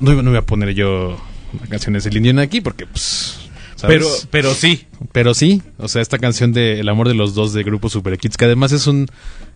no, 0.00 0.22
no 0.22 0.30
voy 0.30 0.38
a 0.38 0.46
poner 0.46 0.74
yo 0.74 1.16
una 1.52 1.66
canción 1.68 1.94
de 1.94 2.00
Celine 2.00 2.24
Dion 2.24 2.38
aquí 2.38 2.60
porque, 2.60 2.86
pues... 2.86 3.38
¿sabes? 3.76 3.96
Pero, 3.96 4.08
pero 4.30 4.54
sí. 4.54 4.86
Pero 5.12 5.34
sí, 5.34 5.62
o 5.78 5.88
sea, 5.88 6.00
esta 6.00 6.18
canción 6.18 6.52
de 6.52 6.80
El 6.80 6.88
amor 6.88 7.08
de 7.08 7.14
los 7.14 7.34
dos 7.34 7.52
de 7.52 7.62
Grupo 7.62 7.88
Super 7.88 8.18
Kids, 8.18 8.36
que 8.36 8.44
además 8.44 8.72
es 8.72 8.86
un 8.86 9.06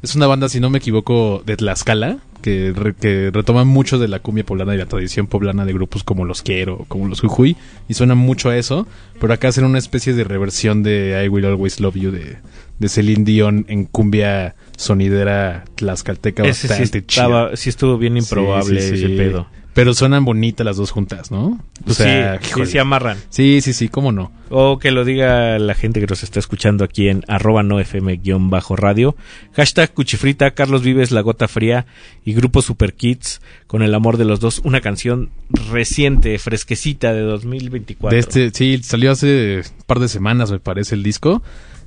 es 0.03 0.15
una 0.15 0.27
banda, 0.27 0.49
si 0.49 0.61
no 0.61 0.70
me 0.70 0.78
equivoco, 0.78 1.43
de 1.45 1.57
Tlaxcala, 1.57 2.19
que, 2.43 2.73
re- 2.74 2.94
que 2.94 3.31
retoma 3.32 3.65
mucho 3.65 3.98
de 3.98 4.09
la 4.09 4.20
cumbia 4.20 4.44
poblana 4.44 4.74
y 4.74 4.78
la 4.78 4.86
tradición 4.86 5.27
poblana 5.27 5.65
de 5.65 5.73
grupos 5.73 6.05
como 6.05 6.24
Los 6.24 6.43
Quiero, 6.43 6.85
como 6.89 7.09
Los 7.09 7.20
Jujuy, 7.20 7.56
y 7.89 7.94
suena 7.94 8.15
mucho 8.15 8.51
a 8.51 8.56
eso, 8.56 8.86
pero 9.20 9.32
acá 9.32 9.48
hacen 9.48 9.65
una 9.65 9.78
especie 9.78 10.12
de 10.15 10.24
reversión 10.24 10.82
de 10.82 11.23
I 11.24 11.28
Will 11.28 11.44
Always 11.47 11.81
Love 11.81 11.97
You 11.97 12.10
de, 12.10 12.36
de 12.78 12.89
Celine 12.89 13.24
Dion 13.24 13.65
en 13.69 13.85
cumbia 13.85 14.55
sonidera 14.77 15.65
tlaxcalteca 15.74 16.44
Ese 16.44 16.62
sí, 16.62 16.69
bastante 16.69 16.98
estaba, 16.98 17.47
chida. 17.48 17.56
sí 17.56 17.69
estuvo 17.69 17.98
bien 17.98 18.16
improbable 18.16 18.81
Sí, 18.81 18.89
sí, 18.97 19.05
ese 19.05 19.09
pedo. 19.16 19.47
Pero 19.79 19.95
suenan 19.95 20.25
bonitas 20.25 20.65
las 20.65 20.77
dos 20.77 20.91
juntas, 20.91 21.31
¿no? 21.31 21.65
O 21.87 21.95
sea, 21.95 22.41
sí, 22.43 22.67
se 22.67 22.81
amarran. 22.81 23.17
Sí, 23.31 23.61
sí, 23.61 23.73
sí, 23.73 23.89
cómo 23.89 24.11
no. 24.11 24.33
O 24.51 24.81
que 24.81 24.91
lo 24.91 25.05
diga 25.05 25.57
la 25.61 25.75
gente 25.75 26.01
que 26.01 26.09
nos 26.09 26.25
está 26.25 26.41
escuchando 26.41 26.83
aquí 26.83 27.07
en 27.07 27.23
arroba 27.29 27.63
no 27.63 27.79
fm-bajo 27.79 28.75
radio. 28.75 29.15
Hashtag 29.53 29.95
Cuchifrita, 29.95 30.51
Carlos 30.51 30.83
Vives, 30.83 31.13
La 31.13 31.21
Gota 31.21 31.47
Fría 31.47 31.87
y 32.25 32.33
Grupo 32.33 32.61
Super 32.61 32.93
Kids 32.95 33.41
con 33.69 33.83
el 33.83 33.95
amor 33.95 34.17
de 34.17 34.25
los 34.25 34.41
dos. 34.41 34.61
Una 34.65 34.81
canción 34.81 35.31
reciente, 35.71 36.37
fresquecita 36.41 37.13
de 37.13 37.21
2024. 37.21 38.17
De 38.17 38.19
este, 38.19 38.51
sí, 38.51 38.83
salió 38.83 39.13
hace 39.13 39.59
un 39.59 39.85
par 39.87 40.01
de 40.01 40.09
semanas, 40.09 40.51
me 40.51 40.59
parece, 40.59 40.97
el 40.97 41.05
disco. 41.05 41.41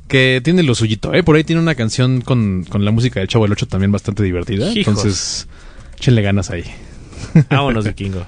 Que 0.07 0.39
tiene 0.41 0.63
lo 0.63 0.75
suyito, 0.75 1.13
¿eh? 1.13 1.23
Por 1.23 1.35
ahí 1.35 1.43
tiene 1.43 1.61
una 1.61 1.75
canción 1.75 2.21
con, 2.21 2.63
con 2.63 2.85
la 2.85 2.91
música 2.91 3.19
del 3.19 3.27
Chavo 3.27 3.43
del 3.43 3.51
8 3.51 3.67
también 3.67 3.91
bastante 3.91 4.23
divertida. 4.23 4.71
Hijos. 4.71 4.87
Entonces, 4.87 5.47
échenle 5.97 6.21
ganas 6.21 6.51
ahí. 6.51 6.63
Vámonos, 7.49 7.85
vikingo. 7.85 8.25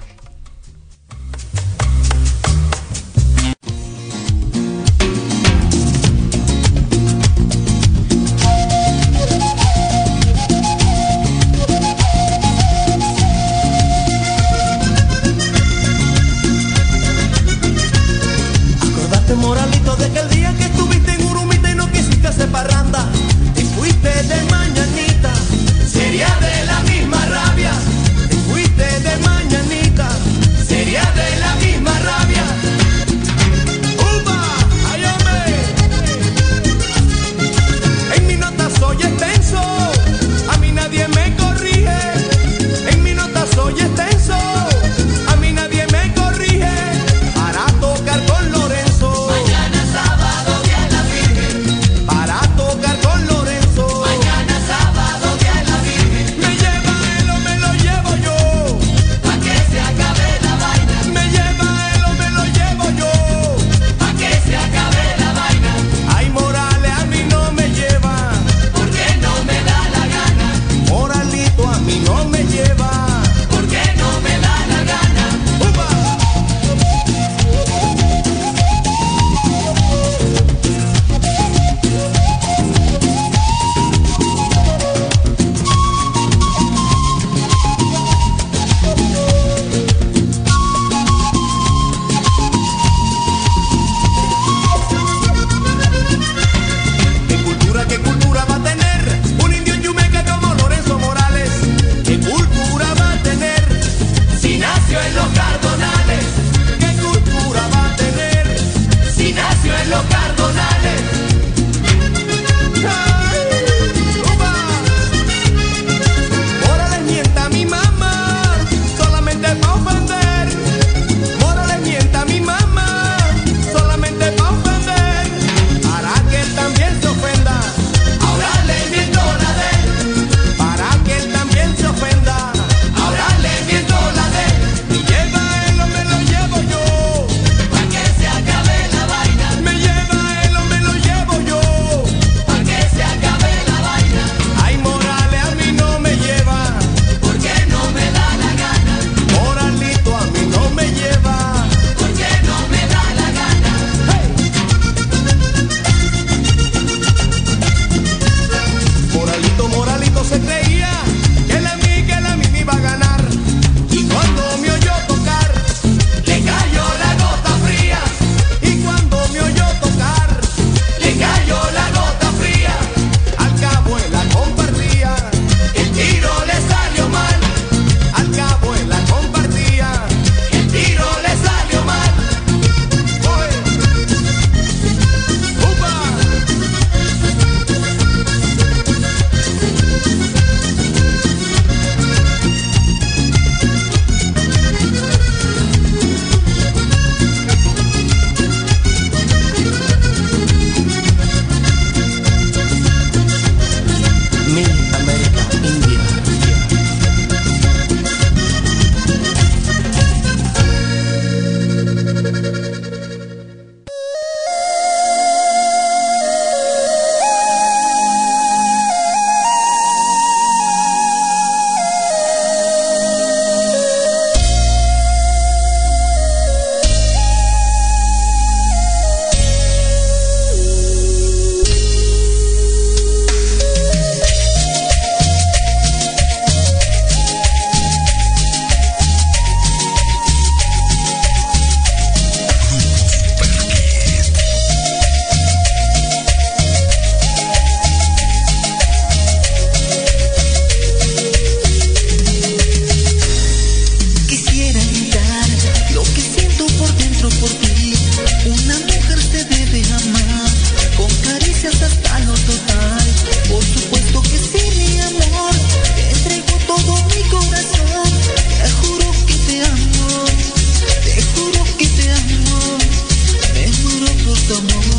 esto 274.43 274.92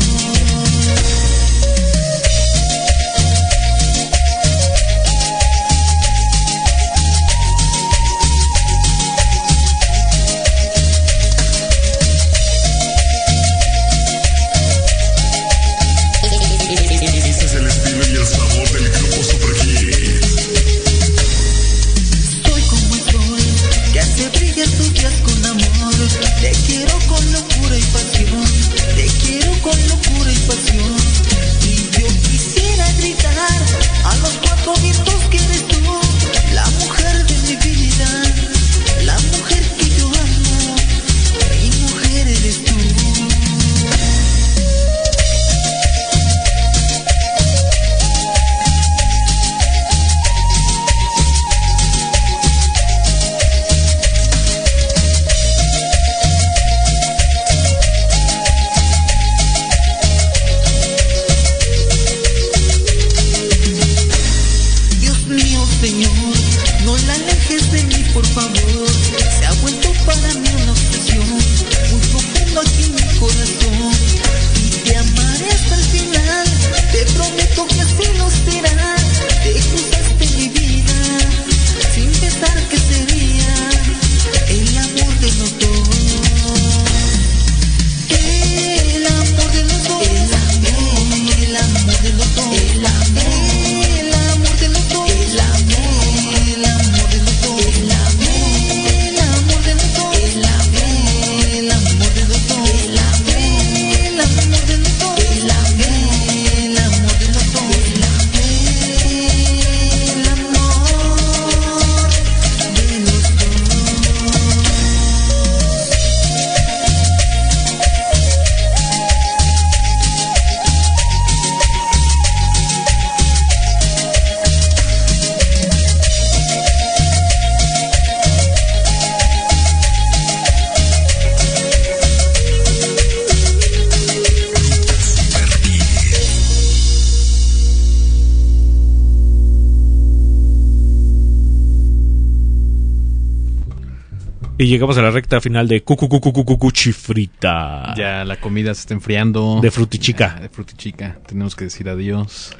llegamos 144.75 144.97
a 144.97 145.01
la 145.01 145.11
recta 145.11 145.41
final 145.41 145.67
de 145.67 145.83
Cucucucucucuchifrita. 145.83 147.93
Ya 147.97 148.23
la 148.25 148.39
comida 148.39 148.73
se 148.73 148.81
está 148.81 148.93
enfriando. 148.93 149.59
De 149.61 149.71
frutichica. 149.71 150.35
Ya, 150.35 150.41
de 150.41 150.49
frutichica. 150.49 151.19
Tenemos 151.25 151.55
que 151.55 151.65
decir 151.65 151.89
adiós. 151.89 152.55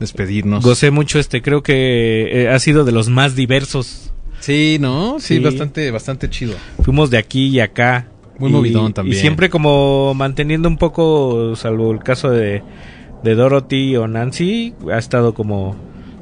Despedirnos. 0.00 0.64
Gocé 0.64 0.90
mucho 0.90 1.18
este, 1.18 1.42
creo 1.42 1.62
que 1.62 2.44
eh, 2.44 2.48
ha 2.48 2.58
sido 2.58 2.84
de 2.84 2.92
los 2.92 3.08
más 3.08 3.36
diversos. 3.36 4.12
Sí, 4.40 4.78
¿no? 4.80 5.18
Sí, 5.18 5.36
Sí. 5.36 5.40
bastante, 5.40 5.90
bastante 5.90 6.30
chido. 6.30 6.54
Fuimos 6.82 7.10
de 7.10 7.18
aquí 7.18 7.48
y 7.48 7.60
acá. 7.60 8.08
Muy 8.38 8.50
Y- 8.50 8.52
movidón 8.52 8.92
también. 8.92 9.16
Y 9.16 9.20
siempre 9.20 9.48
como 9.50 10.12
manteniendo 10.14 10.68
un 10.68 10.76
poco, 10.76 11.56
salvo 11.56 11.92
el 11.92 12.00
caso 12.00 12.30
de, 12.30 12.62
de 13.24 13.34
Dorothy 13.34 13.96
o 13.96 14.06
Nancy, 14.08 14.74
ha 14.92 14.98
estado 14.98 15.34
como 15.34 15.76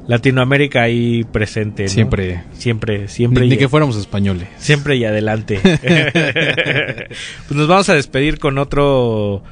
Latinoamérica 0.07 0.83
ahí 0.83 1.23
presente. 1.23 1.83
¿no? 1.83 1.89
Siempre. 1.89 2.43
Siempre, 2.53 3.07
siempre. 3.07 3.43
Ni, 3.43 3.51
ni 3.51 3.57
que 3.57 3.69
fuéramos 3.69 3.97
españoles. 3.97 4.47
Siempre 4.57 4.95
y 4.97 5.05
adelante. 5.05 5.59
pues 5.63 7.51
nos 7.51 7.67
vamos 7.67 7.89
a 7.89 7.95
despedir 7.95 8.39
con 8.39 8.57
otro. 8.57 9.43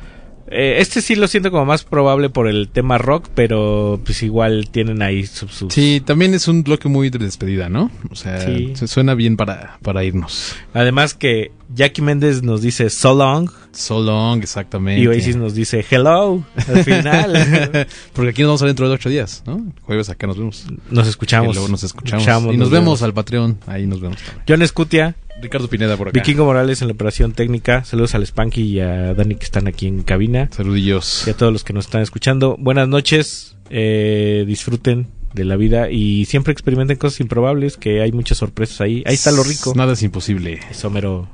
Eh, 0.53 0.75
este 0.79 1.01
sí 1.01 1.15
lo 1.15 1.27
siento 1.27 1.51
como 1.51 1.65
más 1.65 1.83
probable 1.83 2.29
por 2.29 2.47
el 2.47 2.69
tema 2.69 2.97
rock, 2.97 3.27
pero 3.35 3.99
pues 4.05 4.21
igual 4.23 4.69
tienen 4.71 5.01
ahí 5.01 5.25
sus. 5.25 5.51
sus- 5.51 5.73
Sí, 5.73 6.01
también 6.05 6.33
es 6.33 6.47
un 6.47 6.63
bloque 6.63 6.87
muy 6.87 7.09
de 7.09 7.19
despedida, 7.19 7.69
¿no? 7.69 7.91
O 8.09 8.15
sea, 8.15 8.39
Sí. 8.41 8.73
se 8.75 8.87
suena 8.87 9.15
bien 9.15 9.35
para, 9.37 9.77
para 9.81 10.03
irnos. 10.03 10.55
Además 10.73 11.13
que 11.13 11.51
Jackie 11.73 12.01
Méndez 12.01 12.43
nos 12.43 12.61
dice 12.61 12.89
so 12.89 13.15
long 13.15 13.49
So 13.71 14.01
long, 14.01 14.41
exactamente. 14.43 15.01
y 15.01 15.07
Oasis 15.07 15.35
nos 15.35 15.55
dice 15.55 15.83
hello 15.89 16.43
al 16.67 16.83
final. 16.83 17.87
Porque 18.13 18.29
aquí 18.29 18.41
nos 18.43 18.49
vamos 18.49 18.61
a 18.61 18.65
ver 18.65 18.69
dentro 18.71 18.87
de 18.87 18.93
ocho 18.95 19.09
días, 19.09 19.43
¿no? 19.47 19.65
Jueves 19.81 20.09
acá 20.09 20.27
nos 20.27 20.37
vemos. 20.37 20.65
Nos 20.91 21.07
escuchamos. 21.07 21.51
Y 21.51 21.53
luego 21.55 21.69
nos 21.69 21.83
escuchamos. 21.83 22.21
Escuchamos, 22.21 22.53
y 22.53 22.57
nos, 22.57 22.65
nos 22.67 22.69
vemos, 22.69 22.85
vemos. 22.99 23.03
al 23.03 23.13
Patreon. 23.15 23.57
Ahí 23.65 23.87
nos 23.87 23.99
vemos 23.99 24.17
también. 24.21 24.43
John 24.47 24.61
Escutia, 24.61 25.15
Ricardo 25.41 25.67
Pineda 25.67 25.97
por 25.97 26.09
acá. 26.09 26.19
Vikingo 26.19 26.45
Morales 26.45 26.81
en 26.81 26.87
la 26.87 26.93
operación 26.93 27.33
técnica. 27.33 27.83
Saludos 27.83 28.15
al 28.15 28.25
Spanky 28.25 28.61
y 28.61 28.79
a 28.79 29.13
Dani 29.13 29.35
que 29.35 29.45
están 29.45 29.67
aquí 29.67 29.87
en 29.87 30.03
cabina. 30.03 30.49
Saludillos. 30.51 31.23
Y 31.27 31.31
a 31.31 31.37
todos 31.37 31.51
los 31.51 31.63
que 31.63 31.73
nos 31.73 31.85
están 31.85 32.01
escuchando. 32.01 32.55
Buenas 32.59 32.87
noches. 32.87 33.55
Eh, 33.69 34.43
disfruten 34.47 35.07
de 35.33 35.45
la 35.45 35.55
vida 35.55 35.89
y 35.89 36.25
siempre 36.25 36.53
experimenten 36.53 36.97
cosas 36.97 37.19
improbables, 37.19 37.77
que 37.77 38.01
hay 38.01 38.11
muchas 38.11 38.37
sorpresas 38.37 38.81
ahí. 38.81 39.03
Ahí 39.05 39.15
está 39.15 39.31
lo 39.31 39.43
rico. 39.43 39.73
Nada 39.75 39.93
es 39.93 40.03
imposible. 40.03 40.59
Somero. 40.71 41.27